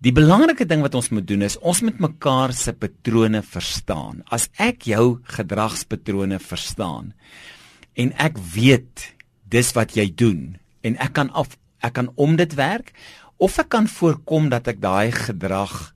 Die 0.02 0.14
belangrike 0.14 0.66
ding 0.66 0.82
wat 0.82 0.96
ons 0.98 1.12
moet 1.14 1.26
doen 1.28 1.44
is 1.46 1.58
ons 1.60 1.82
moet 1.86 2.00
mekaar 2.02 2.52
se 2.56 2.72
patrone 2.74 3.42
verstaan. 3.46 4.22
As 4.26 4.48
ek 4.58 4.88
jou 4.90 5.20
gedragspatrone 5.36 6.40
verstaan 6.42 7.12
en 7.94 8.12
ek 8.18 8.38
weet 8.54 9.12
dis 9.52 9.70
wat 9.76 9.94
jy 9.94 10.08
doen 10.10 10.56
en 10.82 10.96
ek 10.98 11.14
kan 11.18 11.30
af 11.30 11.58
ek 11.82 11.94
kan 11.98 12.08
om 12.16 12.34
dit 12.38 12.54
werk 12.58 12.92
of 13.42 13.58
ek 13.58 13.70
kan 13.74 13.86
voorkom 13.90 14.48
dat 14.50 14.70
ek 14.70 14.80
daai 14.82 15.12
gedrag 15.14 15.92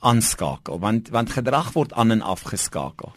aanskakel 0.00 0.78
want 0.82 1.10
want 1.14 1.34
gedrag 1.34 1.72
word 1.74 1.94
aan 1.98 2.14
en 2.14 2.22
af 2.22 2.46
geskakel. 2.46 3.12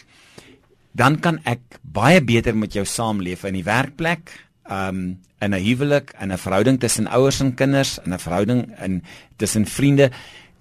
Dan 0.93 1.17
kan 1.21 1.39
ek 1.49 1.79
baie 1.81 2.21
beter 2.21 2.55
met 2.57 2.73
jou 2.77 2.85
saamleef 2.85 3.45
in 3.49 3.57
die 3.57 3.65
werkplek, 3.65 4.29
um 4.69 5.19
in 5.43 5.53
'n 5.53 5.63
huwelik, 5.63 6.13
in 6.19 6.31
'n 6.31 6.37
verhouding 6.37 6.79
tussen 6.79 7.07
ouers 7.07 7.39
en 7.39 7.53
kinders, 7.53 7.99
in 8.05 8.13
'n 8.13 8.19
verhouding 8.19 8.79
in 8.79 9.03
tussen 9.37 9.65
vriende. 9.65 10.11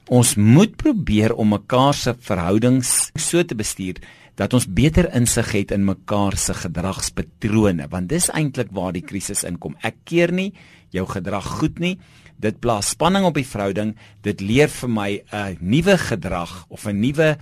Ons 0.08 0.34
moet 0.34 0.76
probeer 0.76 1.34
om 1.34 1.48
mekaar 1.48 1.94
se 1.94 2.14
verhoudings 2.18 3.10
so 3.14 3.44
te 3.44 3.54
bestuur 3.54 3.96
dat 4.34 4.52
ons 4.52 4.66
beter 4.66 5.12
insig 5.14 5.52
het 5.52 5.70
in 5.70 5.84
mekaar 5.84 6.36
se 6.36 6.54
gedragspatrone, 6.54 7.88
want 7.88 8.08
dis 8.08 8.30
eintlik 8.30 8.72
waar 8.72 8.92
die 8.92 9.04
krisis 9.04 9.44
inkom. 9.44 9.76
Ek 9.82 9.94
keer 10.04 10.32
nie 10.32 10.52
jou 10.90 11.06
gedrag 11.06 11.46
goed 11.60 11.78
nie. 11.78 11.98
Dit 12.40 12.60
plaas 12.60 12.88
spanning 12.88 13.24
op 13.24 13.34
die 13.34 13.46
verhouding. 13.46 13.94
Dit 14.22 14.40
leer 14.40 14.68
vir 14.68 14.88
my 14.88 15.22
'n 15.32 15.58
nuwe 15.60 15.98
gedrag 15.98 16.66
of 16.68 16.86
'n 16.86 17.00
nuwe 17.00 17.36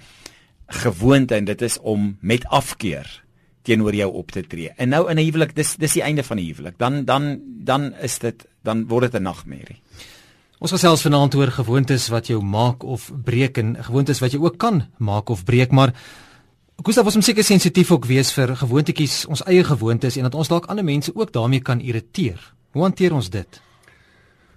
gewoonte 0.69 1.35
en 1.35 1.45
dit 1.45 1.63
is 1.63 1.79
om 1.79 2.17
met 2.21 2.45
afkeer 2.47 3.23
teenoor 3.63 3.95
jou 3.95 4.13
op 4.13 4.31
te 4.31 4.43
tree. 4.47 4.71
En 4.77 4.89
nou 4.89 5.11
in 5.11 5.19
'n 5.19 5.25
huwelik, 5.25 5.55
dis 5.55 5.77
dis 5.77 5.93
die 5.93 6.03
einde 6.03 6.23
van 6.23 6.37
die 6.37 6.47
huwelik. 6.47 6.79
Dan 6.79 7.05
dan 7.05 7.41
dan 7.65 7.95
is 7.95 8.19
dit 8.19 8.47
dan 8.63 8.87
word 8.87 9.13
dit 9.13 9.21
'n 9.21 9.23
nagmerrie. 9.23 9.81
Ons 10.59 10.71
gesels 10.71 11.03
vanaand 11.03 11.35
oor 11.35 11.51
gewoontes 11.51 12.09
wat 12.09 12.27
jou 12.27 12.43
maak 12.43 12.83
of 12.83 13.11
breek 13.25 13.59
en 13.59 13.77
gewoontes 13.81 14.19
wat 14.21 14.33
jy 14.33 14.39
ook 14.39 14.59
kan 14.59 14.87
maak 14.99 15.29
of 15.29 15.45
breek, 15.45 15.71
maar 15.71 15.95
Gustav 16.83 17.05
was 17.05 17.25
seker 17.25 17.45
sensitief 17.45 17.91
ook 17.93 18.07
wees 18.09 18.33
vir 18.33 18.57
gewoontetjies, 18.57 19.27
ons 19.27 19.43
eie 19.45 19.65
gewoontes 19.65 20.17
en 20.17 20.23
dat 20.23 20.35
ons 20.35 20.49
dalk 20.49 20.67
ander 20.67 20.85
mense 20.85 21.13
ook 21.15 21.33
daarmee 21.33 21.61
kan 21.61 21.81
irriteer. 21.81 22.55
Hoe 22.73 22.83
hanteer 22.83 23.13
ons 23.13 23.29
dit? 23.31 23.61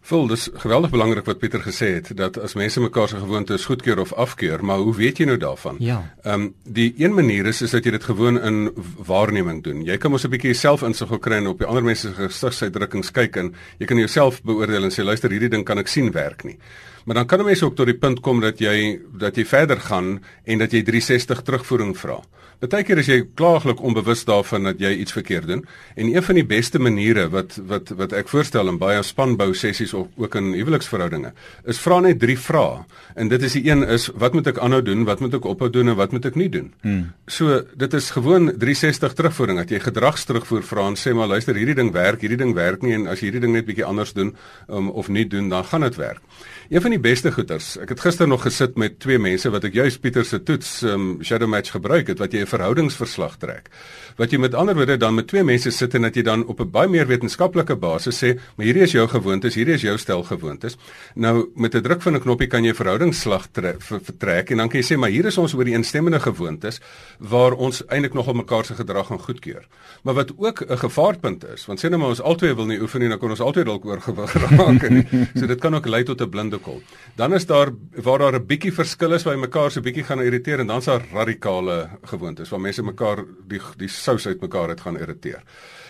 Vol, 0.04 0.26
dis 0.28 0.50
geweldig 0.60 0.92
belangrik 0.92 1.28
wat 1.30 1.38
Pieter 1.40 1.62
gesê 1.64 1.94
het 1.96 2.10
dat 2.20 2.36
as 2.44 2.58
mense 2.60 2.82
mekaar 2.84 3.08
se 3.08 3.22
gewoontes 3.22 3.66
goedkeur 3.70 4.02
of 4.04 4.12
afkeur, 4.20 4.60
maar 4.60 4.82
hoe 4.84 4.96
weet 4.96 5.22
jy 5.22 5.28
nou 5.30 5.38
daarvan? 5.40 5.78
Ja. 5.80 6.02
Ehm 6.24 6.42
um, 6.42 6.50
die 6.64 6.90
een 6.98 7.14
manier 7.16 7.48
is 7.48 7.62
is 7.62 7.72
dat 7.72 7.88
jy 7.88 7.94
dit 7.96 8.04
gewoon 8.04 8.42
in 8.42 8.74
waarneming 9.08 9.62
doen. 9.64 9.86
Jy 9.88 9.98
kan 9.98 10.12
mos 10.12 10.26
'n 10.28 10.30
bietjie 10.30 10.52
jouself 10.52 10.84
insig 10.84 11.20
kry 11.20 11.40
en 11.40 11.48
op 11.48 11.58
die 11.58 11.68
ander 11.68 11.84
mense 11.84 12.08
se 12.08 12.14
gesigsuitdrukkings 12.14 13.12
kyk 13.12 13.36
en 13.36 13.56
jy 13.80 13.86
kan 13.86 13.98
jouself 13.98 14.42
beoordeel 14.44 14.84
en 14.84 14.92
sê 14.92 15.04
luister, 15.04 15.30
hierdie 15.32 15.50
ding 15.50 15.64
kan 15.64 15.78
ek 15.78 15.88
sien 15.88 16.12
werk 16.12 16.44
nie. 16.44 16.58
Maar 17.04 17.16
dan 17.16 17.26
kan 17.26 17.40
'n 17.40 17.46
mens 17.46 17.64
ook 17.64 17.76
tot 17.76 17.86
die 17.86 17.98
punt 17.98 18.20
kom 18.20 18.40
dat 18.40 18.60
jy 18.60 19.00
dat 19.18 19.36
jy 19.36 19.46
verder 19.46 19.80
gaan 19.80 20.24
en 20.44 20.58
dat 20.58 20.72
jy 20.72 20.84
360 20.84 21.42
terugvoering 21.42 21.98
vra. 21.98 22.20
Partykeer 22.64 23.02
is 23.02 23.10
jy 23.12 23.18
klaaglik 23.36 23.82
onbewus 23.84 24.22
daarvan 24.24 24.64
dat 24.64 24.80
jy 24.80 24.94
iets 25.04 25.12
verkeerd 25.12 25.48
doen 25.48 25.66
en 26.00 26.14
een 26.16 26.24
van 26.24 26.36
die 26.36 26.46
beste 26.48 26.80
maniere 26.80 27.26
wat 27.30 27.58
wat 27.68 27.90
wat 28.00 28.14
ek 28.16 28.30
voorstel 28.32 28.72
in 28.72 28.78
baie 28.80 29.02
spanbou 29.04 29.50
sessies 29.54 29.92
of 29.94 30.08
ook 30.16 30.38
in 30.40 30.54
huweliksverhoudinge 30.54 31.34
is 31.66 31.82
vra 31.84 32.00
net 32.00 32.20
drie 32.20 32.38
vrae. 32.40 32.86
En 33.20 33.28
dit 33.28 33.44
is 33.44 33.58
die 33.58 33.66
een 33.68 33.84
is 33.84 34.08
wat 34.16 34.34
moet 34.34 34.48
ek 34.48 34.62
aanhou 34.64 34.82
doen, 34.82 35.04
wat 35.04 35.20
moet 35.20 35.34
ek 35.34 35.46
ophou 35.46 35.70
doen 35.70 35.92
en 35.92 36.00
wat 36.00 36.16
moet 36.16 36.26
ek 36.26 36.40
nie 36.40 36.50
doen. 36.50 36.72
Hmm. 36.82 37.12
So 37.28 37.60
dit 37.76 37.94
is 37.94 38.10
gewoon 38.16 38.54
360 38.56 39.14
terugvoering 39.14 39.60
dat 39.60 39.70
jy 39.70 39.84
gedragsterugvoer 39.84 40.64
vra 40.64 40.88
en 40.88 40.96
sê 40.96 41.12
maar 41.12 41.28
luister 41.28 41.60
hierdie 41.60 41.76
ding 41.76 41.92
werk, 41.92 42.24
hierdie 42.24 42.40
ding 42.40 42.56
werk 42.56 42.82
nie 42.82 42.96
en 42.96 43.08
as 43.12 43.20
jy 43.20 43.28
hierdie 43.28 43.44
ding 43.44 43.58
net 43.58 43.68
bietjie 43.68 43.88
anders 43.88 44.16
doen 44.16 44.32
um, 44.70 44.88
of 44.90 45.12
nie 45.12 45.28
doen 45.28 45.52
dan 45.52 45.68
gaan 45.68 45.84
dit 45.84 46.00
werk. 46.00 46.24
Een 46.70 46.82
van 46.82 46.94
die 46.96 47.00
beste 47.00 47.32
goeters. 47.32 47.74
Ek 47.84 47.90
het 47.92 48.00
gister 48.00 48.28
nog 48.28 48.46
gesit 48.46 48.78
met 48.80 48.96
twee 49.04 49.20
mense 49.20 49.50
wat 49.52 49.66
ek 49.68 49.76
juis 49.76 49.98
Pieter 50.00 50.24
se 50.24 50.38
toets 50.48 50.70
um, 50.88 51.18
shadow 51.24 51.48
match 51.52 51.74
gebruik 51.76 52.08
het 52.08 52.22
wat 52.24 52.32
jy 52.32 52.40
'n 52.44 52.48
verhoudingsverslag 52.48 53.36
trek. 53.38 53.68
Wat 54.16 54.32
jy 54.32 54.38
met 54.40 54.54
ander 54.56 54.76
woorde 54.76 54.98
dan 54.98 55.16
met 55.16 55.28
twee 55.28 55.44
mense 55.44 55.72
sit 55.72 55.94
en 55.94 56.02
dat 56.02 56.16
jy 56.16 56.24
dan 56.24 56.46
op 56.48 56.60
'n 56.62 56.72
baie 56.72 56.88
meer 56.88 57.08
wetenskaplike 57.08 57.76
basis 57.76 58.24
sê, 58.24 58.40
maar 58.56 58.66
hierdie 58.66 58.84
is 58.84 58.92
jou 58.92 59.08
gewoontes, 59.08 59.56
hierdie 59.56 59.74
is 59.74 59.82
jou 59.82 59.98
styl 59.98 60.24
gewoontes. 60.24 60.78
Nou 61.16 61.52
met 61.56 61.76
'n 61.76 61.82
druk 61.82 62.02
van 62.02 62.16
'n 62.16 62.22
knoppie 62.22 62.48
kan 62.48 62.64
jy 62.64 62.74
verhoudingsslag 62.74 63.48
vertrek 63.52 64.52
en 64.52 64.58
dan 64.58 64.70
kan 64.70 64.80
jy 64.80 64.96
sê, 64.96 64.98
maar 64.98 65.10
hier 65.10 65.26
is 65.26 65.38
ons 65.38 65.54
oor 65.54 65.66
die 65.66 65.76
instemmende 65.76 66.20
gewoontes 66.20 66.80
waar 67.20 67.54
ons 67.54 67.84
eintlik 67.88 68.14
nogal 68.14 68.34
mekaar 68.34 68.66
se 68.66 68.74
gedrag 68.74 69.08
gaan 69.08 69.20
goedkeur. 69.20 69.68
Maar 70.04 70.14
wat 70.14 70.32
ook 70.38 70.64
'n 70.70 70.78
gevaarpunt 70.78 71.44
is, 71.54 71.66
want 71.66 71.80
sê 71.80 71.90
nou 71.90 72.00
maar 72.00 72.10
ons 72.10 72.22
albei 72.22 72.54
wil 72.54 72.66
nie 72.66 72.82
oefen 72.82 73.00
nie, 73.00 73.10
dan 73.10 73.20
kan 73.20 73.30
ons 73.30 73.42
albei 73.42 73.64
dalk 73.64 73.86
oorgewig 73.86 74.34
raak 74.44 74.84
en 74.84 75.30
so 75.36 75.46
dit 75.46 75.60
kan 75.60 75.76
ook 75.76 75.88
lei 75.88 76.04
tot 76.04 76.22
'n 76.22 76.30
blinde 76.30 76.53
kol. 76.60 76.82
Dan 77.16 77.34
is 77.34 77.46
daar 77.46 77.72
waar 78.04 78.20
daar 78.20 78.36
'n 78.40 78.46
bietjie 78.46 78.74
verskil 78.74 79.14
is 79.14 79.24
waar 79.24 79.36
jy 79.36 79.42
mekaar 79.42 79.72
so 79.72 79.82
bietjie 79.82 80.04
gaan 80.04 80.22
irriteer 80.22 80.60
en 80.60 80.68
dan's 80.68 80.86
daar 80.86 81.06
radikale 81.14 81.90
gewoontes 82.04 82.50
waar 82.50 82.62
mense 82.62 82.84
mekaar 82.84 83.26
die 83.48 83.62
die 83.78 83.88
sous 83.88 84.28
uit 84.28 84.42
mekaar 84.42 84.70
het 84.70 84.82
gaan 84.82 84.98
irriteer. 84.98 85.44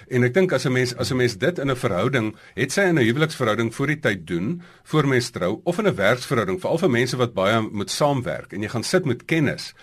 En 0.10 0.24
ek 0.24 0.34
dink 0.34 0.52
as 0.52 0.66
'n 0.66 0.72
mens 0.72 0.96
as 0.98 1.12
'n 1.12 1.18
mens 1.18 1.38
dit 1.38 1.60
in 1.60 1.72
'n 1.72 1.76
verhouding, 1.76 2.36
het 2.56 2.72
sy 2.72 2.82
in 2.82 3.00
'n 3.00 3.06
huweliksverhouding 3.06 3.76
voor 3.76 3.88
die 3.88 4.00
tyd 4.00 4.28
doen, 4.28 4.62
voor 4.84 5.08
mens 5.08 5.30
trou 5.30 5.62
of 5.64 5.78
in 5.78 5.88
'n 5.88 5.96
werksverhouding, 5.96 6.60
veral 6.60 6.78
vir 6.78 6.90
mense 6.90 7.18
wat 7.18 7.34
baie 7.34 7.62
moet 7.72 7.92
saamwerk 7.92 8.54
en 8.54 8.62
jy 8.62 8.70
gaan 8.70 8.84
sit 8.84 9.06
met 9.06 9.26
kennis 9.26 9.74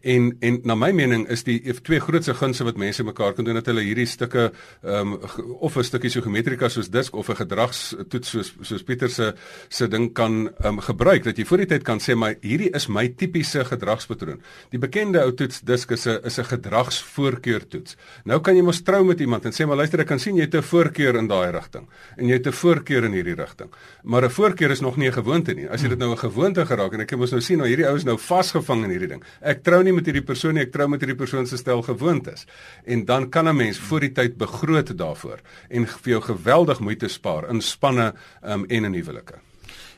En 0.00 0.36
en 0.40 0.60
na 0.64 0.74
my 0.74 0.90
mening 0.96 1.26
is 1.28 1.42
die 1.44 1.60
twee 1.84 2.00
grootste 2.00 2.34
gunste 2.34 2.64
wat 2.64 2.78
mense 2.80 3.04
mekaar 3.04 3.34
kan 3.36 3.44
doen 3.44 3.58
dat 3.58 3.66
hulle 3.68 3.82
hierdie 3.84 4.06
stukke 4.08 4.50
ehm 4.82 5.12
um, 5.12 5.18
of 5.60 5.76
'n 5.76 5.84
stukkie 5.84 6.10
geometrika 6.10 6.68
soos 6.68 6.88
disk 6.88 7.14
of 7.14 7.28
'n 7.28 7.36
gedragstoets 7.36 8.30
soos 8.30 8.54
soos 8.60 8.82
Pieter 8.82 9.10
se 9.10 9.34
se 9.68 9.88
ding 9.88 10.12
kan 10.14 10.48
ehm 10.48 10.66
um, 10.66 10.80
gebruik 10.80 11.24
dat 11.24 11.36
jy 11.36 11.44
voor 11.44 11.58
die 11.58 11.66
tyd 11.66 11.82
kan 11.82 12.00
sê 12.00 12.14
maar 12.14 12.34
hierdie 12.40 12.70
is 12.74 12.88
my 12.88 13.08
tipiese 13.08 13.64
gedragspatroon. 13.64 14.40
Die 14.70 14.78
bekende 14.78 15.20
ou 15.24 15.32
toets 15.32 15.60
disk 15.60 15.90
is 15.90 16.06
'n 16.06 16.20
is 16.24 16.38
'n 16.38 16.44
gedragsvoorkeur 16.44 17.68
toets. 17.68 17.96
Nou 18.24 18.40
kan 18.40 18.56
jy 18.56 18.62
mos 18.62 18.82
trou 18.82 19.04
met 19.04 19.20
iemand 19.20 19.44
en 19.44 19.52
sê 19.52 19.66
maar 19.66 19.76
luister 19.76 20.00
ek 20.00 20.06
kan 20.06 20.18
sien 20.18 20.36
jy 20.36 20.42
het 20.42 20.54
'n 20.54 20.62
voorkeur 20.62 21.16
in 21.16 21.26
daai 21.26 21.50
rigting 21.50 21.86
en 22.16 22.26
jy 22.26 22.32
het 22.32 22.46
'n 22.46 22.52
voorkeur 22.52 23.04
in 23.04 23.12
hierdie 23.12 23.34
rigting. 23.34 23.70
Maar 24.02 24.24
'n 24.24 24.30
voorkeur 24.30 24.70
is 24.70 24.80
nog 24.80 24.96
nie 24.96 25.08
'n 25.08 25.12
gewoonte 25.12 25.54
nie. 25.54 25.68
As 25.68 25.82
jy 25.82 25.88
dit 25.88 25.98
nou 25.98 26.12
'n 26.12 26.18
gewoonte 26.18 26.66
geraak 26.66 26.92
en 26.92 27.00
ek 27.00 27.16
moet 27.16 27.30
nou 27.30 27.40
sien 27.40 27.58
nou 27.58 27.68
hierdie 27.68 27.86
ou 27.86 27.96
is 27.96 28.04
nou 28.04 28.18
vasgevang 28.18 28.84
in 28.84 28.90
hierdie 28.90 29.08
ding. 29.08 29.22
Ek 29.40 29.62
trou 29.62 29.82
nie 29.82 29.89
met 29.92 30.06
hierdie 30.06 30.24
persoon 30.24 30.54
nie, 30.54 30.62
ek 30.62 30.72
trou 30.72 30.88
met 30.88 31.00
hierdie 31.00 31.18
persoon 31.18 31.46
se 31.46 31.56
stel 31.56 31.82
gewoontes. 31.82 32.46
En 32.84 33.04
dan 33.04 33.28
kan 33.30 33.48
'n 33.48 33.56
mens 33.56 33.78
voor 33.78 34.00
die 34.00 34.12
tyd 34.12 34.36
begroot 34.36 34.96
daarvoor 34.98 35.40
en 35.68 35.86
vir 35.86 36.10
jou 36.12 36.20
geweldig 36.20 36.80
moeite 36.80 37.08
spaar 37.08 37.48
in 37.50 37.60
spanne 37.60 38.14
um, 38.42 38.64
en 38.68 38.84
in 38.84 38.94
huwelike. 38.94 39.34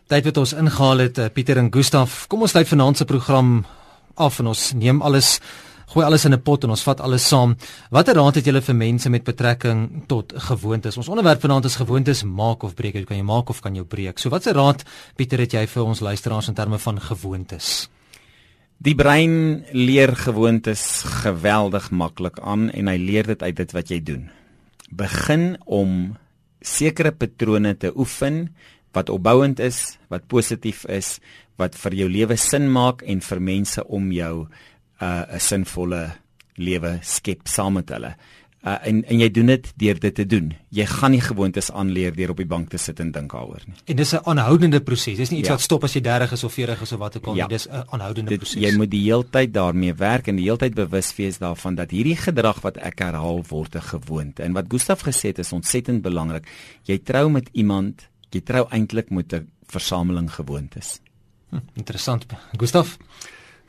Tyd 0.07 0.24
wat 0.24 0.37
ons 0.37 0.52
ingehaal 0.52 0.98
het 0.98 1.18
uh, 1.18 1.26
Pieter 1.33 1.57
en 1.57 1.72
Gustaf. 1.72 2.26
Kom 2.26 2.40
ons 2.40 2.50
sluit 2.50 2.68
vanaand 2.68 2.96
se 2.96 3.05
program 3.05 3.64
af 4.14 4.38
en 4.38 4.46
ons 4.46 4.72
neem 4.72 5.02
alles 5.02 5.40
gooi 5.92 6.05
alles 6.07 6.24
in 6.24 6.33
'n 6.33 6.42
pot 6.42 6.64
en 6.64 6.70
ons 6.70 6.83
vat 6.83 7.00
alles 7.00 7.28
saam. 7.28 7.57
Watter 7.90 8.14
raad 8.14 8.35
het 8.35 8.44
julle 8.44 8.62
vir 8.62 8.74
mense 8.74 9.11
met 9.11 9.24
betrekking 9.24 10.05
tot 10.07 10.33
gewoontes? 10.37 10.96
Ons 10.96 11.09
onderwerp 11.09 11.40
vanaand 11.40 11.64
is 11.64 11.76
gewoontes 11.76 12.22
maak 12.22 12.62
of 12.62 12.74
breek. 12.74 13.07
Kan 13.07 13.16
jy 13.16 13.22
maak 13.22 13.48
of 13.50 13.61
kan 13.61 13.74
jy 13.74 13.85
breek? 13.85 14.18
So 14.18 14.31
watse 14.31 14.52
raad 14.52 14.85
Pieter 15.16 15.38
het 15.38 15.52
jy 15.52 15.66
vir 15.66 15.85
ons 15.85 16.00
luisteraars 16.00 16.48
in 16.48 16.55
terme 16.55 16.78
van 16.78 17.00
gewoontes? 17.00 17.88
Die 18.82 18.96
brein 18.98 19.62
leer 19.70 20.10
gewoontes 20.18 21.04
geweldig 21.22 21.84
maklik 21.94 22.40
aan 22.42 22.64
en 22.74 22.88
hy 22.90 22.96
leer 22.98 23.28
dit 23.30 23.42
uit 23.44 23.54
dit 23.60 23.74
wat 23.76 23.90
jy 23.92 23.98
doen. 24.02 24.24
Begin 24.90 25.44
om 25.70 26.16
sekere 26.66 27.12
patrone 27.14 27.76
te 27.78 27.92
oefen 27.94 28.48
wat 28.96 29.12
opbouend 29.12 29.62
is, 29.62 30.00
wat 30.10 30.26
positief 30.26 30.82
is, 30.90 31.20
wat 31.62 31.78
vir 31.78 31.94
jou 32.00 32.08
lewe 32.10 32.34
sin 32.40 32.66
maak 32.74 33.04
en 33.06 33.22
vir 33.22 33.40
mense 33.52 33.84
om 33.86 34.10
jou 34.10 34.48
'n 34.48 34.50
uh, 35.04 35.30
'n 35.30 35.38
sinvolle 35.38 36.02
lewe 36.58 36.98
skep 37.02 37.46
saam 37.46 37.78
met 37.78 37.88
hulle. 37.88 38.16
Uh, 38.62 38.77
en 38.87 39.01
en 39.11 39.18
jy 39.18 39.27
doen 39.35 39.48
dit 39.51 39.64
deur 39.83 39.98
dit 39.98 40.14
te 40.14 40.25
doen. 40.27 40.53
Jy 40.70 40.85
gaan 40.87 41.11
nie 41.11 41.20
gewoontes 41.20 41.72
aanleer 41.75 42.14
deur 42.14 42.31
op 42.31 42.38
die 42.38 42.46
bank 42.46 42.68
te 42.70 42.79
sit 42.79 43.01
en 43.03 43.09
dink 43.11 43.33
daaroor 43.35 43.64
nie. 43.66 43.75
En 43.90 43.96
dis 43.96 44.12
'n 44.14 44.20
aanhoudende 44.22 44.81
proses. 44.81 45.16
Dis 45.16 45.31
nie 45.31 45.38
iets 45.38 45.48
ja. 45.48 45.55
wat 45.55 45.64
stop 45.64 45.85
as 45.85 45.94
jy 45.94 46.01
30 46.01 46.33
is 46.33 46.44
of 46.44 46.53
40 46.53 46.83
is 46.83 46.92
of 46.92 46.98
wat 46.98 47.16
ook 47.16 47.27
al 47.27 47.35
ja. 47.35 47.46
nie. 47.46 47.57
Dis 47.57 47.66
'n 47.66 47.83
aanhoudende 47.90 48.37
proses. 48.37 48.62
Jy 48.62 48.77
moet 48.77 48.90
die 48.90 49.03
heeltyd 49.03 49.53
daarmee 49.53 49.94
werk 49.94 50.29
en 50.29 50.37
die 50.37 50.44
heeltyd 50.44 50.75
bewus 50.75 51.16
wees 51.16 51.38
daarvan 51.38 51.75
dat 51.75 51.90
hierdie 51.90 52.16
gedrag 52.16 52.61
wat 52.61 52.77
ek 52.77 52.98
herhaal 52.98 53.42
word 53.48 53.75
'n 53.75 53.81
gewoonte. 53.81 54.42
En 54.42 54.53
wat 54.53 54.64
Gustaf 54.68 55.01
gesê 55.01 55.35
het 55.35 55.38
is 55.38 55.53
ontsettend 55.53 56.03
belangrik. 56.03 56.46
Jy 56.85 56.98
trou 56.98 57.31
met 57.31 57.48
iemand, 57.53 58.09
jy 58.31 58.40
trou 58.40 58.66
eintlik 58.70 59.11
met 59.11 59.33
'n 59.33 59.48
versameling 59.66 60.31
gewoontes. 60.31 61.01
Hm, 61.51 61.59
interessant. 61.75 62.27
Gustaf 62.57 62.98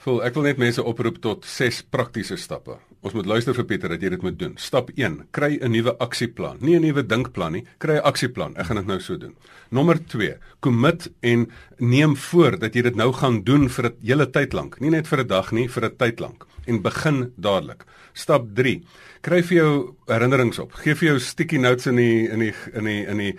Voel, 0.04 0.24
ek 0.24 0.34
wil 0.34 0.44
net 0.44 0.58
mense 0.58 0.84
oproep 0.84 1.22
tot 1.24 1.46
ses 1.48 1.82
praktiese 1.82 2.36
stappe. 2.36 2.76
Ons 3.04 3.12
moet 3.18 3.28
luister 3.28 3.52
vir 3.52 3.66
Pieter 3.68 3.92
dat 3.92 4.04
jy 4.04 4.14
dit 4.14 4.22
moet 4.24 4.36
doen. 4.40 4.54
Stap 4.56 4.88
1: 4.96 5.18
kry 5.36 5.58
'n 5.60 5.72
nuwe 5.76 5.92
aksieplan. 6.00 6.58
Nie 6.62 6.78
'n 6.80 6.86
nuwe 6.88 7.04
dinkplan 7.04 7.52
nie, 7.52 7.66
kry 7.78 7.98
'n 7.98 8.08
aksieplan. 8.08 8.56
Ek 8.56 8.66
gaan 8.68 8.78
dit 8.78 8.88
nou 8.88 9.00
so 9.00 9.18
doen. 9.18 9.36
Nommer 9.72 10.00
2: 10.00 10.38
commit 10.62 11.12
en 11.22 11.52
neem 11.80 12.16
voor 12.16 12.58
dat 12.60 12.74
jy 12.74 12.82
dit 12.82 12.96
nou 12.96 13.12
gaan 13.12 13.44
doen 13.44 13.70
vir 13.70 13.86
'n 13.86 13.96
hele 14.02 14.30
tyd 14.30 14.54
lank. 14.54 14.80
Nie 14.80 14.90
net 14.90 15.08
vir 15.08 15.20
'n 15.20 15.28
dag 15.28 15.52
nie, 15.52 15.68
vir 15.68 15.84
'n 15.84 15.96
tyd 15.98 16.20
lank. 16.20 16.46
En 16.66 16.82
begin 16.82 17.34
dadelik. 17.36 17.84
Stap 18.14 18.56
3: 18.56 18.84
kry 19.22 19.44
vir 19.44 19.58
jou 19.58 19.96
herinnerings 20.08 20.60
op. 20.60 20.72
Geef 20.72 21.00
vir 21.00 21.10
jou 21.10 21.20
sticky 21.20 21.58
notes 21.58 21.88
in 21.88 21.96
die 21.96 22.30
in 22.30 22.40
die 22.40 22.54
in 22.74 22.84
die 22.84 23.06
in 23.06 23.18
die 23.18 23.36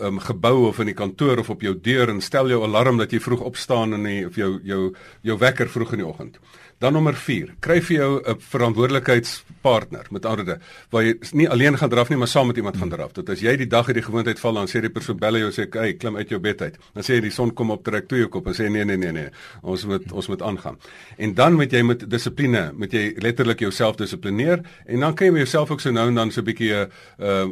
um, 0.00 0.18
gebou 0.18 0.68
of 0.68 0.78
in 0.78 0.86
die 0.86 0.94
kantoor 0.94 1.38
of 1.38 1.50
op 1.50 1.62
jou 1.62 1.74
deur 1.74 2.08
en 2.08 2.20
stel 2.20 2.48
jou 2.48 2.62
alarm 2.64 2.98
dat 2.98 3.12
jy 3.12 3.20
vroeg 3.20 3.40
opstaan 3.40 3.94
en 3.94 4.26
of 4.26 4.36
jou 4.36 4.60
jou 4.64 4.94
jou 5.22 5.38
wekker 5.38 5.68
vroeg 5.68 5.92
in 5.92 5.98
die 5.98 6.06
oggend. 6.06 6.38
Dan 6.82 6.96
nommer 6.96 7.14
4, 7.14 7.52
kry 7.62 7.76
vir 7.78 7.94
jou 7.94 8.10
'n 8.18 8.40
verantwoordelikheidspartner 8.42 10.06
met 10.10 10.24
ander 10.26 10.58
waar 10.90 11.04
jy 11.04 11.14
nie 11.32 11.48
alleen 11.48 11.78
gaan 11.78 11.88
draf 11.88 12.08
nie, 12.08 12.18
maar 12.18 12.28
saam 12.28 12.46
met 12.46 12.56
iemand 12.56 12.76
gaan 12.76 12.88
draf. 12.88 13.12
Dat 13.12 13.28
as 13.28 13.40
jy 13.40 13.56
die 13.56 13.66
dag 13.66 13.86
uit 13.86 13.94
die 13.94 14.02
gewoonheid 14.02 14.40
val, 14.40 14.54
dan 14.54 14.66
sê 14.66 14.80
die 14.80 14.90
persoon 14.90 15.16
bel 15.16 15.36
jou 15.36 15.50
sê, 15.50 15.72
"Hey, 15.72 15.94
klim 15.94 16.16
uit 16.16 16.28
jou 16.28 16.40
bed 16.40 16.62
uit." 16.62 16.76
Dan 16.94 17.02
sê 17.02 17.14
jy 17.14 17.20
die 17.20 17.30
son 17.30 17.54
kom 17.54 17.70
op, 17.70 17.84
trek 17.84 18.08
toe 18.08 18.18
jou 18.18 18.28
kop 18.28 18.46
en 18.46 18.52
sê, 18.52 18.68
"Nee, 18.70 18.84
nee, 18.84 18.96
nee, 18.96 19.12
nee. 19.12 19.28
Ons 19.62 19.84
moet 19.84 20.12
ons 20.12 20.28
moet 20.28 20.42
aangaan." 20.42 20.78
En 21.18 21.34
dan 21.34 21.52
moet 21.54 21.70
jy 21.70 21.82
met 21.82 22.10
dissipline, 22.10 22.72
moet 22.76 22.92
jy 22.92 23.14
letterlik 23.16 23.60
jouself 23.60 23.96
dissiplineer 23.96 24.60
en 24.86 25.00
dan 25.00 25.14
kan 25.14 25.26
jy 25.26 25.36
jouself 25.36 25.70
ook 25.70 25.80
so 25.80 25.90
nou 25.90 26.08
en 26.08 26.14
dan 26.14 26.32
so 26.32 26.40
'n 26.40 26.44
bietjie 26.44 26.74
'n 26.74 26.90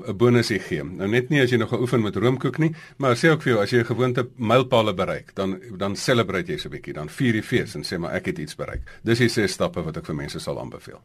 'n 0.08 0.16
bonusie 0.16 0.58
gee. 0.58 0.82
Nou 0.82 1.08
net 1.08 1.28
nie 1.28 1.40
as 1.40 1.50
jy 1.50 1.56
nog 1.56 1.68
geoefen 1.68 2.02
met 2.02 2.16
roomkoek 2.16 2.58
nie, 2.58 2.74
maar 2.96 3.16
sê 3.16 3.30
ook 3.30 3.42
vir 3.42 3.52
jou 3.52 3.62
as 3.62 3.70
jy 3.70 3.78
'n 3.78 3.84
gewoonte 3.84 4.28
mylpaale 4.36 4.94
bereik, 4.94 5.34
dan 5.34 5.60
dan 5.76 5.96
celebrate 5.96 6.52
jy 6.52 6.58
so 6.58 6.68
'n 6.68 6.72
bietjie, 6.72 6.94
dan 6.94 7.08
vier 7.08 7.34
jy 7.34 7.42
fees 7.42 7.74
en 7.74 7.82
sê 7.82 7.98
maar 7.98 8.12
ek 8.12 8.26
het 8.26 8.38
iets 8.38 8.56
bereik. 8.56 8.80
Dis 9.04 9.19
die 9.20 9.30
ses 9.30 9.54
stappe 9.56 9.82
wat 9.84 9.96
ek 10.00 10.08
vir 10.08 10.16
mense 10.18 10.40
sal 10.42 10.58
aanbeveel. 10.60 10.98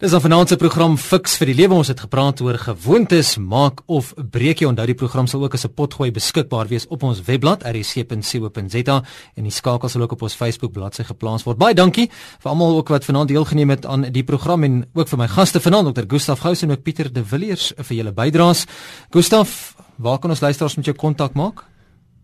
Dis 0.00 0.14
dan 0.14 0.22
vanaand 0.24 0.52
se 0.52 0.58
program 0.60 0.96
Fix 1.00 1.36
vir 1.40 1.52
die 1.52 1.56
lewe. 1.60 1.76
Ons 1.78 1.92
het 1.92 2.00
gepraat 2.00 2.40
oor 2.44 2.58
gewoontes 2.58 3.36
maak 3.38 3.82
of 3.86 4.12
breek 4.18 4.62
jy. 4.62 4.68
Onthou 4.70 4.86
die 4.90 4.98
program 4.98 5.28
sal 5.30 5.44
ook 5.44 5.54
as 5.54 5.64
'n 5.64 5.74
potgooi 5.74 6.10
beskikbaar 6.10 6.68
wees 6.68 6.86
op 6.88 7.02
ons 7.02 7.22
webblad 7.22 7.62
rsc.co.za 7.62 9.02
en 9.36 9.42
die 9.42 9.50
skakel 9.50 9.88
sal 9.88 10.02
ook 10.02 10.12
op 10.12 10.22
ons 10.22 10.34
Facebook 10.34 10.72
bladsy 10.72 11.04
geplaas 11.04 11.44
word. 11.44 11.58
Baie 11.58 11.74
dankie 11.74 12.10
vir 12.40 12.50
almal 12.50 12.76
ook 12.76 12.88
wat 12.88 13.04
vanaand 13.04 13.28
deelgeneem 13.28 13.70
het 13.70 13.86
aan 13.86 14.12
die 14.12 14.24
program 14.24 14.64
en 14.64 14.86
ook 14.94 15.08
vir 15.08 15.18
my 15.18 15.28
gaste 15.28 15.60
vanaand 15.60 15.94
Dr. 15.94 16.04
Gustaf 16.08 16.40
Gous 16.40 16.62
en 16.62 16.70
ook 16.70 16.82
Pieter 16.82 17.12
De 17.12 17.24
Villiers 17.24 17.72
vir 17.76 17.96
julle 17.96 18.12
bydraes. 18.12 18.66
Gustaf, 19.10 19.74
waar 19.96 20.18
kan 20.18 20.30
ons 20.30 20.40
luisteraars 20.40 20.76
met 20.76 20.84
jou 20.84 20.96
kontak 20.96 21.34
maak? 21.34 21.64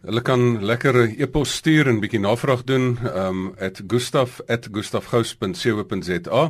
Hulle 0.04 0.20
kan 0.20 0.58
lekker 0.60 1.16
e-pos 1.16 1.48
stuur 1.62 1.88
en 1.88 1.96
bietjie 2.02 2.18
navraag 2.20 2.66
doen 2.68 2.98
um 3.16 3.54
@gustaf@gustafgous.co.za 3.88 6.42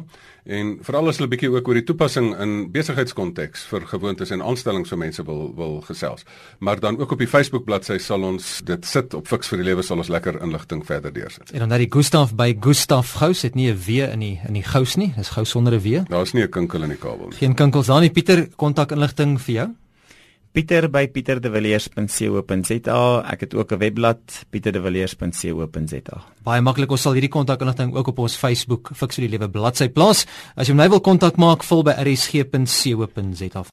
en 0.45 0.79
veral 0.83 1.09
as 1.09 1.17
hulle 1.17 1.29
bietjie 1.31 1.51
ook 1.53 1.69
oor 1.69 1.75
die 1.79 1.85
toepassing 1.87 2.41
in 2.43 2.73
besigheidskonteks 2.73 3.65
vir 3.71 3.87
gewoontes 3.87 4.31
en 4.35 4.43
aanstellings 4.43 4.89
vir 4.89 4.99
mense 4.99 5.25
wil 5.25 5.55
wil 5.55 5.81
gesels. 5.87 6.23
Maar 6.59 6.81
dan 6.81 6.99
ook 6.99 7.13
op 7.13 7.19
die 7.19 7.29
Facebook 7.29 7.65
bladsy 7.65 7.99
sal 7.99 8.23
ons 8.23 8.61
dit 8.65 8.87
sit 8.87 9.15
op 9.15 9.29
Fix 9.29 9.49
vir 9.49 9.59
die 9.59 9.67
lewe 9.71 9.83
sal 9.83 9.99
ons 9.99 10.09
lekker 10.09 10.43
inligting 10.43 10.87
verder 10.87 11.13
deursit. 11.13 11.51
En 11.53 11.59
dan 11.59 11.69
dat 11.69 11.79
die 11.79 11.93
Gustaf 11.93 12.35
by 12.35 12.57
Gustaf 12.61 13.13
Gous 13.13 13.43
het 13.43 13.55
nie 13.55 13.71
'n 13.71 13.79
W 13.87 13.89
in 14.13 14.21
die 14.21 14.41
in 14.49 14.55
die 14.55 14.63
Gous 14.63 14.97
nie, 14.97 15.13
dis 15.17 15.29
Gous 15.29 15.51
sonder 15.51 15.75
'n 15.75 15.81
W. 15.81 16.03
Daar's 16.09 16.33
nie 16.33 16.43
'n 16.43 16.51
kinkel 16.51 16.83
in 16.83 16.89
die 16.89 16.99
kabel 16.99 17.29
nie. 17.29 17.37
Geen 17.37 17.55
kinkels 17.55 17.87
daar 17.87 18.01
nie. 18.01 18.11
Pieter, 18.11 18.49
kontak 18.57 18.93
inligting 18.93 19.41
vir 19.41 19.55
jou. 19.55 19.69
Pieter 20.55 20.87
by 20.87 21.09
pieterdeviliers.co.za. 21.11 22.99
Ek 23.27 23.41
het 23.43 23.55
ook 23.59 23.73
'n 23.75 23.79
webblad 23.79 24.47
pieterdeviliers.co.za. 24.51 26.23
Baie 26.45 26.61
maklik, 26.63 26.91
ons 26.91 27.03
sal 27.03 27.13
hierdie 27.13 27.31
kontakinligting 27.31 27.95
ook 27.95 28.07
op 28.07 28.19
ons 28.19 28.37
Facebook 28.37 28.91
Fix 28.95 29.17
vir 29.17 29.27
die 29.27 29.39
Lewe 29.39 29.51
bladsy 29.51 29.89
plaas. 29.89 30.27
As 30.55 30.69
jy 30.69 30.75
my 30.75 30.89
wil 30.89 31.01
kontak 31.01 31.37
maak, 31.37 31.65
vul 31.65 31.83
by 31.83 31.91
rsg.co.za. 31.91 33.65